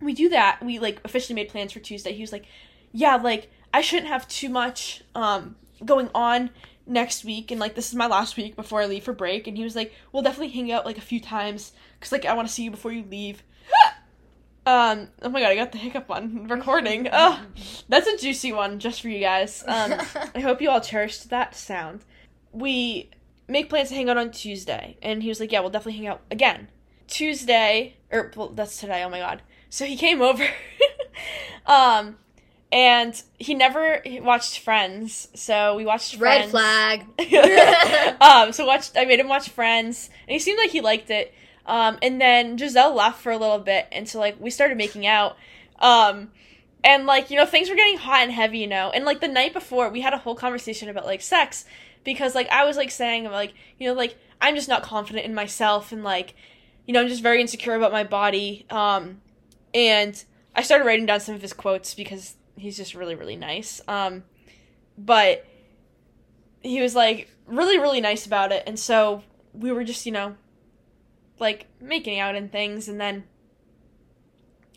we 0.00 0.12
do 0.14 0.28
that, 0.30 0.62
we 0.62 0.78
like 0.78 1.00
officially 1.04 1.34
made 1.34 1.48
plans 1.48 1.72
for 1.72 1.80
Tuesday. 1.80 2.12
He 2.12 2.20
was 2.22 2.32
like, 2.32 2.46
yeah, 2.92 3.16
like 3.16 3.50
I 3.74 3.80
shouldn't 3.80 4.08
have 4.08 4.26
too 4.28 4.48
much 4.48 5.02
um 5.14 5.56
going 5.84 6.10
on 6.14 6.50
next 6.86 7.24
week 7.24 7.50
and 7.50 7.60
like 7.60 7.74
this 7.74 7.88
is 7.88 7.94
my 7.94 8.06
last 8.06 8.36
week 8.36 8.56
before 8.56 8.80
I 8.80 8.86
leave 8.86 9.04
for 9.04 9.12
break 9.12 9.46
and 9.46 9.56
he 9.58 9.62
was 9.62 9.76
like 9.76 9.92
we'll 10.10 10.22
definitely 10.22 10.48
hang 10.48 10.72
out 10.72 10.86
like 10.86 10.96
a 10.98 11.02
few 11.02 11.20
times 11.20 11.72
cuz 12.00 12.10
like 12.12 12.24
I 12.24 12.32
want 12.32 12.48
to 12.48 12.54
see 12.54 12.62
you 12.64 12.70
before 12.70 12.92
you 12.92 13.04
leave. 13.04 13.42
um 14.66 15.08
oh 15.22 15.28
my 15.28 15.40
god, 15.40 15.50
I 15.50 15.54
got 15.56 15.72
the 15.72 15.78
hiccup 15.78 16.10
on 16.10 16.46
recording. 16.48 17.08
Oh, 17.12 17.40
that's 17.88 18.06
a 18.06 18.16
juicy 18.16 18.52
one 18.52 18.78
just 18.78 19.00
for 19.02 19.08
you 19.08 19.20
guys. 19.20 19.64
Um 19.66 19.92
I 20.34 20.40
hope 20.40 20.60
you 20.60 20.70
all 20.70 20.80
cherished 20.80 21.30
that 21.30 21.54
sound. 21.54 22.04
we 22.52 23.10
make 23.48 23.68
plans 23.70 23.88
to 23.88 23.94
hang 23.94 24.10
out 24.10 24.18
on 24.18 24.30
Tuesday. 24.30 24.96
And 25.02 25.22
he 25.22 25.28
was 25.28 25.40
like, 25.40 25.52
Yeah, 25.52 25.60
we'll 25.60 25.70
definitely 25.70 25.98
hang 25.98 26.08
out 26.08 26.22
again. 26.30 26.68
Tuesday, 27.06 27.96
or 28.10 28.30
well, 28.36 28.48
that's 28.50 28.78
today, 28.80 29.02
oh 29.04 29.08
my 29.08 29.18
god. 29.18 29.42
So 29.70 29.84
he 29.84 29.96
came 29.96 30.22
over. 30.22 30.46
um, 31.66 32.16
and 32.70 33.20
he 33.38 33.54
never 33.54 34.02
watched 34.20 34.58
Friends, 34.58 35.28
so 35.34 35.74
we 35.76 35.86
watched 35.86 36.16
Red 36.18 36.50
flag. 36.50 37.04
um, 38.20 38.52
so 38.52 38.66
watched. 38.66 38.92
I 38.96 39.04
made 39.06 39.20
him 39.20 39.28
watch 39.28 39.48
Friends, 39.48 40.10
and 40.26 40.32
he 40.32 40.38
seemed 40.38 40.58
like 40.58 40.70
he 40.70 40.80
liked 40.80 41.10
it. 41.10 41.32
Um, 41.64 41.98
and 42.02 42.20
then 42.20 42.56
Gisele 42.56 42.94
left 42.94 43.20
for 43.20 43.32
a 43.32 43.38
little 43.38 43.58
bit, 43.58 43.86
and 43.90 44.08
so 44.08 44.18
like 44.18 44.38
we 44.40 44.50
started 44.50 44.76
making 44.76 45.06
out. 45.06 45.36
Um, 45.78 46.30
and 46.84 47.06
like 47.06 47.30
you 47.30 47.36
know 47.36 47.46
things 47.46 47.70
were 47.70 47.76
getting 47.76 47.98
hot 47.98 48.22
and 48.22 48.32
heavy, 48.32 48.58
you 48.58 48.66
know. 48.66 48.90
And 48.90 49.04
like 49.04 49.20
the 49.20 49.28
night 49.28 49.52
before, 49.52 49.88
we 49.88 50.00
had 50.00 50.12
a 50.12 50.18
whole 50.18 50.34
conversation 50.34 50.88
about 50.88 51.06
like 51.06 51.22
sex 51.22 51.64
because 52.04 52.34
like 52.34 52.48
I 52.50 52.64
was 52.64 52.76
like 52.76 52.90
saying 52.90 53.24
like 53.24 53.54
you 53.78 53.88
know 53.88 53.94
like 53.94 54.16
I'm 54.40 54.54
just 54.54 54.68
not 54.68 54.82
confident 54.82 55.24
in 55.24 55.34
myself 55.34 55.90
and 55.92 56.04
like 56.04 56.34
you 56.86 56.94
know 56.94 57.00
I'm 57.00 57.08
just 57.08 57.22
very 57.22 57.40
insecure 57.40 57.74
about 57.74 57.92
my 57.92 58.04
body. 58.04 58.66
Um, 58.70 59.20
and 59.74 60.22
I 60.54 60.62
started 60.62 60.84
writing 60.84 61.06
down 61.06 61.20
some 61.20 61.34
of 61.34 61.42
his 61.42 61.52
quotes 61.52 61.94
because 61.94 62.36
he's 62.56 62.76
just 62.76 62.94
really 62.94 63.14
really 63.14 63.36
nice. 63.36 63.80
Um, 63.88 64.24
but 64.96 65.46
he 66.60 66.80
was 66.80 66.94
like 66.94 67.30
really 67.46 67.78
really 67.78 68.00
nice 68.00 68.26
about 68.26 68.52
it, 68.52 68.64
and 68.66 68.78
so 68.78 69.22
we 69.52 69.72
were 69.72 69.84
just 69.84 70.06
you 70.06 70.12
know 70.12 70.36
like 71.38 71.66
making 71.80 72.18
out 72.18 72.34
and 72.34 72.50
things, 72.50 72.88
and 72.88 73.00
then 73.00 73.24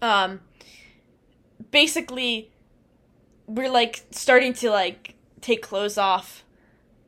um 0.01 0.39
basically 1.71 2.51
we're 3.47 3.69
like 3.69 4.03
starting 4.11 4.53
to 4.53 4.69
like 4.69 5.15
take 5.41 5.61
clothes 5.61 5.97
off 5.97 6.43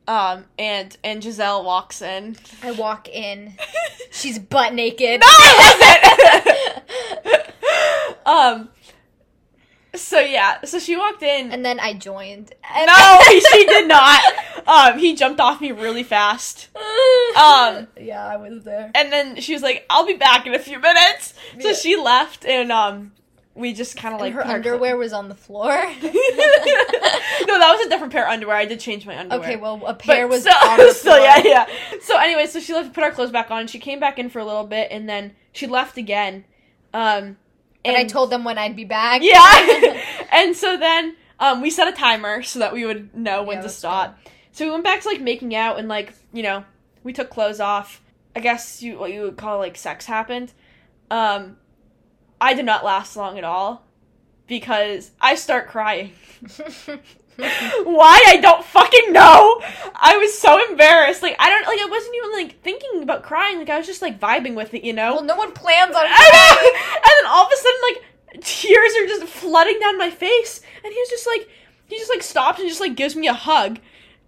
um 0.06 0.44
and 0.58 0.96
and 1.02 1.22
Gisele 1.22 1.64
walks 1.64 2.02
in 2.02 2.36
I 2.62 2.72
walk 2.72 3.08
in. 3.08 3.54
She's 4.10 4.38
butt 4.38 4.74
naked. 4.74 5.20
no 5.20 5.26
it 5.28 7.24
wasn't 7.24 7.33
um 8.26 8.68
so 9.94 10.18
yeah 10.18 10.64
so 10.64 10.78
she 10.80 10.96
walked 10.96 11.22
in 11.22 11.52
and 11.52 11.64
then 11.64 11.78
I 11.78 11.92
joined. 11.94 12.52
And 12.74 12.86
no 12.86 13.20
she 13.52 13.64
did 13.66 13.86
not 13.86 14.20
um 14.66 14.98
he 14.98 15.14
jumped 15.14 15.40
off 15.40 15.60
me 15.60 15.70
really 15.72 16.02
fast 16.02 16.68
Um, 17.36 17.86
yeah, 18.00 18.24
I 18.26 18.36
was 18.36 18.64
there. 18.64 18.90
and 18.94 19.12
then 19.12 19.40
she 19.40 19.52
was 19.52 19.62
like 19.62 19.84
i'll 19.90 20.06
be 20.06 20.14
back 20.14 20.46
in 20.46 20.54
a 20.54 20.58
few 20.58 20.80
minutes 20.80 21.34
so 21.60 21.68
Yeah. 21.68 21.74
she 21.74 21.96
left 21.96 22.44
and 22.44 22.72
um 22.72 23.12
we 23.56 23.72
just 23.72 23.96
kind 23.96 24.12
of 24.16 24.20
like 24.20 24.32
her 24.32 24.44
underwear 24.44 24.96
was 24.96 25.12
on 25.12 25.28
the 25.28 25.34
floor. 25.36 25.68
no, 25.68 25.82
that 26.02 27.76
was 27.78 27.86
a 27.86 27.88
different 27.88 28.12
pair 28.12 28.24
of 28.26 28.32
underwear. 28.32 28.56
I 28.56 28.64
did 28.64 28.80
change 28.80 29.06
my 29.06 29.16
underwear. 29.16 29.44
okay, 29.48 29.54
well, 29.54 29.76
a 29.76 29.92
But 29.92 30.00
pair 30.00 30.26
was 30.26 30.40
still, 30.40 30.54
on 30.60 30.78
the 30.78 30.92
floor. 30.92 31.18
yeah, 31.18 31.38
yeah. 31.44 31.66
So 32.02 32.18
anyway, 32.18 32.46
so 32.46 32.58
she 32.58 32.74
left, 32.74 32.92
put 32.92 33.04
our 33.04 33.12
clothes 33.12 33.30
back 33.30 33.52
on. 33.52 33.68
She 33.68 33.78
came 33.78 34.00
back 34.00 34.18
in 34.18 34.28
for 34.28 34.40
a 34.40 34.44
little 34.44 34.64
bit, 34.66 34.88
and 34.90 35.08
then 35.08 35.36
she 35.52 35.68
left 35.68 35.96
again. 35.96 36.44
Um, 36.92 37.36
And 37.84 37.96
I 37.96 38.04
told 38.04 38.30
them 38.30 38.44
when 38.44 38.56
I'd 38.58 38.76
be 38.76 38.84
back. 38.84 39.20
yeah, 39.22 40.02
and 40.32 40.56
so 40.56 40.76
then 40.76 41.16
um, 41.38 41.60
we 41.60 41.70
set 41.70 41.86
a 41.88 41.92
timer 41.92 42.42
so 42.42 42.58
that 42.60 42.72
we 42.72 42.86
would 42.86 43.14
know 43.14 43.42
when 43.42 43.58
Yeah, 43.58 43.62
to 43.62 43.68
stop. 43.68 44.18
So 44.52 44.64
we 44.64 44.70
went 44.70 44.84
back 44.84 45.02
to 45.02 45.08
like 45.08 45.20
making 45.20 45.54
out, 45.54 45.78
and 45.78 45.88
like 45.88 46.14
you 46.32 46.42
know, 46.42 46.64
we 47.02 47.12
took 47.12 47.30
clothes 47.30 47.60
off. 47.60 48.00
I 48.34 48.40
guess 48.40 48.82
you 48.82 48.98
what 48.98 49.12
you 49.12 49.22
would 49.22 49.36
call 49.36 49.58
like 49.58 49.76
sex 49.76 50.06
happened. 50.06 50.52
Um, 51.10 51.56
I 52.40 52.54
did 52.54 52.64
not 52.64 52.84
last 52.84 53.16
long 53.16 53.38
at 53.38 53.44
all 53.44 53.84
because 54.46 55.10
I 55.20 55.34
start 55.34 55.68
crying. 55.68 56.12
Why 57.84 58.22
I 58.28 58.36
don't 58.40 58.64
fucking 58.64 59.12
know. 59.12 59.60
I 59.94 60.16
was 60.18 60.38
so 60.38 60.64
embarrassed. 60.70 61.22
Like 61.22 61.36
I 61.38 61.50
don't 61.50 61.66
like 61.66 61.80
I 61.80 61.86
wasn't 61.90 62.14
even 62.16 62.32
like 62.32 62.60
thinking 62.62 63.02
about 63.02 63.22
crying. 63.24 63.58
Like 63.58 63.70
I 63.70 63.78
was 63.78 63.86
just 63.86 64.02
like 64.02 64.20
vibing 64.20 64.54
with 64.54 64.72
it, 64.74 64.84
you 64.84 64.92
know. 64.92 65.14
well, 65.14 65.24
no 65.24 65.36
one 65.36 65.52
plans 65.52 65.96
on 65.96 66.04
I 66.08 66.30
know. 66.32 66.70
And 66.96 67.04
then 67.04 67.26
all 67.26 67.46
of 67.46 67.52
a 67.52 67.56
sudden, 67.56 67.80
like 67.82 68.44
tears 68.44 68.92
are 69.00 69.06
just 69.06 69.24
flooding 69.24 69.78
down 69.80 69.98
my 69.98 70.10
face, 70.10 70.60
and 70.84 70.92
he 70.92 70.98
was 70.98 71.08
just 71.08 71.26
like, 71.26 71.48
he 71.86 71.96
just 71.98 72.10
like 72.10 72.22
stops 72.22 72.60
and 72.60 72.68
just 72.68 72.80
like 72.80 72.94
gives 72.94 73.16
me 73.16 73.26
a 73.28 73.34
hug, 73.34 73.78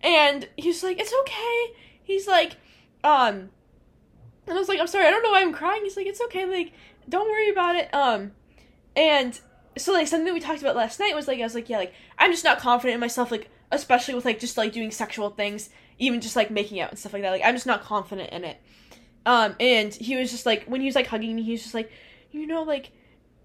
and 0.03 0.49
he's 0.57 0.83
like, 0.83 0.99
"It's 0.99 1.15
okay." 1.23 1.75
He's 2.03 2.27
like, 2.27 2.57
um, 3.05 3.51
and 4.47 4.57
I 4.57 4.59
was 4.59 4.69
like, 4.69 4.81
"I'm 4.81 4.87
sorry, 4.87 5.07
I 5.07 5.11
don't 5.11 5.23
know 5.23 5.31
why 5.31 5.43
I'm 5.43 5.53
crying." 5.53 5.83
He's 5.83 5.97
like, 5.97 6.07
"It's 6.07 6.21
okay, 6.23 6.45
like, 6.45 6.73
don't 7.09 7.29
worry 7.29 7.51
about 7.51 7.77
it." 7.77 7.93
Um, 7.95 8.33
and 8.95 9.39
so 9.79 9.93
like 9.93 10.07
something 10.07 10.33
we 10.33 10.41
talked 10.41 10.61
about 10.61 10.77
last 10.77 10.99
night 10.99 11.15
was 11.15 11.29
like, 11.29 11.39
I 11.39 11.43
was 11.43 11.55
like, 11.55 11.69
yeah, 11.69 11.79
like 11.79 11.95
I'm 12.19 12.31
just 12.31 12.45
not 12.45 12.59
confident 12.59 12.95
in 12.95 13.01
myself, 13.01 13.31
like 13.31 13.51
especially 13.71 14.15
with 14.15 14.25
like 14.25 14.39
just 14.39 14.57
like 14.57 14.73
doing 14.73 14.91
sexual 14.91 15.31
things, 15.31 15.71
even 15.99 16.21
just 16.21 16.37
like 16.37 16.51
making 16.51 16.81
out 16.81 16.91
and 16.91 16.99
stuff 16.99 17.13
like 17.13 17.23
that. 17.23 17.31
Like 17.31 17.43
I'm 17.45 17.55
just 17.55 17.67
not 17.67 17.83
confident 17.83 18.31
in 18.31 18.45
it. 18.45 18.59
Um, 19.27 19.57
and 19.59 19.93
he 19.93 20.17
was 20.17 20.31
just 20.31 20.47
like 20.47 20.65
when 20.65 20.81
he 20.81 20.87
was 20.87 20.95
like 20.95 21.09
hugging 21.09 21.35
me, 21.37 21.43
he 21.43 21.53
was 21.53 21.63
just 21.63 21.75
like, 21.75 21.91
you 22.31 22.47
know, 22.47 22.63
like, 22.63 22.91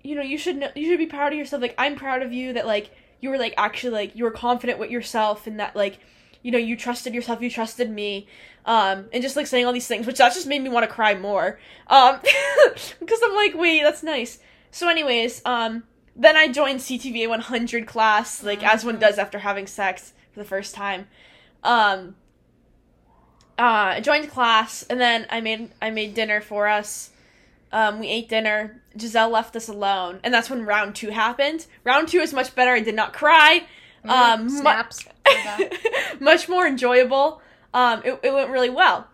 you 0.03 0.15
know, 0.15 0.21
you 0.21 0.37
should 0.37 0.57
know, 0.57 0.69
you 0.75 0.89
should 0.89 0.99
be 0.99 1.07
proud 1.07 1.33
of 1.33 1.39
yourself. 1.39 1.61
Like 1.61 1.75
I'm 1.77 1.95
proud 1.95 2.21
of 2.21 2.31
you 2.31 2.53
that 2.53 2.65
like 2.65 2.91
you 3.19 3.29
were 3.29 3.37
like 3.37 3.53
actually 3.57 3.93
like 3.93 4.15
you 4.15 4.23
were 4.23 4.31
confident 4.31 4.79
with 4.79 4.89
yourself 4.89 5.47
and 5.47 5.59
that 5.59 5.75
like 5.75 5.99
you 6.43 6.51
know 6.51 6.57
you 6.57 6.77
trusted 6.77 7.13
yourself, 7.13 7.41
you 7.41 7.49
trusted 7.49 7.89
me. 7.89 8.27
Um, 8.63 9.05
and 9.11 9.23
just 9.23 9.35
like 9.35 9.47
saying 9.47 9.65
all 9.65 9.73
these 9.73 9.87
things, 9.87 10.05
which 10.05 10.19
that 10.19 10.33
just 10.33 10.45
made 10.45 10.61
me 10.61 10.69
want 10.69 10.87
to 10.87 10.93
cry 10.93 11.15
more. 11.15 11.59
Um, 11.87 12.19
because 12.99 13.19
I'm 13.23 13.35
like, 13.35 13.55
wait, 13.55 13.81
that's 13.81 14.03
nice. 14.03 14.37
So, 14.69 14.87
anyways, 14.87 15.41
um, 15.45 15.83
then 16.15 16.35
I 16.35 16.47
joined 16.47 16.79
CTVA 16.79 17.27
100 17.29 17.87
class, 17.87 18.43
like 18.43 18.63
as 18.63 18.83
one 18.83 18.99
does 18.99 19.17
after 19.17 19.39
having 19.39 19.67
sex 19.67 20.13
for 20.31 20.39
the 20.39 20.45
first 20.45 20.75
time. 20.75 21.07
Um, 21.63 22.15
uh, 23.57 23.95
I 23.95 24.01
joined 24.01 24.29
class, 24.29 24.83
and 24.89 24.99
then 24.99 25.27
I 25.29 25.41
made 25.41 25.69
I 25.81 25.89
made 25.91 26.13
dinner 26.13 26.41
for 26.41 26.67
us. 26.67 27.11
Um, 27.71 27.99
we 27.99 28.07
ate 28.07 28.27
dinner. 28.27 28.81
Gisele 28.97 29.29
left 29.29 29.55
us 29.55 29.67
alone, 29.67 30.19
and 30.23 30.33
that's 30.33 30.49
when 30.49 30.65
round 30.65 30.95
two 30.95 31.09
happened. 31.09 31.67
Round 31.83 32.07
two 32.07 32.19
is 32.19 32.33
much 32.33 32.55
better. 32.55 32.71
I 32.71 32.81
did 32.81 32.95
not 32.95 33.13
cry. 33.13 33.67
Um, 34.03 34.45
mu- 34.45 34.49
snaps. 34.49 35.05
much 36.19 36.49
more 36.49 36.65
enjoyable. 36.65 37.41
Um, 37.73 38.01
it, 38.03 38.19
it 38.23 38.33
went 38.33 38.49
really 38.49 38.69
well. 38.69 39.07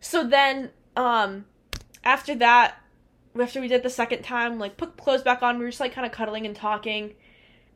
So 0.00 0.26
then, 0.26 0.70
um, 0.96 1.46
after 2.02 2.34
that, 2.34 2.76
after 3.40 3.60
we 3.60 3.68
did 3.68 3.82
the 3.82 3.90
second 3.90 4.22
time, 4.22 4.58
like 4.58 4.76
put 4.76 4.96
clothes 4.96 5.22
back 5.22 5.42
on, 5.42 5.58
we 5.58 5.64
were 5.64 5.70
just 5.70 5.80
like 5.80 5.92
kind 5.92 6.06
of 6.06 6.12
cuddling 6.12 6.46
and 6.46 6.54
talking, 6.54 7.14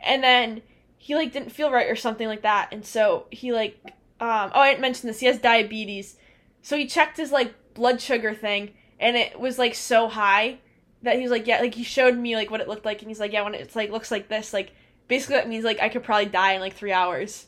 and 0.01 0.23
then 0.23 0.63
he 0.97 1.15
like 1.15 1.33
didn't 1.33 1.51
feel 1.51 1.71
right 1.71 1.89
or 1.89 1.97
something 1.97 2.29
like 2.29 2.43
that, 2.43 2.69
and 2.73 2.85
so 2.85 3.27
he 3.31 3.53
like, 3.53 3.79
um, 4.21 4.51
oh 4.55 4.61
I 4.61 4.71
didn't 4.71 4.83
mention 4.83 5.09
this. 5.09 5.21
He 5.21 5.27
has 5.27 5.39
diabetes, 5.39 6.17
so 6.63 6.77
he 6.77 6.87
checked 6.87 7.17
his 7.17 7.33
like 7.33 7.55
blood 7.75 8.01
sugar 8.01 8.35
thing, 8.35 8.75
and 9.01 9.17
it 9.17 9.39
was 9.39 9.59
like 9.59 9.75
so 9.75 10.09
high 10.09 10.59
that 11.03 11.17
he 11.17 11.23
was 11.23 11.31
like, 11.31 11.47
yeah, 11.47 11.61
like 11.61 11.75
he 11.75 11.85
showed 11.85 12.17
me 12.17 12.37
like 12.37 12.51
what 12.51 12.61
it 12.61 12.69
looked 12.69 12.85
like, 12.85 13.01
and 13.03 13.11
he's 13.11 13.21
like, 13.21 13.33
yeah, 13.33 13.43
when 13.43 13.55
it's 13.55 13.77
like 13.77 13.91
looks 13.91 14.11
like 14.11 14.29
this, 14.29 14.53
like 14.53 14.73
basically 15.09 15.37
that 15.37 15.49
means 15.49 15.65
like 15.65 15.81
I 15.81 15.89
could 15.89 16.05
probably 16.05 16.27
die 16.27 16.53
in 16.53 16.61
like 16.61 16.75
three 16.75 16.93
hours. 16.93 17.47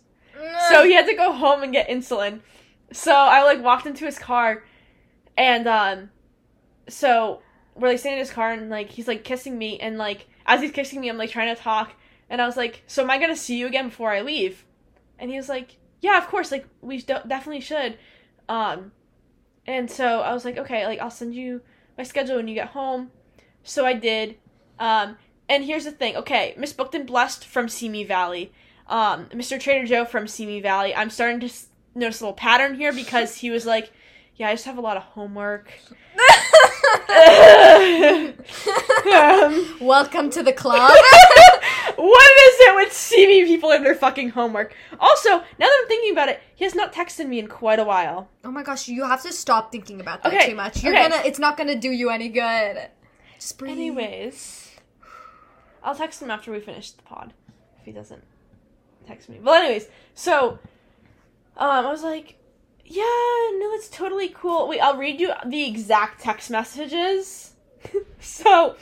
So 0.71 0.85
he 0.85 0.95
had 0.95 1.07
to 1.07 1.15
go 1.15 1.33
home 1.33 1.63
and 1.63 1.73
get 1.73 1.89
insulin. 1.89 2.41
So 2.93 3.13
I 3.13 3.43
like 3.43 3.63
walked 3.63 3.87
into 3.87 4.07
his 4.07 4.19
car 4.19 4.65
and 5.37 5.69
um 5.69 6.11
so 6.89 7.43
we're 7.81 7.89
like 7.89 7.99
in 8.13 8.19
his 8.19 8.31
car 8.31 8.53
and 8.53 8.71
like 8.71 8.91
he's 8.91 9.09
like 9.09 9.25
kissing 9.25 9.57
me 9.59 9.79
and 9.81 9.99
like 9.99 10.27
as 10.47 10.61
he's 10.61 10.71
kissing 10.73 11.01
me 11.01 11.09
I'm 11.09 11.17
like 11.19 11.31
trying 11.31 11.55
to 11.55 11.61
talk 11.61 11.93
and 12.29 12.41
I 12.41 12.47
was 12.47 12.57
like, 12.57 12.83
"So 12.87 13.03
am 13.03 13.11
I 13.11 13.19
to 13.19 13.37
see 13.37 13.57
you 13.59 13.67
again 13.67 13.89
before 13.89 14.13
I 14.13 14.21
leave?" 14.21 14.65
And 15.19 15.31
he 15.31 15.37
was 15.37 15.49
like, 15.49 15.77
"Yeah, 16.01 16.19
of 16.19 16.29
course, 16.29 16.53
like 16.53 16.67
we 16.81 16.99
de- 16.99 17.25
definitely 17.27 17.61
should." 17.61 17.99
Um 18.49 18.93
and 19.67 19.91
so 19.91 20.21
I 20.21 20.33
was 20.33 20.45
like, 20.45 20.57
"Okay, 20.59 20.87
like 20.87 21.01
I'll 21.01 21.11
send 21.11 21.35
you 21.35 21.63
my 21.99 22.05
schedule 22.05 22.37
when 22.37 22.49
you 22.49 22.55
get 22.55 22.69
home." 22.69 23.11
So 23.65 23.85
I 23.85 23.95
did. 23.95 24.37
Um 24.79 25.17
and 25.49 25.65
here's 25.65 25.85
the 25.85 25.91
thing. 25.91 26.17
Okay, 26.17 26.55
Miss 26.57 26.73
Booked 26.73 26.95
and 26.95 27.07
Blessed 27.07 27.45
from 27.47 27.69
Simi 27.69 28.05
Valley. 28.05 28.53
Um 28.87 29.27
Mr. 29.27 29.59
Trader 29.59 29.87
Joe 29.87 30.05
from 30.05 30.27
Simi 30.29 30.61
Valley. 30.61 30.95
I'm 30.95 31.11
starting 31.11 31.41
to 31.41 31.47
s- 31.47 31.69
notice 31.95 32.21
a 32.21 32.25
little 32.25 32.35
pattern 32.35 32.75
here 32.77 32.93
because 32.93 33.37
he 33.37 33.51
was 33.51 33.67
like, 33.67 33.91
"Yeah, 34.37 34.49
I 34.49 34.53
just 34.55 34.67
have 34.67 34.79
a 34.79 34.83
lot 34.83 34.97
of 34.97 35.03
homework." 35.03 35.73
um, 39.13 39.77
Welcome 39.81 40.31
to 40.31 40.43
the 40.43 40.53
club. 40.53 40.91
what 41.97 42.31
is 42.49 42.55
it 42.61 42.77
with 42.77 42.93
CV 42.93 43.47
people 43.47 43.73
and 43.73 43.85
their 43.85 43.95
fucking 43.95 44.31
homework? 44.31 44.75
Also, 44.99 45.31
now 45.31 45.43
that 45.59 45.79
I'm 45.83 45.89
thinking 45.89 46.13
about 46.13 46.29
it, 46.29 46.41
he 46.55 46.65
has 46.65 46.75
not 46.75 46.93
texted 46.93 47.29
me 47.29 47.39
in 47.39 47.47
quite 47.49 47.79
a 47.79 47.85
while. 47.85 48.29
oh 48.45 48.51
my 48.51 48.63
gosh, 48.63 48.89
you 48.89 49.05
have 49.05 49.23
to 49.23 49.33
stop 49.33 49.71
thinking 49.73 50.01
about 50.01 50.23
that 50.23 50.33
Okay, 50.33 50.51
too 50.51 50.55
much. 50.57 50.83
You're 50.83 50.95
okay. 50.95 51.09
gonna. 51.09 51.23
It's 51.25 51.39
not 51.39 51.57
gonna 51.57 51.77
do 51.79 51.91
you 51.91 52.11
any 52.11 52.29
good. 52.29 52.89
Just 53.39 53.57
breathe. 53.59 53.73
Anyways, 53.73 54.71
I'll 55.83 55.95
text 55.95 56.21
him 56.23 56.31
after 56.31 56.53
we 56.53 56.61
finish 56.61 56.91
the 56.91 57.03
pod 57.03 57.33
if 57.79 57.85
he 57.85 57.93
doesn't 57.93 58.23
text 59.07 59.29
me. 59.29 59.39
Well, 59.43 59.55
anyways, 59.55 59.89
so 60.15 60.59
um, 61.57 61.71
I 61.87 61.91
was 61.91 62.03
like, 62.03 62.37
yeah, 62.91 63.57
no, 63.59 63.71
that's 63.71 63.89
totally 63.89 64.31
cool. 64.31 64.67
Wait, 64.67 64.81
I'll 64.81 64.97
read 64.97 65.21
you 65.21 65.33
the 65.47 65.65
exact 65.65 66.21
text 66.21 66.51
messages. 66.51 67.53
so 68.21 68.75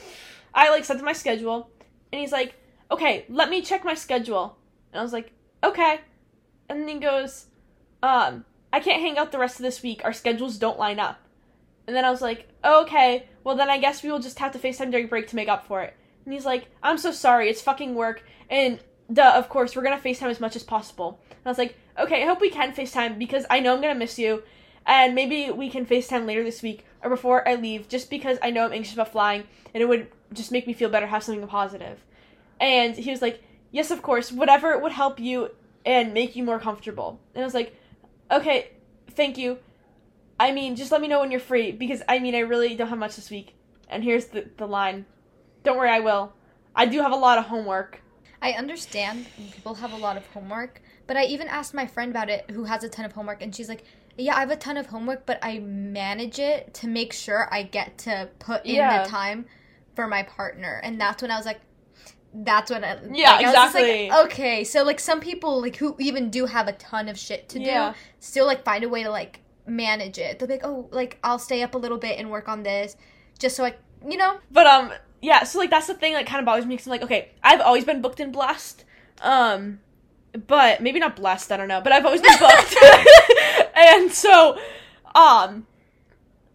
I 0.55 0.71
like 0.71 0.87
sent 0.87 0.99
him 0.99 1.05
my 1.05 1.13
schedule, 1.13 1.69
and 2.11 2.19
he's 2.19 2.33
like, 2.33 2.55
okay, 2.91 3.27
let 3.29 3.51
me 3.51 3.61
check 3.61 3.85
my 3.85 3.93
schedule. 3.93 4.57
And 4.93 5.01
I 5.01 5.03
was 5.03 5.13
like, 5.13 5.31
okay. 5.63 6.01
And 6.71 6.81
then 6.81 6.89
he 6.89 7.01
goes, 7.01 7.47
um, 8.03 8.47
I 8.73 8.81
can't 8.81 9.03
hang 9.03 9.19
out 9.19 9.31
the 9.31 9.39
rest 9.39 9.57
of 9.57 9.63
this 9.63 9.83
week. 9.83 10.01
Our 10.03 10.15
schedules 10.15 10.57
don't 10.57 10.79
line 10.79 10.99
up. 10.99 11.21
And 11.87 11.95
then 11.95 12.07
I 12.07 12.11
was 12.11 12.23
like, 12.23 12.49
okay, 12.65 13.29
well 13.45 13.57
then 13.57 13.69
I 13.69 13.77
guess 13.77 14.03
we 14.03 14.11
will 14.11 14.21
just 14.21 14.39
have 14.39 14.53
to 14.53 14.59
FaceTime 14.59 14.91
during 14.91 15.09
break 15.09 15.29
to 15.29 15.37
make 15.37 15.49
up 15.49 15.67
for 15.67 15.83
it. 15.83 15.95
And 16.25 16.33
he's 16.33 16.47
like, 16.47 16.69
I'm 16.83 16.97
so 16.97 17.13
sorry, 17.13 17.51
it's 17.51 17.61
fucking 17.61 17.95
work. 17.95 18.23
And 18.49 18.81
duh, 19.13 19.35
of 19.37 19.51
course, 19.51 19.77
we're 19.77 19.83
gonna 19.83 19.99
FaceTime 19.99 20.31
as 20.31 20.41
much 20.41 20.57
as 20.57 20.63
possible. 20.63 21.21
I 21.49 21.51
was 21.51 21.59
like, 21.59 21.77
okay, 21.99 22.23
I 22.23 22.27
hope 22.27 22.41
we 22.41 22.51
can 22.51 22.73
FaceTime 22.73 23.19
because 23.19 23.45
I 23.51 23.61
know 23.61 23.75
I'm 23.75 23.81
gonna 23.81 23.95
miss 23.95 24.19
you. 24.19 24.43
And 24.87 25.15
maybe 25.15 25.51
we 25.51 25.69
can 25.69 25.85
FaceTime 25.85 26.27
later 26.27 26.43
this 26.43 26.63
week 26.63 26.87
or 27.03 27.11
before 27.11 27.47
I 27.47 27.55
leave, 27.55 27.89
just 27.89 28.11
because 28.11 28.39
I 28.43 28.51
know 28.51 28.65
I'm 28.65 28.73
anxious 28.73 28.95
about 28.95 29.13
flying 29.13 29.45
and 29.75 29.83
it 29.83 29.87
would 29.87 30.09
just 30.33 30.53
make 30.53 30.67
me 30.67 30.73
feel 30.73 30.89
better, 30.89 31.07
have 31.07 31.23
something 31.23 31.47
positive. 31.47 32.05
And 32.61 32.97
he 32.97 33.11
was 33.11 33.23
like, 33.23 33.43
yes, 33.71 33.91
of 33.91 34.03
course, 34.03 34.33
whatever 34.33 34.79
would 34.79 34.93
help 34.93 35.21
you 35.21 35.51
and 35.85 36.15
make 36.15 36.37
you 36.37 36.45
more 36.45 36.59
comfortable. 36.59 37.21
And 37.35 37.43
I 37.43 37.47
was 37.47 37.55
like, 37.55 37.75
okay, 38.31 38.73
thank 39.13 39.39
you. 39.39 39.59
I 40.41 40.53
mean, 40.53 40.77
just 40.77 40.93
let 40.93 41.01
me 41.01 41.09
know 41.09 41.21
when 41.21 41.31
you're 41.31 41.41
free 41.41 41.73
because 41.73 42.03
I 42.09 42.19
mean, 42.19 42.35
I 42.35 42.41
really 42.41 42.75
don't 42.75 42.89
have 42.89 42.99
much 42.99 43.17
this 43.17 43.31
week. 43.31 43.55
And 43.89 44.05
here's 44.05 44.27
the, 44.27 44.49
the 44.57 44.67
line 44.67 45.07
Don't 45.65 45.77
worry, 45.77 45.91
I 45.91 46.01
will. 46.01 46.33
I 46.75 46.87
do 46.87 47.01
have 47.01 47.13
a 47.13 47.17
lot 47.17 47.39
of 47.39 47.47
homework. 47.47 48.01
I 48.41 48.53
understand 48.53 49.27
people 49.53 49.75
have 49.75 49.93
a 49.93 49.97
lot 49.97 50.17
of 50.17 50.27
homework, 50.29 50.81
but 51.09 51.17
I 51.17 51.25
even 51.25 51.49
asked 51.49 51.75
my 51.75 51.87
friend 51.87 52.11
about 52.13 52.29
it 52.31 52.49
who 52.53 52.65
has 52.65 52.85
a 52.85 52.89
ton 52.89 53.05
of 53.05 53.13
homework, 53.13 53.43
and 53.43 53.53
she's 53.55 53.69
like, 53.69 53.83
Yeah, 54.17 54.37
I 54.37 54.41
have 54.41 54.51
a 54.51 54.57
ton 54.57 54.77
of 54.77 54.87
homework, 54.87 55.27
but 55.27 55.39
I 55.43 55.59
manage 55.59 56.39
it 56.39 56.73
to 56.75 56.87
make 56.87 57.13
sure 57.13 57.49
I 57.51 57.65
get 57.65 57.99
to 57.99 58.29
put 58.39 58.65
in 58.65 58.77
Yeah. 58.77 59.03
the 59.03 59.09
time 59.11 59.47
for 59.97 60.07
my 60.07 60.23
partner. 60.23 60.81
And 60.85 61.01
that's 61.01 61.21
when 61.23 61.33
I 61.33 61.37
was 61.37 61.47
like, 61.47 61.61
that's 62.33 62.71
when 62.71 62.85
I, 62.85 62.99
Yeah, 63.13 63.33
like, 63.37 63.47
I 63.47 63.65
was 63.65 63.75
like, 63.75 64.27
okay, 64.27 64.63
so 64.63 64.85
like 64.85 65.01
some 65.01 65.19
people 65.21 65.61
like 65.61 65.77
who 65.77 65.97
even 65.99 66.31
do 66.31 66.47
have 66.47 66.69
a 66.69 66.73
ton 66.73 67.09
of 67.09 67.19
shit 67.19 67.49
to 67.51 67.59
do, 67.59 67.95
still 68.21 68.47
like 68.47 68.65
find 68.65 68.85
a 68.85 68.89
way 68.89 69.03
to 69.03 69.11
like 69.11 69.41
manage 69.67 70.19
it. 70.19 70.39
They'll 70.39 70.47
be 70.49 70.55
like, 70.55 70.65
oh, 70.65 70.89
like 70.93 71.19
I'll 71.25 71.39
stay 71.39 71.63
up 71.63 71.75
a 71.75 71.79
little 71.79 71.99
bit 71.99 72.19
and 72.19 72.31
work 72.31 72.49
on 72.49 72.63
this, 72.63 72.97
just 73.39 73.57
so 73.57 73.65
I, 73.65 73.75
you 74.07 74.17
know, 74.19 74.39
But 74.51 74.67
um 74.67 74.93
yeah, 75.21 75.43
so 75.45 75.59
like 75.59 75.71
that's 75.71 75.87
the 75.89 75.95
thing 75.95 76.13
that 76.13 76.27
kind 76.27 76.39
of 76.39 76.45
bothers 76.47 76.65
me 76.67 76.75
because 76.75 76.87
I'm 76.87 76.93
like, 76.93 77.03
okay, 77.03 77.31
I've 77.43 77.61
always 77.61 77.85
been 77.85 78.01
booked 78.03 78.21
and 78.21 78.33
blessed. 78.33 78.85
Um 79.23 79.81
but 80.47 80.81
maybe 80.83 80.99
not 80.99 81.17
blessed, 81.17 81.51
I 81.53 81.57
don't 81.57 81.69
know, 81.69 81.81
but 81.81 81.93
I've 81.93 82.05
always 82.05 82.21
been 82.21 82.37
booked. 82.41 82.77
and 83.77 84.13
so 84.13 84.59
um 85.15 85.67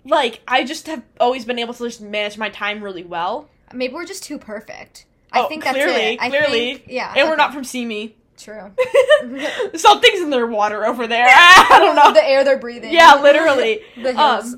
like 0.05 0.41
I 0.47 0.63
just 0.63 0.87
have 0.87 1.01
always 1.19 1.45
been 1.45 1.59
able 1.59 1.73
to 1.73 1.83
just 1.85 2.01
manage 2.01 2.37
my 2.37 2.49
time 2.49 2.83
really 2.83 3.03
well. 3.03 3.49
maybe 3.73 3.93
we're 3.93 4.05
just 4.05 4.23
too 4.23 4.37
perfect. 4.37 5.05
I 5.31 5.41
Oh, 5.41 5.47
think 5.47 5.63
that's 5.63 5.75
clearly, 5.75 6.13
it. 6.13 6.21
I 6.21 6.29
clearly. 6.29 6.75
think, 6.75 6.83
yeah, 6.87 7.11
And 7.17 7.27
we're 7.27 7.35
not 7.35 7.53
from 7.53 7.63
Simi. 7.63 8.15
true. 8.37 8.71
Something's 9.75 10.19
in 10.21 10.29
their 10.29 10.45
water 10.45 10.85
over 10.85 11.07
there. 11.07 11.25
I 11.27 11.77
don't 11.79 11.95
know. 11.95 12.13
the 12.13 12.23
air 12.23 12.43
they're 12.43 12.59
breathing. 12.59 12.93
Yeah, 12.93 13.15
literally. 13.15 13.81
the 13.95 14.13
hills. 14.13 14.55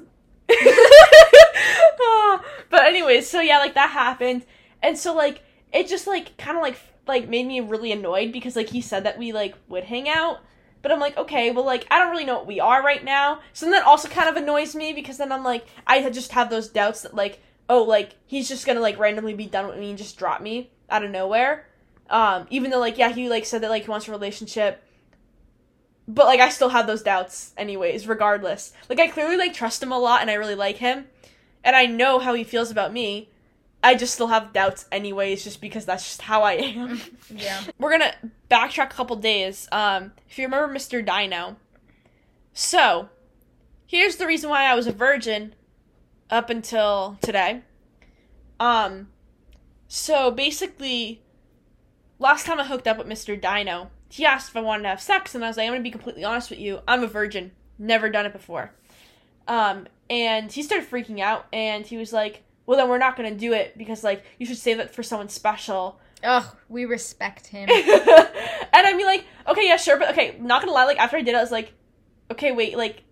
Um, 2.06 2.42
but 2.70 2.84
anyways, 2.86 3.30
so 3.30 3.40
yeah, 3.42 3.60
like 3.60 3.74
that 3.76 3.90
happened, 3.90 4.46
and 4.84 4.98
so 4.98 5.14
like 5.16 5.42
it 5.74 5.88
just 5.88 6.08
like 6.08 6.36
kind 6.38 6.58
of 6.58 6.64
like 6.64 6.78
like 7.08 7.30
made 7.30 7.48
me 7.48 7.60
really 7.60 7.92
annoyed 7.92 8.32
because 8.32 8.56
like 8.56 8.70
he 8.70 8.82
said 8.82 9.04
that 9.04 9.18
we 9.18 9.32
like 9.32 9.56
would 9.68 9.86
hang 9.86 10.10
out, 10.10 10.40
but 10.82 10.92
I'm 10.92 11.00
like 11.00 11.18
okay, 11.18 11.52
well 11.52 11.66
like 11.66 11.86
I 11.90 12.00
don't 12.00 12.12
really 12.12 12.26
know 12.26 12.36
what 12.36 12.48
we 12.48 12.60
are 12.60 12.84
right 12.84 13.04
now, 13.04 13.42
so 13.54 13.66
then 13.66 13.74
that 13.74 13.86
also 13.86 14.08
kind 14.08 14.30
of 14.30 14.36
annoys 14.36 14.76
me 14.76 14.94
because 14.94 15.18
then 15.18 15.32
I'm 15.32 15.44
like 15.44 15.66
I 15.86 16.10
just 16.10 16.32
have 16.34 16.50
those 16.50 16.70
doubts 16.70 17.02
that 17.02 17.16
like 17.16 17.40
oh 17.70 17.84
like 17.84 18.16
he's 18.26 18.48
just 18.48 18.66
gonna 18.66 18.80
like 18.80 19.00
randomly 19.00 19.34
be 19.34 19.48
done 19.48 19.68
with 19.68 19.78
me 19.78 19.90
and 19.90 19.98
just 19.98 20.18
drop 20.18 20.42
me 20.42 20.72
out 20.90 21.04
of 21.04 21.12
nowhere, 21.12 21.68
um 22.10 22.48
even 22.50 22.72
though 22.72 22.80
like 22.80 22.98
yeah 22.98 23.12
he 23.12 23.30
like 23.30 23.46
said 23.46 23.62
that 23.62 23.70
like 23.70 23.84
he 23.84 23.90
wants 23.90 24.08
a 24.08 24.12
relationship 24.12 24.82
but 26.08 26.26
like 26.26 26.40
I 26.40 26.50
still 26.50 26.70
have 26.70 26.88
those 26.88 27.02
doubts 27.02 27.54
anyways, 27.58 28.08
regardless. 28.08 28.74
Like 28.90 29.00
I 29.00 29.08
clearly 29.08 29.38
like 29.38 29.54
trust 29.54 29.82
him 29.82 29.92
a 29.92 30.00
lot 30.00 30.22
and 30.22 30.30
I 30.30 30.36
really 30.36 30.56
like 30.56 30.78
him. 30.78 31.06
And 31.64 31.76
I 31.76 31.88
know 31.88 32.20
how 32.20 32.34
he 32.36 32.44
feels 32.44 32.70
about 32.70 32.94
me. 32.94 33.30
I 33.86 33.94
just 33.94 34.16
still 34.16 34.26
have 34.26 34.52
doubts 34.52 34.88
anyways, 34.92 35.44
just 35.44 35.62
because 35.62 35.86
that's 35.86 36.04
just 36.04 36.24
how 36.24 36.42
I 36.42 36.54
am. 36.54 37.00
yeah. 37.30 37.62
We're 37.80 37.92
gonna 37.92 38.16
backtrack 38.50 38.86
a 38.86 38.94
couple 38.96 39.16
days. 39.16 39.70
Um, 39.72 40.12
if 40.28 40.40
you 40.40 40.46
remember 40.46 40.74
Mr. 40.74 41.06
Dino. 41.06 41.58
So, 42.52 43.10
here's 43.86 44.16
the 44.16 44.26
reason 44.26 44.50
why 44.50 44.64
I 44.64 44.74
was 44.74 44.88
a 44.88 44.92
virgin 44.92 45.54
up 46.32 46.50
until 46.50 47.20
today. 47.22 47.62
Um, 48.60 49.10
so 49.88 50.32
basically, 50.32 51.22
last 52.18 52.48
time 52.48 52.60
I 52.60 52.66
hooked 52.66 52.88
up 52.88 52.98
with 52.98 53.06
Mr. 53.06 53.40
Dino, 53.40 53.92
he 54.10 54.26
asked 54.26 54.50
if 54.50 54.58
I 54.58 54.62
wanted 54.62 54.84
to 54.84 54.90
have 54.90 55.02
sex, 55.02 55.36
and 55.36 55.46
I 55.46 55.48
was 55.48 55.58
like, 55.58 55.68
I'm 55.68 55.74
gonna 55.74 55.84
be 55.84 55.92
completely 55.92 56.24
honest 56.24 56.50
with 56.50 56.58
you. 56.58 56.80
I'm 56.88 57.04
a 57.04 57.08
virgin. 57.08 57.52
Never 57.78 58.10
done 58.10 58.26
it 58.26 58.34
before. 58.34 58.72
Um, 59.48 59.86
and 60.10 60.52
he 60.52 60.64
started 60.64 60.90
freaking 60.90 61.20
out, 61.20 61.46
and 61.54 61.86
he 61.86 61.98
was 61.98 62.12
like, 62.12 62.42
Well, 62.66 62.78
then 62.78 62.90
we're 62.90 62.98
not 62.98 63.16
gonna 63.16 63.36
do 63.36 63.54
it 63.54 63.78
because, 63.78 64.04
like, 64.04 64.24
you 64.40 64.46
should 64.46 64.58
save 64.58 64.80
it 64.80 64.92
for 64.92 65.04
someone 65.04 65.30
special. 65.30 66.00
Ugh, 66.24 66.46
we 66.70 66.86
respect 66.86 67.48
him. 67.48 67.70
and 67.70 68.88
I'd 68.88 68.98
be 68.98 69.04
like, 69.06 69.26
Okay, 69.48 69.68
yeah, 69.68 69.78
sure, 69.78 69.98
but 69.98 70.10
okay, 70.12 70.38
not 70.40 70.62
gonna 70.62 70.72
lie, 70.72 70.86
like, 70.86 70.98
after 71.00 71.18
I 71.18 71.22
did 71.22 71.34
it, 71.36 71.38
I 71.38 71.42
was 71.42 71.52
like, 71.52 71.74
Okay, 72.32 72.52
wait, 72.52 72.76
like, 72.78 73.04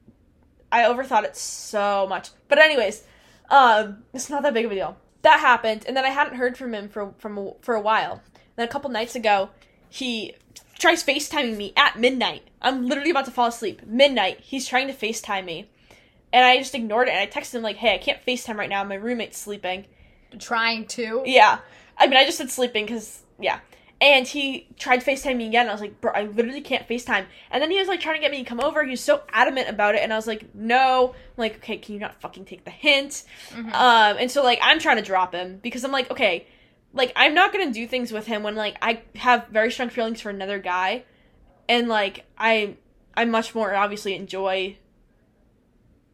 I 0.71 0.83
overthought 0.83 1.23
it 1.23 1.35
so 1.35 2.07
much. 2.09 2.29
But, 2.47 2.57
anyways, 2.59 3.03
um, 3.51 4.03
it's 4.13 4.29
not 4.29 4.41
that 4.43 4.53
big 4.55 4.65
of 4.65 4.71
a 4.71 4.75
deal. 4.75 4.97
That 5.21 5.39
happened, 5.39 5.85
and 5.87 5.95
then 5.95 6.03
I 6.03 6.09
hadn't 6.09 6.35
heard 6.37 6.57
from 6.57 6.73
him 6.73 6.89
for, 6.89 7.13
from, 7.19 7.37
a- 7.37 7.53
for 7.61 7.75
a 7.75 7.79
while. 7.81 8.21
Then 8.55 8.67
a 8.67 8.71
couple 8.71 8.89
nights 8.89 9.15
ago, 9.15 9.49
he 9.89 10.33
tries 10.79 11.03
FaceTiming 11.03 11.55
me 11.55 11.73
at 11.77 11.99
midnight. 11.99 12.47
I'm 12.61 12.87
literally 12.87 13.11
about 13.11 13.25
to 13.25 13.31
fall 13.31 13.47
asleep. 13.47 13.83
Midnight. 13.85 14.39
He's 14.41 14.67
trying 14.67 14.87
to 14.87 14.93
FaceTime 14.93 15.45
me. 15.45 15.69
And 16.33 16.43
I 16.43 16.57
just 16.57 16.75
ignored 16.75 17.07
it 17.07 17.11
and 17.11 17.19
I 17.19 17.27
texted 17.27 17.55
him 17.55 17.61
like, 17.61 17.77
hey, 17.77 17.93
I 17.93 17.99
can't 17.99 18.19
FaceTime 18.25 18.57
right 18.57 18.69
now. 18.69 18.83
My 18.83 18.95
roommate's 18.95 19.37
sleeping. 19.37 19.85
Trying 20.39 20.87
to. 20.87 21.21
Yeah. 21.25 21.59
I 21.95 22.07
mean, 22.07 22.17
I 22.17 22.25
just 22.25 22.39
said 22.39 22.49
sleeping 22.49 22.85
because, 22.85 23.21
yeah. 23.39 23.59
And 24.01 24.27
he 24.27 24.67
tried 24.77 25.01
FaceTime 25.05 25.37
me 25.37 25.47
again. 25.47 25.61
And 25.61 25.69
I 25.69 25.73
was 25.73 25.81
like, 25.81 26.01
bro, 26.01 26.11
I 26.11 26.23
literally 26.23 26.59
can't 26.59 26.87
FaceTime. 26.87 27.27
And 27.51 27.61
then 27.61 27.69
he 27.69 27.77
was 27.77 27.87
like 27.87 27.99
trying 27.99 28.15
to 28.15 28.21
get 28.21 28.31
me 28.31 28.43
to 28.43 28.49
come 28.49 28.59
over. 28.59 28.83
He 28.83 28.89
was 28.89 28.99
so 28.99 29.21
adamant 29.31 29.69
about 29.69 29.93
it. 29.93 30.01
And 30.01 30.11
I 30.11 30.15
was 30.15 30.25
like, 30.25 30.53
no. 30.55 31.09
I'm 31.13 31.15
like, 31.37 31.57
okay, 31.57 31.77
can 31.77 31.93
you 31.93 31.99
not 31.99 32.19
fucking 32.19 32.45
take 32.45 32.65
the 32.65 32.71
hint? 32.71 33.23
Mhm. 33.51 33.67
Um, 33.71 34.17
and 34.19 34.31
so 34.31 34.43
like 34.43 34.59
I'm 34.61 34.79
trying 34.79 34.97
to 34.97 35.03
drop 35.03 35.33
him 35.33 35.59
because 35.61 35.85
I'm 35.85 35.91
like, 35.91 36.09
okay, 36.09 36.47
like 36.93 37.13
I'm 37.15 37.33
not 37.35 37.53
gonna 37.53 37.71
do 37.71 37.87
things 37.87 38.11
with 38.11 38.25
him 38.25 38.41
when 38.43 38.55
like 38.55 38.77
I 38.81 39.03
have 39.15 39.47
very 39.49 39.71
strong 39.71 39.89
feelings 39.89 40.19
for 40.19 40.31
another 40.31 40.59
guy, 40.59 41.03
and 41.69 41.87
like 41.87 42.25
I 42.37 42.75
I 43.15 43.25
much 43.25 43.55
more 43.55 43.73
obviously 43.73 44.15
enjoy 44.15 44.77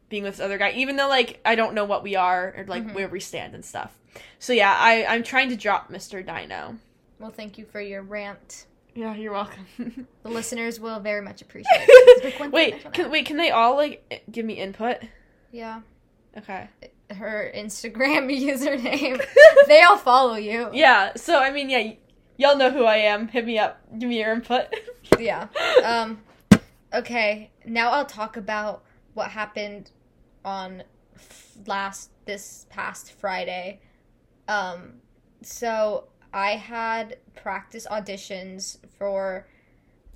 being 0.09 0.23
with 0.23 0.33
this 0.37 0.43
other 0.45 0.57
guy, 0.57 0.71
even 0.71 0.95
though 0.95 1.07
like 1.07 1.39
I 1.45 1.55
don't 1.55 1.73
know 1.73 1.85
what 1.85 2.03
we 2.03 2.15
are 2.15 2.53
or 2.57 2.65
like 2.67 2.83
Mhm. 2.85 2.93
where 2.93 3.07
we 3.07 3.19
stand 3.19 3.55
and 3.55 3.63
stuff. 3.63 3.97
So 4.39 4.53
yeah, 4.53 4.75
I 4.77 5.05
I'm 5.05 5.23
trying 5.23 5.49
to 5.49 5.55
drop 5.55 5.89
Mr. 5.91 6.25
Dino. 6.25 6.77
Well, 7.19 7.31
thank 7.31 7.57
you 7.57 7.65
for 7.65 7.79
your 7.81 8.01
rant. 8.01 8.65
Yeah, 8.95 9.13
you're 9.15 9.33
welcome. 9.33 9.67
The 10.23 10.29
listeners 10.29 10.79
will 10.79 10.99
very 10.99 11.21
much 11.21 11.41
appreciate 11.41 11.85
it. 11.87 12.51
Wait, 12.51 12.91
can, 12.93 13.09
wait, 13.11 13.25
can 13.25 13.37
they 13.37 13.51
all 13.51 13.75
like 13.75 14.23
give 14.31 14.45
me 14.45 14.53
input? 14.55 14.97
Yeah. 15.51 15.81
Okay. 16.37 16.67
Her 17.11 17.51
Instagram 17.55 18.29
username. 18.29 19.23
they 19.67 19.81
all 19.83 19.97
follow 19.97 20.35
you. 20.35 20.69
Yeah. 20.73 21.13
So 21.15 21.37
I 21.39 21.51
mean, 21.51 21.69
yeah, 21.69 21.77
y- 21.79 21.97
y'all 22.37 22.57
know 22.57 22.71
who 22.71 22.83
I 22.85 22.97
am. 22.97 23.27
Hit 23.27 23.45
me 23.45 23.57
up. 23.59 23.79
Give 23.97 24.09
me 24.09 24.19
your 24.19 24.33
input. 24.33 24.65
Yeah. 25.19 25.47
Um 25.83 26.21
okay, 26.93 27.51
now 27.65 27.91
I'll 27.91 28.05
talk 28.05 28.37
about 28.37 28.83
what 29.13 29.29
happened 29.31 29.91
on 30.43 30.83
f- 31.15 31.53
last 31.65 32.11
this 32.25 32.65
past 32.69 33.11
Friday. 33.11 33.79
Um 34.47 34.95
so 35.41 36.05
I 36.33 36.51
had 36.51 37.17
practice 37.35 37.87
auditions 37.89 38.77
for 38.97 39.47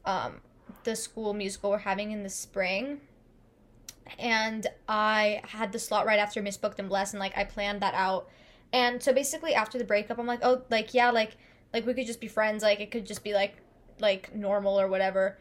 um 0.05 0.41
the 0.83 0.95
school 0.95 1.33
musical 1.33 1.71
we're 1.71 1.77
having 1.79 2.11
in 2.11 2.23
the 2.23 2.29
spring. 2.29 3.01
And 4.19 4.67
I 4.87 5.41
had 5.45 5.71
the 5.71 5.79
slot 5.79 6.05
right 6.05 6.19
after 6.19 6.41
Miss 6.41 6.57
Booked 6.57 6.79
and 6.79 6.89
Blessed 6.89 7.13
and 7.13 7.19
like 7.19 7.37
I 7.37 7.45
planned 7.45 7.81
that 7.81 7.93
out. 7.93 8.27
And 8.73 9.01
so 9.01 9.13
basically 9.13 9.53
after 9.53 9.77
the 9.77 9.83
breakup 9.85 10.17
I'm 10.19 10.27
like, 10.27 10.39
"Oh, 10.43 10.63
like 10.69 10.93
yeah, 10.93 11.11
like 11.11 11.37
like 11.73 11.85
we 11.85 11.93
could 11.93 12.05
just 12.07 12.19
be 12.21 12.27
friends, 12.27 12.63
like 12.63 12.79
it 12.79 12.91
could 12.91 13.05
just 13.05 13.23
be 13.23 13.33
like 13.33 13.57
like 13.99 14.35
normal 14.35 14.79
or 14.79 14.87
whatever. 14.87 15.37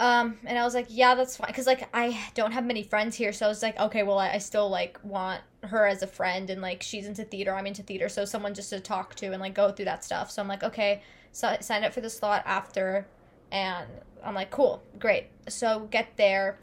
Um, 0.00 0.38
and 0.46 0.58
I 0.58 0.64
was 0.64 0.74
like, 0.74 0.86
yeah, 0.88 1.14
that's 1.14 1.36
fine, 1.36 1.52
cause 1.52 1.66
like 1.66 1.86
I 1.94 2.18
don't 2.34 2.52
have 2.52 2.64
many 2.64 2.82
friends 2.82 3.14
here, 3.14 3.34
so 3.34 3.44
I 3.44 3.50
was 3.50 3.62
like, 3.62 3.78
okay, 3.78 4.02
well, 4.02 4.18
I, 4.18 4.30
I 4.30 4.38
still 4.38 4.70
like 4.70 4.98
want 5.04 5.42
her 5.62 5.86
as 5.86 6.02
a 6.02 6.06
friend, 6.06 6.48
and 6.48 6.62
like 6.62 6.82
she's 6.82 7.06
into 7.06 7.22
theater, 7.22 7.54
I'm 7.54 7.66
into 7.66 7.82
theater, 7.82 8.08
so 8.08 8.24
someone 8.24 8.54
just 8.54 8.70
to 8.70 8.80
talk 8.80 9.14
to 9.16 9.26
and 9.26 9.42
like 9.42 9.54
go 9.54 9.70
through 9.70 9.84
that 9.84 10.02
stuff. 10.02 10.30
So 10.30 10.40
I'm 10.40 10.48
like, 10.48 10.64
okay, 10.64 11.02
so 11.32 11.54
sign 11.60 11.84
up 11.84 11.92
for 11.92 12.00
the 12.00 12.08
slot 12.08 12.42
after, 12.46 13.06
and 13.52 13.86
I'm 14.24 14.34
like, 14.34 14.50
cool, 14.50 14.82
great. 14.98 15.26
So 15.50 15.86
get 15.90 16.16
there, 16.16 16.58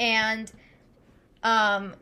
and 0.00 0.50
um, 1.42 1.94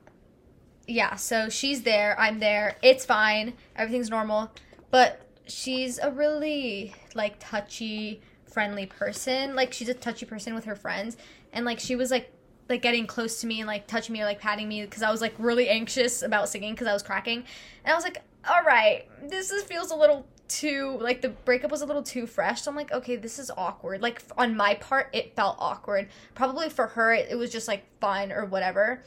yeah, 0.86 1.16
so 1.16 1.48
she's 1.48 1.82
there, 1.82 2.14
I'm 2.20 2.38
there, 2.38 2.76
it's 2.82 3.04
fine, 3.04 3.54
everything's 3.74 4.10
normal, 4.10 4.52
but 4.92 5.26
she's 5.48 5.98
a 5.98 6.12
really 6.12 6.94
like 7.16 7.34
touchy 7.40 8.20
friendly 8.50 8.86
person 8.86 9.54
like 9.54 9.72
she's 9.72 9.88
a 9.88 9.94
touchy 9.94 10.26
person 10.26 10.54
with 10.54 10.64
her 10.64 10.74
friends 10.74 11.16
and 11.52 11.64
like 11.64 11.78
she 11.78 11.94
was 11.96 12.10
like 12.10 12.32
like 12.70 12.80
getting 12.80 13.06
close 13.06 13.40
to 13.40 13.46
me 13.46 13.60
and 13.60 13.66
like 13.66 13.86
touching 13.86 14.12
me 14.12 14.22
or 14.22 14.24
like 14.24 14.40
patting 14.40 14.68
me 14.68 14.82
because 14.82 15.02
I 15.02 15.10
was 15.10 15.20
like 15.20 15.34
really 15.38 15.68
anxious 15.68 16.22
about 16.22 16.48
singing 16.48 16.72
because 16.72 16.86
I 16.86 16.92
was 16.92 17.02
cracking, 17.02 17.44
and 17.84 17.92
I 17.92 17.94
was 17.94 18.04
like, 18.04 18.22
all 18.48 18.62
right, 18.62 19.06
this 19.28 19.50
is, 19.50 19.64
feels 19.64 19.90
a 19.90 19.96
little 19.96 20.26
too 20.48 20.98
like 21.00 21.20
the 21.20 21.28
breakup 21.28 21.70
was 21.70 21.82
a 21.82 21.86
little 21.86 22.02
too 22.02 22.26
fresh. 22.26 22.62
So 22.62 22.70
I'm 22.70 22.76
like, 22.76 22.92
okay, 22.92 23.16
this 23.16 23.38
is 23.38 23.50
awkward. 23.56 24.00
Like 24.00 24.22
on 24.38 24.56
my 24.56 24.74
part, 24.74 25.08
it 25.12 25.34
felt 25.34 25.56
awkward. 25.58 26.08
Probably 26.34 26.70
for 26.70 26.86
her, 26.86 27.12
it, 27.12 27.28
it 27.30 27.34
was 27.34 27.50
just 27.50 27.68
like 27.68 27.84
fine 28.00 28.32
or 28.32 28.46
whatever. 28.46 29.02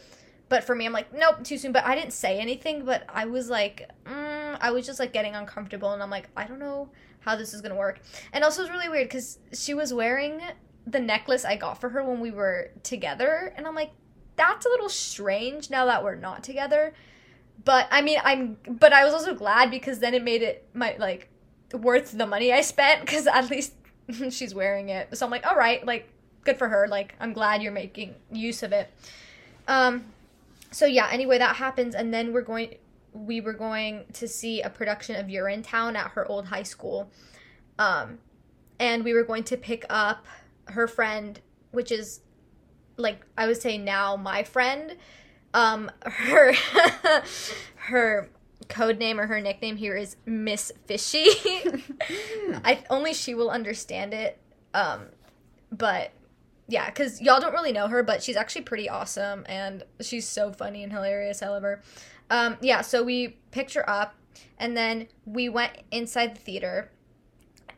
But 0.50 0.66
for 0.66 0.76
me, 0.76 0.86
I'm 0.86 0.94
like, 0.94 1.12
nope, 1.14 1.44
too 1.44 1.58
soon. 1.58 1.72
But 1.72 1.86
I 1.86 1.96
didn't 1.96 2.14
say 2.14 2.40
anything. 2.40 2.86
But 2.86 3.06
I 3.10 3.26
was 3.26 3.50
like, 3.50 3.90
mm, 4.06 4.58
I 4.60 4.72
was 4.72 4.86
just 4.86 5.00
like 5.00 5.14
getting 5.14 5.36
uncomfortable, 5.36 5.94
and 5.94 6.04
I'm 6.04 6.12
like, 6.12 6.30
I 6.36 6.46
don't 6.46 6.60
know 6.60 6.90
how 7.24 7.36
this 7.36 7.54
is 7.54 7.62
gonna 7.62 7.76
work. 7.76 8.00
And 8.32 8.44
also, 8.44 8.64
it's 8.64 8.72
really 8.72 8.90
weird 8.90 9.08
because 9.08 9.40
she 9.54 9.74
was 9.74 9.94
wearing 9.94 10.42
the 10.86 11.00
necklace 11.00 11.46
I 11.46 11.56
got 11.56 11.80
for 11.80 11.90
her 11.90 12.04
when 12.04 12.20
we 12.20 12.32
were 12.32 12.72
together, 12.84 13.54
and 13.56 13.66
I'm 13.66 13.76
like, 13.76 13.92
that's 14.36 14.66
a 14.66 14.70
little 14.70 14.90
strange 14.90 15.70
now 15.70 15.86
that 15.86 16.04
we're 16.04 16.16
not 16.16 16.44
together. 16.44 16.94
But 17.66 17.88
I 17.92 18.02
mean, 18.02 18.20
I'm, 18.24 18.58
but 18.68 18.94
I 18.94 19.06
was 19.06 19.14
also 19.14 19.34
glad 19.34 19.72
because 19.72 20.00
then 20.00 20.14
it 20.14 20.24
made 20.24 20.42
it 20.42 20.68
my 20.74 20.96
like 21.00 21.30
worth 21.74 22.12
the 22.12 22.28
money 22.28 22.52
I 22.52 22.62
spent 22.62 23.02
because 23.02 23.28
at 23.28 23.50
least 23.50 23.74
she's 24.30 24.54
wearing 24.54 24.90
it. 24.90 25.16
So 25.18 25.26
I'm 25.26 25.32
like, 25.32 25.46
all 25.46 25.56
right, 25.56 25.86
like 25.86 26.10
good 26.44 26.58
for 26.58 26.68
her. 26.68 26.88
Like 26.88 27.16
I'm 27.20 27.34
glad 27.34 27.62
you're 27.62 27.72
making 27.72 28.16
use 28.32 28.64
of 28.64 28.72
it. 28.72 28.92
Um, 29.68 30.06
so 30.72 30.86
yeah. 30.86 31.08
Anyway, 31.12 31.38
that 31.38 31.56
happens, 31.58 31.96
and 31.96 32.14
then 32.14 32.34
we're 32.34 32.42
going. 32.42 32.76
We 33.14 33.42
were 33.42 33.54
going 33.54 34.06
to 34.14 34.28
see 34.28 34.62
a 34.62 34.70
production 34.70 35.16
of 35.16 35.28
Urinetown 35.28 35.96
at 35.96 36.12
her 36.12 36.26
old 36.28 36.46
high 36.46 36.64
school, 36.64 37.12
um, 37.80 38.20
and 38.80 39.04
we 39.04 39.14
were 39.14 39.24
going 39.24 39.44
to 39.46 39.58
pick 39.58 39.86
up 39.90 40.26
her 40.68 40.88
friend, 40.88 41.40
which 41.72 41.92
is 41.92 42.22
like 42.98 43.26
I 43.38 43.48
would 43.48 43.62
say 43.62 43.78
now 43.78 44.16
my 44.16 44.44
friend. 44.44 44.98
Um, 45.54 45.92
her 46.04 46.54
her 47.76 48.30
code 48.70 48.98
name 48.98 49.20
or 49.20 49.28
her 49.28 49.40
nickname 49.40 49.76
here 49.76 49.96
is 49.96 50.16
Miss 50.26 50.72
Fishy. 50.86 51.28
I 52.64 52.84
only 52.90 53.14
she 53.14 53.36
will 53.36 53.50
understand 53.50 54.14
it. 54.14 54.40
Um, 54.74 55.08
but 55.72 56.12
yeah, 56.68 56.88
because 56.88 57.22
y'all 57.22 57.40
don't 57.40 57.54
really 57.54 57.72
know 57.72 57.88
her, 57.88 58.04
but 58.04 58.24
she's 58.24 58.36
actually 58.36 58.64
pretty 58.64 58.90
awesome 58.90 59.46
and 59.48 59.84
she's 60.02 60.28
so 60.28 60.52
funny 60.52 60.84
and 60.84 60.92
hilarious. 60.92 61.40
However, 61.40 61.82
um, 62.30 62.58
yeah, 62.62 62.82
so 62.82 63.04
we 63.04 63.38
picked 63.52 63.74
her 63.74 63.88
up 63.90 64.16
and 64.58 64.76
then 64.76 65.08
we 65.26 65.50
went 65.50 65.74
inside 65.92 66.36
the 66.36 66.40
theater 66.40 66.92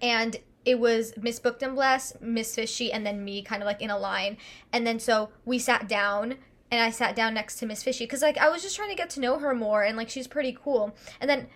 and 0.02 0.38
it 0.66 0.80
was 0.80 1.14
Miss 1.16 1.40
Booked 1.40 1.62
and 1.62 1.76
Blessed, 1.76 2.22
Miss 2.22 2.56
Fishy, 2.56 2.92
and 2.92 3.06
then 3.06 3.24
me 3.24 3.44
kind 3.44 3.62
of 3.62 3.68
like 3.68 3.82
in 3.82 3.92
a 3.92 3.98
line. 3.98 4.38
And 4.74 4.86
then 4.86 5.00
so 5.00 5.30
we 5.46 5.60
sat 5.60 5.88
down 5.88 6.36
and 6.72 6.82
I 6.82 6.90
sat 6.90 7.16
down 7.16 7.36
next 7.36 7.58
to 7.58 7.66
Miss 7.66 7.84
Fishy 7.84 8.06
because 8.06 8.22
like 8.22 8.38
I 8.38 8.50
was 8.50 8.64
just 8.64 8.76
trying 8.76 8.90
to 8.90 8.96
get 8.96 9.10
to 9.12 9.20
know 9.20 9.40
her 9.40 9.54
more 9.54 9.84
and 9.84 9.96
like 9.96 10.10
she's 10.10 10.28
pretty 10.28 10.58
cool. 10.60 10.96
And 11.22 11.30
then 11.30 11.48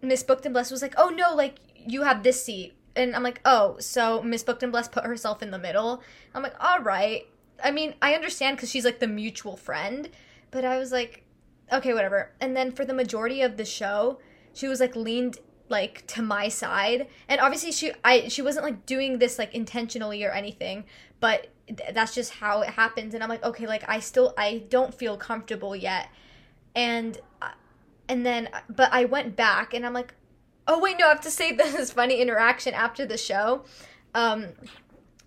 Miss 0.00 0.22
Booked 0.22 0.46
and 0.46 0.52
Blessed 0.52 0.72
was 0.72 0.82
like, 0.82 0.94
"Oh 0.96 1.10
no, 1.10 1.34
like 1.34 1.58
you 1.76 2.02
have 2.02 2.22
this 2.22 2.42
seat." 2.42 2.74
And 2.96 3.14
I'm 3.14 3.22
like, 3.22 3.40
"Oh, 3.44 3.76
so 3.78 4.22
Miss 4.22 4.42
Booked 4.42 4.62
and 4.62 4.72
Blessed 4.72 4.92
put 4.92 5.04
herself 5.04 5.42
in 5.42 5.50
the 5.50 5.58
middle." 5.58 6.02
I'm 6.34 6.42
like, 6.42 6.56
"All 6.58 6.80
right." 6.80 7.26
I 7.62 7.70
mean, 7.70 7.94
I 8.02 8.14
understand 8.14 8.58
cuz 8.58 8.70
she's 8.70 8.84
like 8.84 8.98
the 8.98 9.06
mutual 9.06 9.56
friend, 9.56 10.08
but 10.50 10.64
I 10.64 10.78
was 10.78 10.90
like, 10.90 11.24
"Okay, 11.72 11.94
whatever." 11.94 12.32
And 12.40 12.56
then 12.56 12.70
for 12.72 12.84
the 12.84 12.94
majority 12.94 13.42
of 13.42 13.56
the 13.56 13.64
show, 13.64 14.18
she 14.52 14.68
was 14.68 14.80
like 14.80 14.94
leaned 14.94 15.38
like 15.68 16.06
to 16.06 16.22
my 16.22 16.48
side. 16.48 17.08
And 17.28 17.40
obviously 17.40 17.72
she 17.72 17.92
i 18.04 18.28
she 18.28 18.42
wasn't 18.42 18.64
like 18.64 18.86
doing 18.86 19.18
this 19.18 19.38
like 19.38 19.52
intentionally 19.54 20.22
or 20.24 20.30
anything 20.30 20.84
but 21.18 21.48
th- 21.66 21.94
that's 21.94 22.14
just 22.14 22.32
how 22.34 22.60
it 22.60 22.70
happens. 22.70 23.14
And 23.14 23.24
i'm 23.24 23.28
like 23.28 23.42
okay 23.42 23.66
like 23.66 23.88
i 23.88 23.98
still 23.98 24.34
i 24.38 24.62
don't 24.68 24.94
feel 24.94 25.16
comfortable 25.16 25.74
yet. 25.74 26.08
And 26.76 27.18
uh, 27.40 27.50
and 28.08 28.24
then 28.24 28.48
but 28.68 28.92
i 28.92 29.04
went 29.04 29.34
back 29.34 29.74
and 29.74 29.84
i'm 29.84 29.94
like 29.94 30.14
oh 30.68 30.78
wait 30.78 30.98
no 30.98 31.06
i 31.06 31.08
have 31.08 31.20
to 31.22 31.30
say 31.30 31.52
this 31.56 31.90
funny 31.90 32.20
interaction 32.20 32.74
after 32.74 33.04
the 33.06 33.18
show. 33.18 33.64
Um 34.14 34.48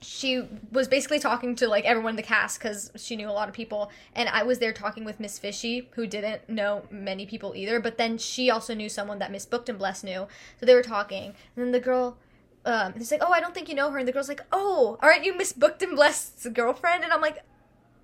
she 0.06 0.44
was 0.72 0.88
basically 0.88 1.20
talking 1.20 1.56
to 1.56 1.68
like 1.68 1.84
everyone 1.84 2.12
in 2.12 2.16
the 2.16 2.22
cast 2.22 2.60
because 2.60 2.92
she 2.96 3.16
knew 3.16 3.30
a 3.30 3.32
lot 3.32 3.50
of 3.50 3.56
people. 3.56 3.92
And 4.14 4.30
i 4.30 4.44
was 4.44 4.60
there 4.60 4.72
talking 4.72 5.04
with 5.04 5.20
miss 5.20 5.40
fishy 5.40 5.90
who 5.96 6.06
didn't 6.06 6.48
know 6.48 6.84
many 6.92 7.26
people 7.26 7.54
either. 7.56 7.80
But 7.80 7.98
then 7.98 8.18
she 8.18 8.50
also 8.50 8.74
knew 8.76 8.88
someone 8.88 9.20
that 9.20 9.32
miss 9.32 9.46
booked 9.46 9.68
and 9.68 9.80
blessed 9.80 10.04
knew. 10.04 10.28
So 10.60 10.66
they 10.66 10.76
were 10.76 10.84
talking. 10.84 11.34
And 11.56 11.66
then 11.66 11.72
the 11.72 11.80
girl 11.80 12.18
um 12.66 12.94
it's 12.96 13.12
like 13.12 13.22
oh 13.24 13.32
i 13.32 13.40
don't 13.40 13.54
think 13.54 13.68
you 13.68 13.76
know 13.76 13.90
her. 13.90 13.98
And 13.98 14.08
the 14.08 14.12
girl's 14.12 14.30
like 14.30 14.46
oh 14.52 14.98
aren't 15.02 15.26
you 15.26 15.36
miss 15.36 15.54
booked 15.54 15.82
and 15.82 15.96
blessed's 15.96 16.48
girlfriend? 16.54 17.04
And 17.04 17.12
i'm 17.12 17.22
like 17.22 17.44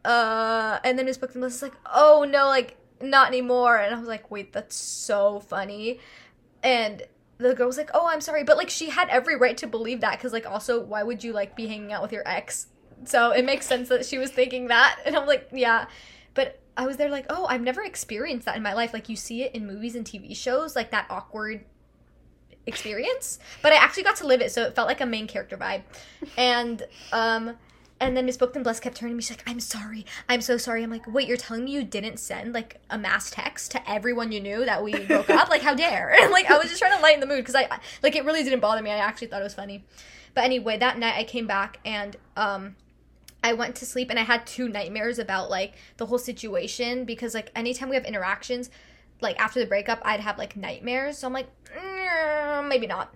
uh 0.03 0.79
and 0.83 0.97
then 0.97 1.05
miss 1.05 1.17
booked 1.17 1.35
and 1.35 1.41
blessed 1.41 1.57
is 1.57 1.61
like 1.61 1.77
oh 1.93 2.25
no 2.27 2.47
like 2.47 2.77
not 3.01 3.27
anymore. 3.27 3.77
And 3.77 3.93
i 3.93 3.99
was 3.99 4.07
like 4.07 4.31
wait 4.31 4.53
that's 4.53 4.75
so 4.75 5.39
funny. 5.39 5.99
And 6.63 7.03
the 7.41 7.55
girl 7.55 7.67
was 7.67 7.77
like, 7.77 7.89
"Oh, 7.93 8.07
I'm 8.07 8.21
sorry," 8.21 8.43
but 8.43 8.57
like 8.57 8.69
she 8.69 8.89
had 8.89 9.09
every 9.09 9.35
right 9.35 9.57
to 9.57 9.67
believe 9.67 10.01
that 10.01 10.17
because 10.17 10.33
like 10.33 10.45
also 10.45 10.81
why 10.81 11.03
would 11.03 11.23
you 11.23 11.33
like 11.33 11.55
be 11.55 11.67
hanging 11.67 11.91
out 11.91 12.01
with 12.01 12.11
your 12.11 12.27
ex? 12.27 12.67
So 13.05 13.31
it 13.31 13.43
makes 13.45 13.65
sense 13.65 13.89
that 13.89 14.05
she 14.05 14.17
was 14.17 14.31
thinking 14.31 14.67
that, 14.67 14.99
and 15.05 15.15
I'm 15.15 15.27
like, 15.27 15.49
yeah, 15.51 15.87
but 16.33 16.59
I 16.77 16.85
was 16.85 16.97
there 16.97 17.09
like, 17.09 17.25
oh, 17.29 17.45
I've 17.47 17.61
never 17.61 17.81
experienced 17.81 18.45
that 18.45 18.55
in 18.55 18.63
my 18.63 18.73
life. 18.73 18.93
Like 18.93 19.09
you 19.09 19.15
see 19.15 19.43
it 19.43 19.55
in 19.55 19.65
movies 19.65 19.95
and 19.95 20.05
TV 20.05 20.35
shows, 20.35 20.75
like 20.75 20.91
that 20.91 21.07
awkward 21.09 21.65
experience, 22.67 23.39
but 23.61 23.73
I 23.73 23.77
actually 23.77 24.03
got 24.03 24.17
to 24.17 24.27
live 24.27 24.41
it, 24.41 24.51
so 24.51 24.63
it 24.63 24.75
felt 24.75 24.87
like 24.87 25.01
a 25.01 25.05
main 25.05 25.27
character 25.27 25.57
vibe, 25.57 25.83
and 26.37 26.83
um. 27.11 27.57
And 28.01 28.17
then 28.17 28.25
Miss 28.25 28.35
Booked 28.35 28.55
and 28.55 28.63
Blessed 28.63 28.81
kept 28.81 28.97
turning 28.97 29.15
me. 29.15 29.21
She's 29.21 29.37
like, 29.37 29.47
"I'm 29.47 29.59
sorry. 29.59 30.07
I'm 30.27 30.41
so 30.41 30.57
sorry." 30.57 30.81
I'm 30.81 30.89
like, 30.89 31.05
"Wait, 31.05 31.27
you're 31.27 31.37
telling 31.37 31.63
me 31.63 31.71
you 31.71 31.83
didn't 31.83 32.17
send 32.17 32.51
like 32.51 32.81
a 32.89 32.97
mass 32.97 33.29
text 33.29 33.71
to 33.71 33.89
everyone 33.89 34.31
you 34.31 34.39
knew 34.41 34.65
that 34.65 34.83
we 34.83 35.05
broke 35.05 35.29
up? 35.29 35.49
Like, 35.49 35.61
how 35.61 35.75
dare?" 35.75 36.13
And 36.19 36.31
like, 36.37 36.49
I 36.49 36.57
was 36.57 36.67
just 36.67 36.81
trying 36.81 36.97
to 36.97 37.01
lighten 37.03 37.19
the 37.19 37.27
mood 37.27 37.37
because 37.37 37.53
I 37.53 37.69
like 38.01 38.15
it 38.15 38.25
really 38.25 38.43
didn't 38.43 38.59
bother 38.59 38.81
me. 38.81 38.89
I 38.89 38.97
actually 38.97 39.27
thought 39.27 39.41
it 39.41 39.43
was 39.43 39.53
funny. 39.53 39.85
But 40.33 40.45
anyway, 40.45 40.77
that 40.79 40.97
night 40.97 41.15
I 41.15 41.23
came 41.23 41.45
back 41.45 41.79
and 41.85 42.15
um, 42.35 42.75
I 43.43 43.53
went 43.53 43.75
to 43.77 43.85
sleep 43.85 44.09
and 44.09 44.17
I 44.17 44.23
had 44.23 44.47
two 44.47 44.67
nightmares 44.67 45.19
about 45.19 45.49
like 45.49 45.73
the 45.97 46.07
whole 46.07 46.17
situation 46.17 47.05
because 47.05 47.33
like 47.33 47.51
anytime 47.55 47.89
we 47.89 47.95
have 47.95 48.05
interactions, 48.05 48.69
like 49.19 49.39
after 49.39 49.59
the 49.59 49.65
breakup, 49.65 50.01
I'd 50.03 50.21
have 50.21 50.37
like 50.37 50.55
nightmares. 50.55 51.17
So 51.17 51.27
I'm 51.27 51.33
like, 51.33 51.47
mm, 51.65 52.67
maybe 52.67 52.87
not. 52.87 53.13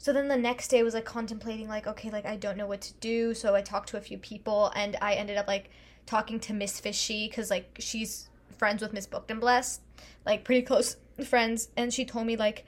So 0.00 0.14
then 0.14 0.28
the 0.28 0.36
next 0.38 0.68
day 0.68 0.82
was 0.82 0.94
like 0.94 1.04
contemplating 1.04 1.68
like 1.68 1.86
okay 1.86 2.08
like 2.08 2.24
I 2.24 2.34
don't 2.34 2.56
know 2.56 2.66
what 2.66 2.80
to 2.80 2.94
do. 2.94 3.34
So 3.34 3.54
I 3.54 3.60
talked 3.60 3.90
to 3.90 3.98
a 3.98 4.00
few 4.00 4.16
people 4.16 4.72
and 4.74 4.96
I 5.02 5.12
ended 5.12 5.36
up 5.36 5.46
like 5.46 5.68
talking 6.06 6.40
to 6.40 6.54
Miss 6.54 6.80
Fishy 6.80 7.28
cuz 7.28 7.50
like 7.50 7.76
she's 7.78 8.30
friends 8.56 8.80
with 8.80 8.94
Miss 8.94 9.06
Booked 9.06 9.30
and 9.30 9.42
Blessed, 9.42 9.82
like 10.24 10.42
pretty 10.42 10.62
close 10.62 10.96
friends 11.26 11.68
and 11.76 11.92
she 11.92 12.06
told 12.06 12.26
me 12.26 12.34
like 12.38 12.64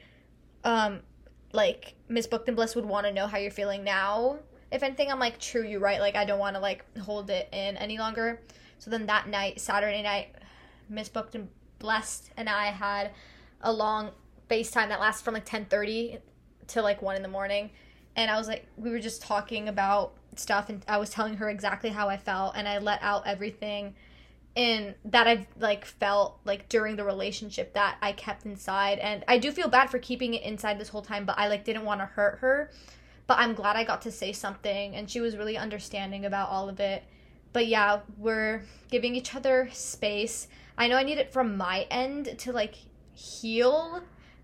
um 0.62 1.00
like 1.54 1.94
Miss 2.06 2.26
Booked 2.26 2.48
and 2.48 2.54
Blessed 2.54 2.76
would 2.76 2.84
want 2.84 3.06
to 3.06 3.12
know 3.12 3.26
how 3.26 3.38
you're 3.38 3.50
feeling 3.50 3.82
now. 3.82 4.38
If 4.70 4.82
anything 4.82 5.10
I'm 5.10 5.18
like 5.18 5.38
true 5.40 5.64
you're 5.64 5.80
right 5.80 6.00
like 6.00 6.16
I 6.16 6.26
don't 6.26 6.38
want 6.38 6.56
to 6.56 6.60
like 6.60 6.84
hold 6.98 7.30
it 7.30 7.48
in 7.50 7.78
any 7.78 7.96
longer. 7.96 8.42
So 8.78 8.90
then 8.90 9.06
that 9.06 9.26
night, 9.26 9.58
Saturday 9.58 10.02
night, 10.02 10.34
Miss 10.90 11.08
Booked 11.08 11.34
and 11.34 11.48
Blessed 11.78 12.30
and 12.36 12.46
I 12.46 12.66
had 12.66 13.12
a 13.62 13.72
long 13.72 14.10
FaceTime 14.50 14.88
that 14.88 15.00
lasted 15.00 15.24
from 15.24 15.32
like 15.32 15.46
10:30 15.46 16.20
to 16.68 16.82
like 16.82 17.02
one 17.02 17.16
in 17.16 17.22
the 17.22 17.28
morning 17.28 17.70
and 18.16 18.30
i 18.30 18.36
was 18.36 18.48
like 18.48 18.66
we 18.76 18.90
were 18.90 18.98
just 18.98 19.22
talking 19.22 19.68
about 19.68 20.12
stuff 20.36 20.68
and 20.68 20.84
i 20.88 20.96
was 20.96 21.10
telling 21.10 21.36
her 21.36 21.48
exactly 21.48 21.90
how 21.90 22.08
i 22.08 22.16
felt 22.16 22.56
and 22.56 22.68
i 22.68 22.78
let 22.78 23.02
out 23.02 23.26
everything 23.26 23.94
in 24.54 24.94
that 25.04 25.26
i've 25.26 25.46
like 25.58 25.84
felt 25.84 26.38
like 26.44 26.68
during 26.68 26.96
the 26.96 27.04
relationship 27.04 27.72
that 27.74 27.96
i 28.02 28.12
kept 28.12 28.44
inside 28.44 28.98
and 28.98 29.24
i 29.28 29.38
do 29.38 29.50
feel 29.50 29.68
bad 29.68 29.88
for 29.88 29.98
keeping 29.98 30.34
it 30.34 30.42
inside 30.42 30.78
this 30.78 30.88
whole 30.88 31.02
time 31.02 31.24
but 31.24 31.38
i 31.38 31.48
like 31.48 31.64
didn't 31.64 31.84
want 31.84 32.00
to 32.00 32.06
hurt 32.06 32.38
her 32.40 32.70
but 33.26 33.38
i'm 33.38 33.54
glad 33.54 33.76
i 33.76 33.84
got 33.84 34.02
to 34.02 34.10
say 34.10 34.32
something 34.32 34.94
and 34.94 35.10
she 35.10 35.20
was 35.20 35.36
really 35.36 35.56
understanding 35.56 36.26
about 36.26 36.50
all 36.50 36.68
of 36.68 36.80
it 36.80 37.02
but 37.52 37.66
yeah 37.66 38.00
we're 38.18 38.62
giving 38.90 39.14
each 39.14 39.34
other 39.34 39.68
space. 39.72 40.48
I 40.76 40.88
know 40.88 40.96
i 40.96 41.02
need 41.02 41.18
it 41.18 41.32
from 41.32 41.56
my 41.56 41.86
end 41.90 42.38
to 42.40 42.52
like 42.52 42.74
heal 43.14 44.02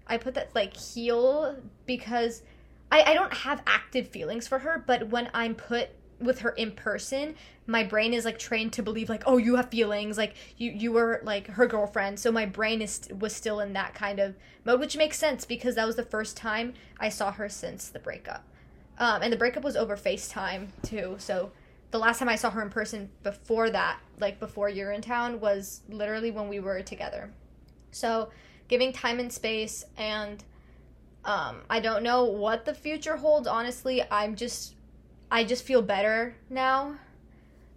I 0.08 0.16
put 0.16 0.34
that 0.34 0.54
like 0.54 0.76
heal 0.76 1.56
because 1.86 2.42
I, 2.90 3.02
I 3.02 3.14
don't 3.14 3.32
have 3.32 3.62
active 3.66 4.08
feelings 4.08 4.48
for 4.48 4.60
her, 4.60 4.82
but 4.86 5.08
when 5.08 5.30
I'm 5.34 5.54
put 5.54 5.90
with 6.20 6.40
her 6.40 6.50
in 6.50 6.72
person, 6.72 7.34
my 7.66 7.84
brain 7.84 8.12
is 8.12 8.24
like 8.24 8.38
trained 8.38 8.72
to 8.74 8.82
believe 8.82 9.08
like, 9.08 9.22
oh, 9.26 9.36
you 9.36 9.56
have 9.56 9.68
feelings, 9.68 10.16
like 10.16 10.34
you 10.56 10.70
you 10.70 10.92
were 10.92 11.20
like 11.22 11.48
her 11.48 11.66
girlfriend. 11.66 12.18
So 12.18 12.32
my 12.32 12.46
brain 12.46 12.80
is 12.80 13.08
was 13.18 13.34
still 13.34 13.60
in 13.60 13.72
that 13.74 13.94
kind 13.94 14.18
of 14.18 14.34
mode, 14.64 14.80
which 14.80 14.96
makes 14.96 15.18
sense 15.18 15.44
because 15.44 15.74
that 15.74 15.86
was 15.86 15.96
the 15.96 16.04
first 16.04 16.36
time 16.36 16.74
I 16.98 17.08
saw 17.08 17.32
her 17.32 17.48
since 17.48 17.88
the 17.88 17.98
breakup. 17.98 18.44
Um, 18.98 19.22
and 19.22 19.32
the 19.32 19.36
breakup 19.36 19.62
was 19.62 19.76
over 19.76 19.96
FaceTime 19.96 20.68
too. 20.82 21.16
So 21.18 21.52
the 21.90 21.98
last 21.98 22.18
time 22.18 22.28
I 22.28 22.36
saw 22.36 22.50
her 22.50 22.62
in 22.62 22.70
person 22.70 23.10
before 23.22 23.70
that, 23.70 24.00
like 24.18 24.40
before 24.40 24.68
you're 24.68 24.92
in 24.92 25.00
town, 25.00 25.40
was 25.40 25.82
literally 25.88 26.30
when 26.30 26.48
we 26.48 26.58
were 26.58 26.82
together. 26.82 27.30
So 27.92 28.30
giving 28.68 28.92
time 28.92 29.18
and 29.18 29.32
space 29.32 29.84
and 29.96 30.44
um, 31.24 31.62
I 31.68 31.80
don't 31.80 32.02
know 32.02 32.24
what 32.24 32.64
the 32.64 32.74
future 32.74 33.16
holds 33.16 33.48
honestly 33.48 34.02
I'm 34.10 34.36
just 34.36 34.74
I 35.30 35.44
just 35.44 35.64
feel 35.64 35.82
better 35.82 36.36
now 36.48 36.96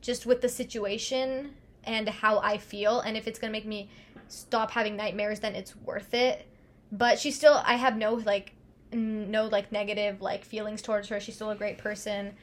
just 0.01 0.25
with 0.25 0.41
the 0.41 0.49
situation 0.49 1.51
and 1.83 2.09
how 2.09 2.39
I 2.39 2.57
feel, 2.57 2.99
and 2.99 3.15
if 3.15 3.27
it's 3.27 3.39
gonna 3.39 3.53
make 3.53 3.65
me 3.65 3.89
stop 4.27 4.71
having 4.71 4.95
nightmares, 4.95 5.39
then 5.39 5.55
it's 5.55 5.75
worth 5.75 6.13
it. 6.13 6.47
But 6.91 7.19
she 7.19 7.31
still, 7.31 7.61
I 7.65 7.75
have 7.75 7.97
no 7.97 8.15
like, 8.15 8.53
no 8.91 9.45
like 9.47 9.71
negative 9.71 10.21
like 10.21 10.43
feelings 10.43 10.81
towards 10.81 11.07
her. 11.09 11.19
She's 11.19 11.35
still 11.35 11.51
a 11.51 11.55
great 11.55 11.77
person. 11.77 12.33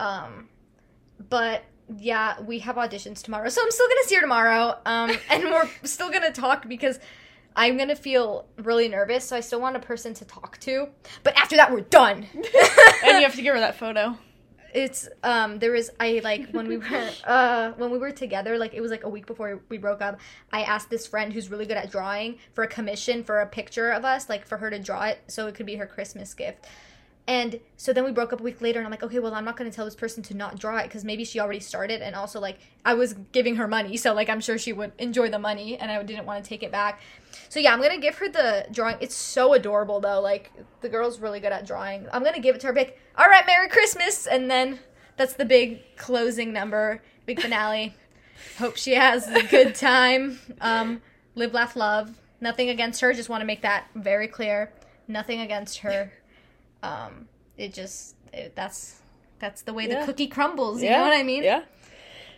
Um, 0.00 0.48
but 1.30 1.62
yeah, 1.98 2.40
we 2.40 2.58
have 2.60 2.76
auditions 2.76 3.22
tomorrow, 3.22 3.48
so 3.48 3.62
I'm 3.62 3.70
still 3.70 3.88
gonna 3.88 4.04
see 4.04 4.14
her 4.16 4.20
tomorrow. 4.20 4.78
Um, 4.84 5.16
and 5.30 5.44
we're 5.44 5.68
still 5.84 6.10
gonna 6.10 6.32
talk 6.32 6.68
because 6.68 6.98
I'm 7.56 7.76
gonna 7.76 7.96
feel 7.96 8.46
really 8.58 8.88
nervous. 8.88 9.24
So 9.24 9.36
I 9.36 9.40
still 9.40 9.60
want 9.60 9.76
a 9.76 9.80
person 9.80 10.14
to 10.14 10.24
talk 10.24 10.58
to. 10.60 10.88
But 11.22 11.36
after 11.36 11.56
that, 11.56 11.72
we're 11.72 11.80
done. 11.82 12.26
and 12.34 13.18
you 13.18 13.22
have 13.24 13.34
to 13.34 13.42
give 13.42 13.54
her 13.54 13.60
that 13.60 13.76
photo. 13.76 14.16
it's 14.74 15.06
um 15.22 15.58
there 15.58 15.72
was 15.72 15.90
I 16.00 16.20
like 16.24 16.48
when 16.52 16.66
we 16.66 16.78
were 16.78 17.10
uh 17.26 17.72
when 17.72 17.90
we 17.90 17.98
were 17.98 18.10
together 18.10 18.56
like 18.56 18.72
it 18.72 18.80
was 18.80 18.90
like 18.90 19.04
a 19.04 19.08
week 19.08 19.26
before 19.26 19.60
we 19.68 19.76
broke 19.76 20.00
up 20.00 20.18
I 20.50 20.62
asked 20.62 20.88
this 20.88 21.06
friend 21.06 21.30
who's 21.30 21.50
really 21.50 21.66
good 21.66 21.76
at 21.76 21.90
drawing 21.90 22.38
for 22.54 22.64
a 22.64 22.68
commission 22.68 23.22
for 23.22 23.40
a 23.40 23.46
picture 23.46 23.90
of 23.90 24.04
us 24.06 24.30
like 24.30 24.46
for 24.46 24.56
her 24.56 24.70
to 24.70 24.78
draw 24.78 25.02
it 25.04 25.18
so 25.26 25.46
it 25.46 25.54
could 25.54 25.66
be 25.66 25.76
her 25.76 25.86
Christmas 25.86 26.32
gift 26.32 26.66
and 27.28 27.60
so 27.76 27.92
then 27.92 28.04
we 28.04 28.10
broke 28.10 28.32
up 28.32 28.40
a 28.40 28.42
week 28.42 28.60
later 28.60 28.80
and 28.80 28.86
I'm 28.86 28.90
like 28.90 29.02
okay 29.02 29.18
well 29.18 29.34
I'm 29.34 29.44
not 29.44 29.56
going 29.56 29.70
to 29.70 29.74
tell 29.74 29.84
this 29.84 29.94
person 29.94 30.22
to 30.24 30.34
not 30.34 30.58
draw 30.58 30.78
it 30.78 30.90
cuz 30.90 31.04
maybe 31.04 31.24
she 31.24 31.38
already 31.38 31.60
started 31.60 32.02
and 32.02 32.16
also 32.16 32.40
like 32.40 32.58
I 32.84 32.94
was 32.94 33.14
giving 33.30 33.56
her 33.56 33.68
money 33.68 33.96
so 33.96 34.12
like 34.12 34.28
I'm 34.28 34.40
sure 34.40 34.58
she 34.58 34.72
would 34.72 34.92
enjoy 34.98 35.30
the 35.30 35.38
money 35.38 35.78
and 35.78 35.90
I 35.90 36.02
didn't 36.02 36.26
want 36.26 36.42
to 36.42 36.48
take 36.48 36.62
it 36.62 36.72
back 36.72 37.00
so 37.48 37.60
yeah 37.60 37.72
I'm 37.72 37.80
going 37.80 37.94
to 37.94 38.00
give 38.00 38.16
her 38.18 38.28
the 38.28 38.66
drawing 38.72 38.96
it's 39.00 39.14
so 39.14 39.52
adorable 39.52 40.00
though 40.00 40.20
like 40.20 40.52
the 40.80 40.88
girl's 40.88 41.20
really 41.20 41.38
good 41.40 41.52
at 41.52 41.66
drawing 41.66 42.08
I'm 42.12 42.22
going 42.22 42.34
to 42.34 42.40
give 42.40 42.56
it 42.56 42.60
to 42.62 42.68
her 42.68 42.72
big 42.72 42.94
all 43.16 43.28
right 43.28 43.46
Merry 43.46 43.68
Christmas 43.68 44.26
and 44.26 44.50
then 44.50 44.80
that's 45.16 45.34
the 45.34 45.44
big 45.44 45.96
closing 45.96 46.52
number, 46.52 47.02
big 47.26 47.40
finale. 47.40 47.94
Hope 48.58 48.76
she 48.76 48.94
has 48.94 49.28
a 49.28 49.42
good 49.42 49.74
time. 49.74 50.38
Um, 50.60 51.02
live, 51.34 51.54
laugh, 51.54 51.76
love. 51.76 52.18
Nothing 52.40 52.70
against 52.70 53.00
her. 53.02 53.12
Just 53.12 53.28
want 53.28 53.40
to 53.40 53.46
make 53.46 53.62
that 53.62 53.86
very 53.94 54.26
clear. 54.26 54.72
Nothing 55.06 55.40
against 55.40 55.78
her. 55.78 56.12
Um, 56.82 57.28
it 57.56 57.72
just 57.74 58.16
it, 58.32 58.54
that's 58.54 59.00
that's 59.38 59.62
the 59.62 59.72
way 59.72 59.86
Yeah. 59.86 60.00
the 60.00 60.06
cookie 60.06 60.26
crumbles. 60.26 60.82
You 60.82 60.90
know 60.90 61.02
what 61.02 61.12
I 61.12 61.22
mean? 61.22 61.44
Yeah. 61.44 61.62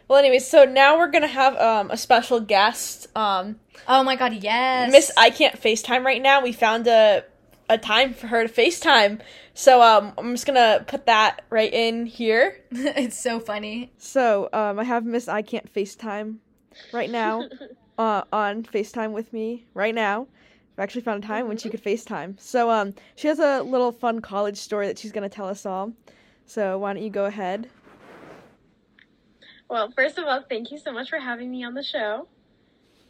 Well, 0.06 0.18
anyways, 0.18 0.46
so 0.46 0.64
now 0.64 0.98
we're 0.98 1.10
gonna 1.10 1.26
have 1.26 1.56
um, 1.56 1.90
a 1.90 1.96
special 1.96 2.40
guest. 2.40 3.06
Um, 3.16 3.60
Oh 3.88 4.02
my 4.02 4.16
god, 4.16 4.34
yes. 4.34 4.92
Miss, 4.92 5.10
I 5.16 5.30
can't 5.30 5.60
FaceTime 5.60 6.04
right 6.04 6.20
now. 6.20 6.42
We 6.42 6.52
found 6.52 6.86
a 6.86 7.24
a 7.70 7.78
time 7.78 8.12
for 8.12 8.26
her 8.26 8.46
to 8.46 8.52
FaceTime, 8.52 9.20
so 9.54 9.80
um, 9.80 10.12
I'm 10.18 10.34
just 10.34 10.46
gonna 10.46 10.84
put 10.86 11.06
that 11.06 11.42
right 11.48 11.72
in 11.72 12.04
here. 12.06 12.60
it's 12.70 13.18
so 13.18 13.40
funny. 13.40 13.92
So 13.96 14.50
um, 14.52 14.78
I 14.78 14.84
have 14.84 15.04
Miss 15.06 15.28
I 15.28 15.40
can't 15.42 15.72
FaceTime 15.72 16.36
right 16.92 17.08
now 17.10 17.48
uh, 17.98 18.22
on 18.32 18.64
FaceTime 18.64 19.12
with 19.12 19.32
me 19.32 19.64
right 19.72 19.94
now. 19.94 20.26
Actually 20.76 21.02
found 21.02 21.22
a 21.22 21.26
time 21.26 21.46
when 21.46 21.56
she 21.56 21.70
could 21.70 21.82
FaceTime. 21.82 22.38
So 22.40 22.68
um, 22.68 22.94
she 23.14 23.28
has 23.28 23.38
a 23.38 23.62
little 23.62 23.92
fun 23.92 24.20
college 24.20 24.56
story 24.56 24.88
that 24.88 24.98
she's 24.98 25.12
gonna 25.12 25.28
tell 25.28 25.46
us 25.48 25.64
all. 25.64 25.92
So 26.46 26.78
why 26.78 26.92
don't 26.92 27.02
you 27.02 27.10
go 27.10 27.26
ahead? 27.26 27.70
Well, 29.70 29.90
first 29.92 30.18
of 30.18 30.24
all, 30.24 30.42
thank 30.48 30.70
you 30.70 30.78
so 30.78 30.92
much 30.92 31.10
for 31.10 31.18
having 31.18 31.50
me 31.50 31.64
on 31.64 31.74
the 31.74 31.82
show. 31.82 32.28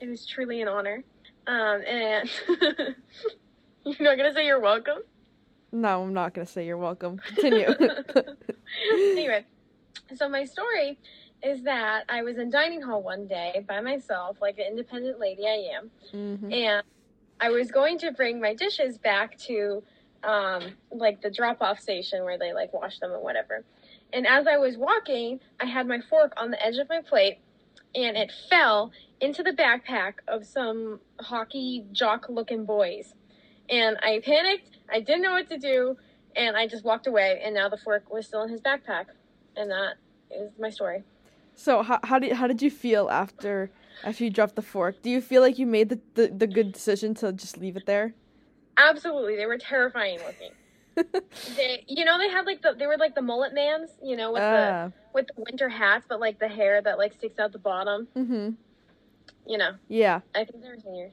It 0.01 0.09
was 0.09 0.27
truly 0.27 0.61
an 0.61 0.69
honor. 0.69 1.03
Um, 1.47 1.83
and 1.87 2.31
you're 3.85 3.97
not 4.01 4.17
gonna 4.17 4.33
say 4.35 4.47
you're 4.47 4.61
welcome. 4.61 4.99
No, 5.73 6.03
I'm 6.03 6.12
not 6.12 6.35
gonna 6.35 6.47
say 6.47 6.67
you're 6.67 6.77
welcome. 6.77 7.19
Continue. 7.27 7.69
anyway, 9.17 9.45
so 10.15 10.29
my 10.29 10.45
story 10.45 10.99
is 11.43 11.62
that 11.65 12.05
I 12.09 12.23
was 12.23 12.39
in 12.39 12.51
dining 12.51 12.81
hall 12.81 13.03
one 13.03 13.27
day 13.27 13.65
by 13.69 13.81
myself, 13.81 14.39
like 14.41 14.59
an 14.59 14.67
independent 14.67 15.19
lady 15.19 15.47
I 15.47 15.77
am, 15.77 15.91
hmm 16.12 16.53
and 16.53 16.83
I 17.41 17.51
was 17.51 17.70
going 17.70 17.99
to 17.99 18.12
bring 18.12 18.41
my 18.41 18.55
dishes 18.55 18.99
back 18.99 19.39
to 19.41 19.82
um, 20.22 20.62
like 20.91 21.20
the 21.20 21.30
drop 21.30 21.61
off 21.61 21.78
station 21.80 22.24
where 22.24 22.39
they 22.39 22.53
like 22.53 22.72
wash 22.72 22.99
them 22.99 23.12
and 23.12 23.22
whatever. 23.22 23.64
And 24.12 24.26
as 24.26 24.47
I 24.47 24.57
was 24.57 24.76
walking, 24.76 25.41
I 25.61 25.66
had 25.66 25.87
my 25.87 26.01
fork 26.01 26.32
on 26.37 26.51
the 26.51 26.64
edge 26.64 26.76
of 26.78 26.89
my 26.89 27.01
plate 27.01 27.39
and 27.95 28.16
it 28.16 28.32
fell 28.49 28.93
into 29.20 29.43
the 29.43 29.53
backpack 29.53 30.14
of 30.28 30.47
some 30.47 31.01
hockey 31.20 31.85
jock 31.93 32.26
looking 32.28 32.64
boys. 32.64 33.14
And 33.68 33.97
I 34.03 34.20
panicked, 34.24 34.78
I 34.93 35.01
didn't 35.01 35.22
know 35.22 35.32
what 35.32 35.49
to 35.49 35.59
do, 35.59 35.97
and 36.37 36.57
I 36.57 36.66
just 36.66 36.85
walked 36.85 37.07
away 37.07 37.41
and 37.45 37.55
now 37.55 37.68
the 37.68 37.78
fork 37.78 38.12
was 38.12 38.26
still 38.26 38.43
in 38.43 38.51
his 38.51 38.61
backpack. 38.61 39.07
And 39.57 39.70
that 39.70 39.95
is 40.30 40.51
my 40.59 40.70
story. 40.70 41.05
So 41.55 41.82
how 41.82 42.01
how 42.03 42.18
did 42.18 42.32
how 42.32 42.47
did 42.47 42.62
you 42.62 42.70
feel 42.70 43.09
after 43.11 43.70
after 44.03 44.24
you 44.24 44.30
dropped 44.30 44.57
the 44.57 44.62
fork? 44.62 45.03
Do 45.03 45.11
you 45.11 45.20
feel 45.20 45.42
like 45.42 45.59
you 45.59 45.66
made 45.66 45.88
the, 45.90 46.01
the, 46.14 46.26
the 46.28 46.47
good 46.47 46.72
decision 46.72 47.14
to 47.16 47.32
just 47.32 47.59
leave 47.59 47.76
it 47.76 47.86
there? 47.86 48.14
Absolutely, 48.76 49.36
they 49.36 49.47
were 49.47 49.59
terrifying 49.59 50.18
looking. 50.26 50.51
They, 51.57 51.84
you 51.88 52.05
know, 52.05 52.18
they 52.18 52.28
had 52.28 52.47
like 52.47 52.62
the 52.62 52.72
they 52.78 52.86
were 52.86 52.97
like 52.97 53.14
the 53.16 53.22
mullet 53.22 53.53
mans, 53.53 53.90
you 54.03 54.16
know, 54.16 54.32
with 54.32 54.42
Ah. 54.42 54.86
the 54.86 54.92
with 55.12 55.26
the 55.34 55.42
winter 55.42 55.68
hats, 55.68 56.07
but 56.09 56.20
like 56.20 56.38
the 56.38 56.47
hair 56.49 56.80
that 56.82 56.99
like 56.99 57.12
sticks 57.14 57.38
out 57.38 57.51
the 57.53 57.59
bottom. 57.59 58.07
mm-hmm. 58.16 58.51
You 59.47 59.59
know, 59.59 59.72
Yeah. 59.88 60.20
I 60.34 60.45
think 60.45 60.62
they 60.62 60.68
were 60.68 60.78
seniors. 60.82 61.12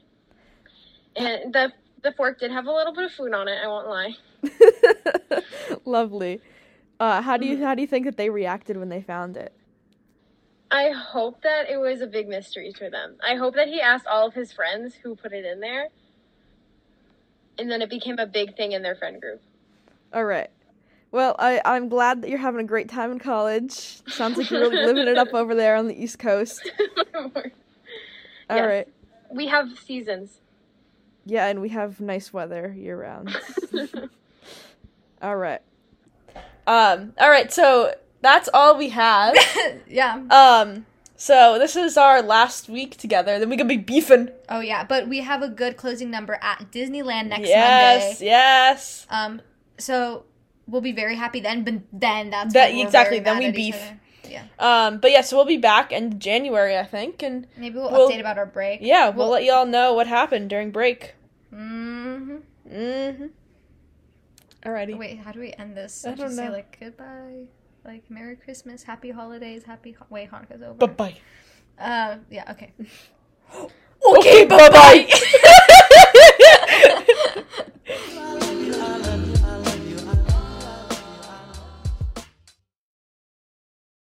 And 1.16 1.52
the 1.52 1.72
the 2.02 2.12
fork 2.12 2.38
did 2.38 2.50
have 2.52 2.66
a 2.66 2.72
little 2.72 2.92
bit 2.94 3.04
of 3.04 3.12
food 3.12 3.34
on 3.34 3.48
it. 3.48 3.58
I 3.62 3.66
won't 3.66 3.88
lie. 3.88 4.14
Lovely. 5.84 6.40
Uh, 7.00 7.20
how 7.20 7.36
do 7.36 7.46
you 7.46 7.64
how 7.64 7.74
do 7.74 7.80
you 7.82 7.88
think 7.88 8.04
that 8.06 8.16
they 8.16 8.30
reacted 8.30 8.76
when 8.76 8.88
they 8.88 9.02
found 9.02 9.36
it? 9.36 9.52
I 10.72 10.88
hope 10.88 11.42
that 11.42 11.68
it 11.68 11.76
was 11.76 12.00
a 12.00 12.06
big 12.06 12.28
mystery 12.28 12.72
to 12.78 12.88
them. 12.88 13.16
I 13.22 13.34
hope 13.34 13.54
that 13.56 13.68
he 13.68 13.82
asked 13.82 14.06
all 14.06 14.26
of 14.26 14.32
his 14.32 14.52
friends 14.52 14.94
who 14.94 15.14
put 15.14 15.34
it 15.34 15.44
in 15.44 15.60
there, 15.60 15.88
and 17.58 17.70
then 17.70 17.82
it 17.82 17.90
became 17.90 18.18
a 18.18 18.26
big 18.26 18.56
thing 18.56 18.72
in 18.72 18.80
their 18.80 18.96
friend 18.96 19.20
group. 19.20 19.42
All 20.14 20.24
right. 20.24 20.48
Well, 21.10 21.36
I 21.38 21.60
I'm 21.66 21.90
glad 21.90 22.22
that 22.22 22.30
you're 22.30 22.38
having 22.38 22.62
a 22.62 22.66
great 22.66 22.88
time 22.88 23.12
in 23.12 23.18
college. 23.18 24.00
Sounds 24.08 24.38
like 24.38 24.50
you're 24.50 24.60
really 24.60 24.76
living 24.86 25.06
it 25.06 25.18
up 25.18 25.34
over 25.34 25.54
there 25.54 25.76
on 25.76 25.88
the 25.88 26.02
East 26.02 26.18
Coast. 26.18 26.68
All 27.14 27.30
right. 28.66 28.86
Yes. 28.86 28.86
we 29.30 29.46
have 29.48 29.78
seasons. 29.78 30.40
Yeah, 31.26 31.46
and 31.46 31.60
we 31.60 31.68
have 31.68 32.00
nice 32.00 32.32
weather 32.32 32.74
year 32.76 32.98
round. 32.98 33.36
all 35.22 35.36
right. 35.36 35.60
Um. 36.66 37.12
All 37.18 37.30
right. 37.30 37.52
So 37.52 37.94
that's 38.22 38.48
all 38.54 38.76
we 38.78 38.88
have. 38.90 39.36
yeah. 39.88 40.22
um. 40.30 40.86
So 41.16 41.56
this 41.58 41.76
is 41.76 41.96
our 41.96 42.20
last 42.22 42.68
week 42.68 42.96
together. 42.96 43.38
Then 43.38 43.48
we 43.48 43.56
could 43.56 43.68
be 43.68 43.76
beefing. 43.76 44.30
Oh 44.48 44.58
yeah, 44.60 44.82
but 44.84 45.08
we 45.08 45.20
have 45.20 45.42
a 45.42 45.48
good 45.48 45.76
closing 45.76 46.10
number 46.10 46.38
at 46.42 46.72
Disneyland 46.72 47.28
next 47.28 47.48
yes. 47.48 48.02
Monday. 48.02 48.06
Yes. 48.08 48.22
yes. 48.22 49.06
Um, 49.10 49.40
so 49.78 50.24
we'll 50.66 50.80
be 50.80 50.90
very 50.92 51.14
happy 51.14 51.38
then. 51.40 51.62
But 51.62 51.74
then 51.92 52.30
that's 52.30 52.54
That- 52.54 52.74
exactly, 52.74 53.20
then 53.20 53.38
we 53.38 53.50
beef. 53.52 53.78
Yeah, 54.28 54.44
Um. 54.58 54.98
But 54.98 55.10
yeah. 55.12 55.20
So 55.20 55.36
we'll 55.36 55.44
be 55.46 55.58
back 55.58 55.92
in 55.92 56.18
January, 56.18 56.76
I 56.78 56.84
think, 56.84 57.22
and 57.22 57.46
maybe 57.56 57.76
we'll, 57.76 57.92
We'll- 57.92 58.10
update 58.10 58.20
about 58.20 58.38
our 58.38 58.46
break. 58.46 58.80
yeah, 58.82 59.10
we'll 59.10 59.28
let 59.28 59.44
y'all 59.44 59.66
know 59.66 59.92
what 59.94 60.06
happened 60.08 60.48
during 60.50 60.70
break. 60.72 61.14
hmm 61.50 62.36
Mm-hmm. 62.68 63.26
Alrighty. 64.64 64.96
Wait, 64.96 65.18
how 65.18 65.32
do 65.32 65.40
we 65.40 65.52
end 65.58 65.76
this? 65.76 66.04
I 66.06 66.10
Just 66.10 66.20
don't 66.20 66.30
Say 66.32 66.46
know. 66.46 66.52
like 66.52 66.76
goodbye, 66.80 67.44
like 67.84 68.08
Merry 68.10 68.36
Christmas, 68.36 68.82
Happy 68.84 69.10
Holidays, 69.10 69.64
Happy 69.64 69.92
ho- 69.92 70.06
Way 70.10 70.28
Hanukkah's 70.32 70.62
over. 70.62 70.74
Bye 70.74 70.86
bye. 70.86 71.16
Uh, 71.78 72.16
yeah. 72.30 72.50
Okay. 72.52 72.72
okay. 73.54 73.72
okay 74.04 74.44
bye 74.46 74.68
bye. 74.68 75.08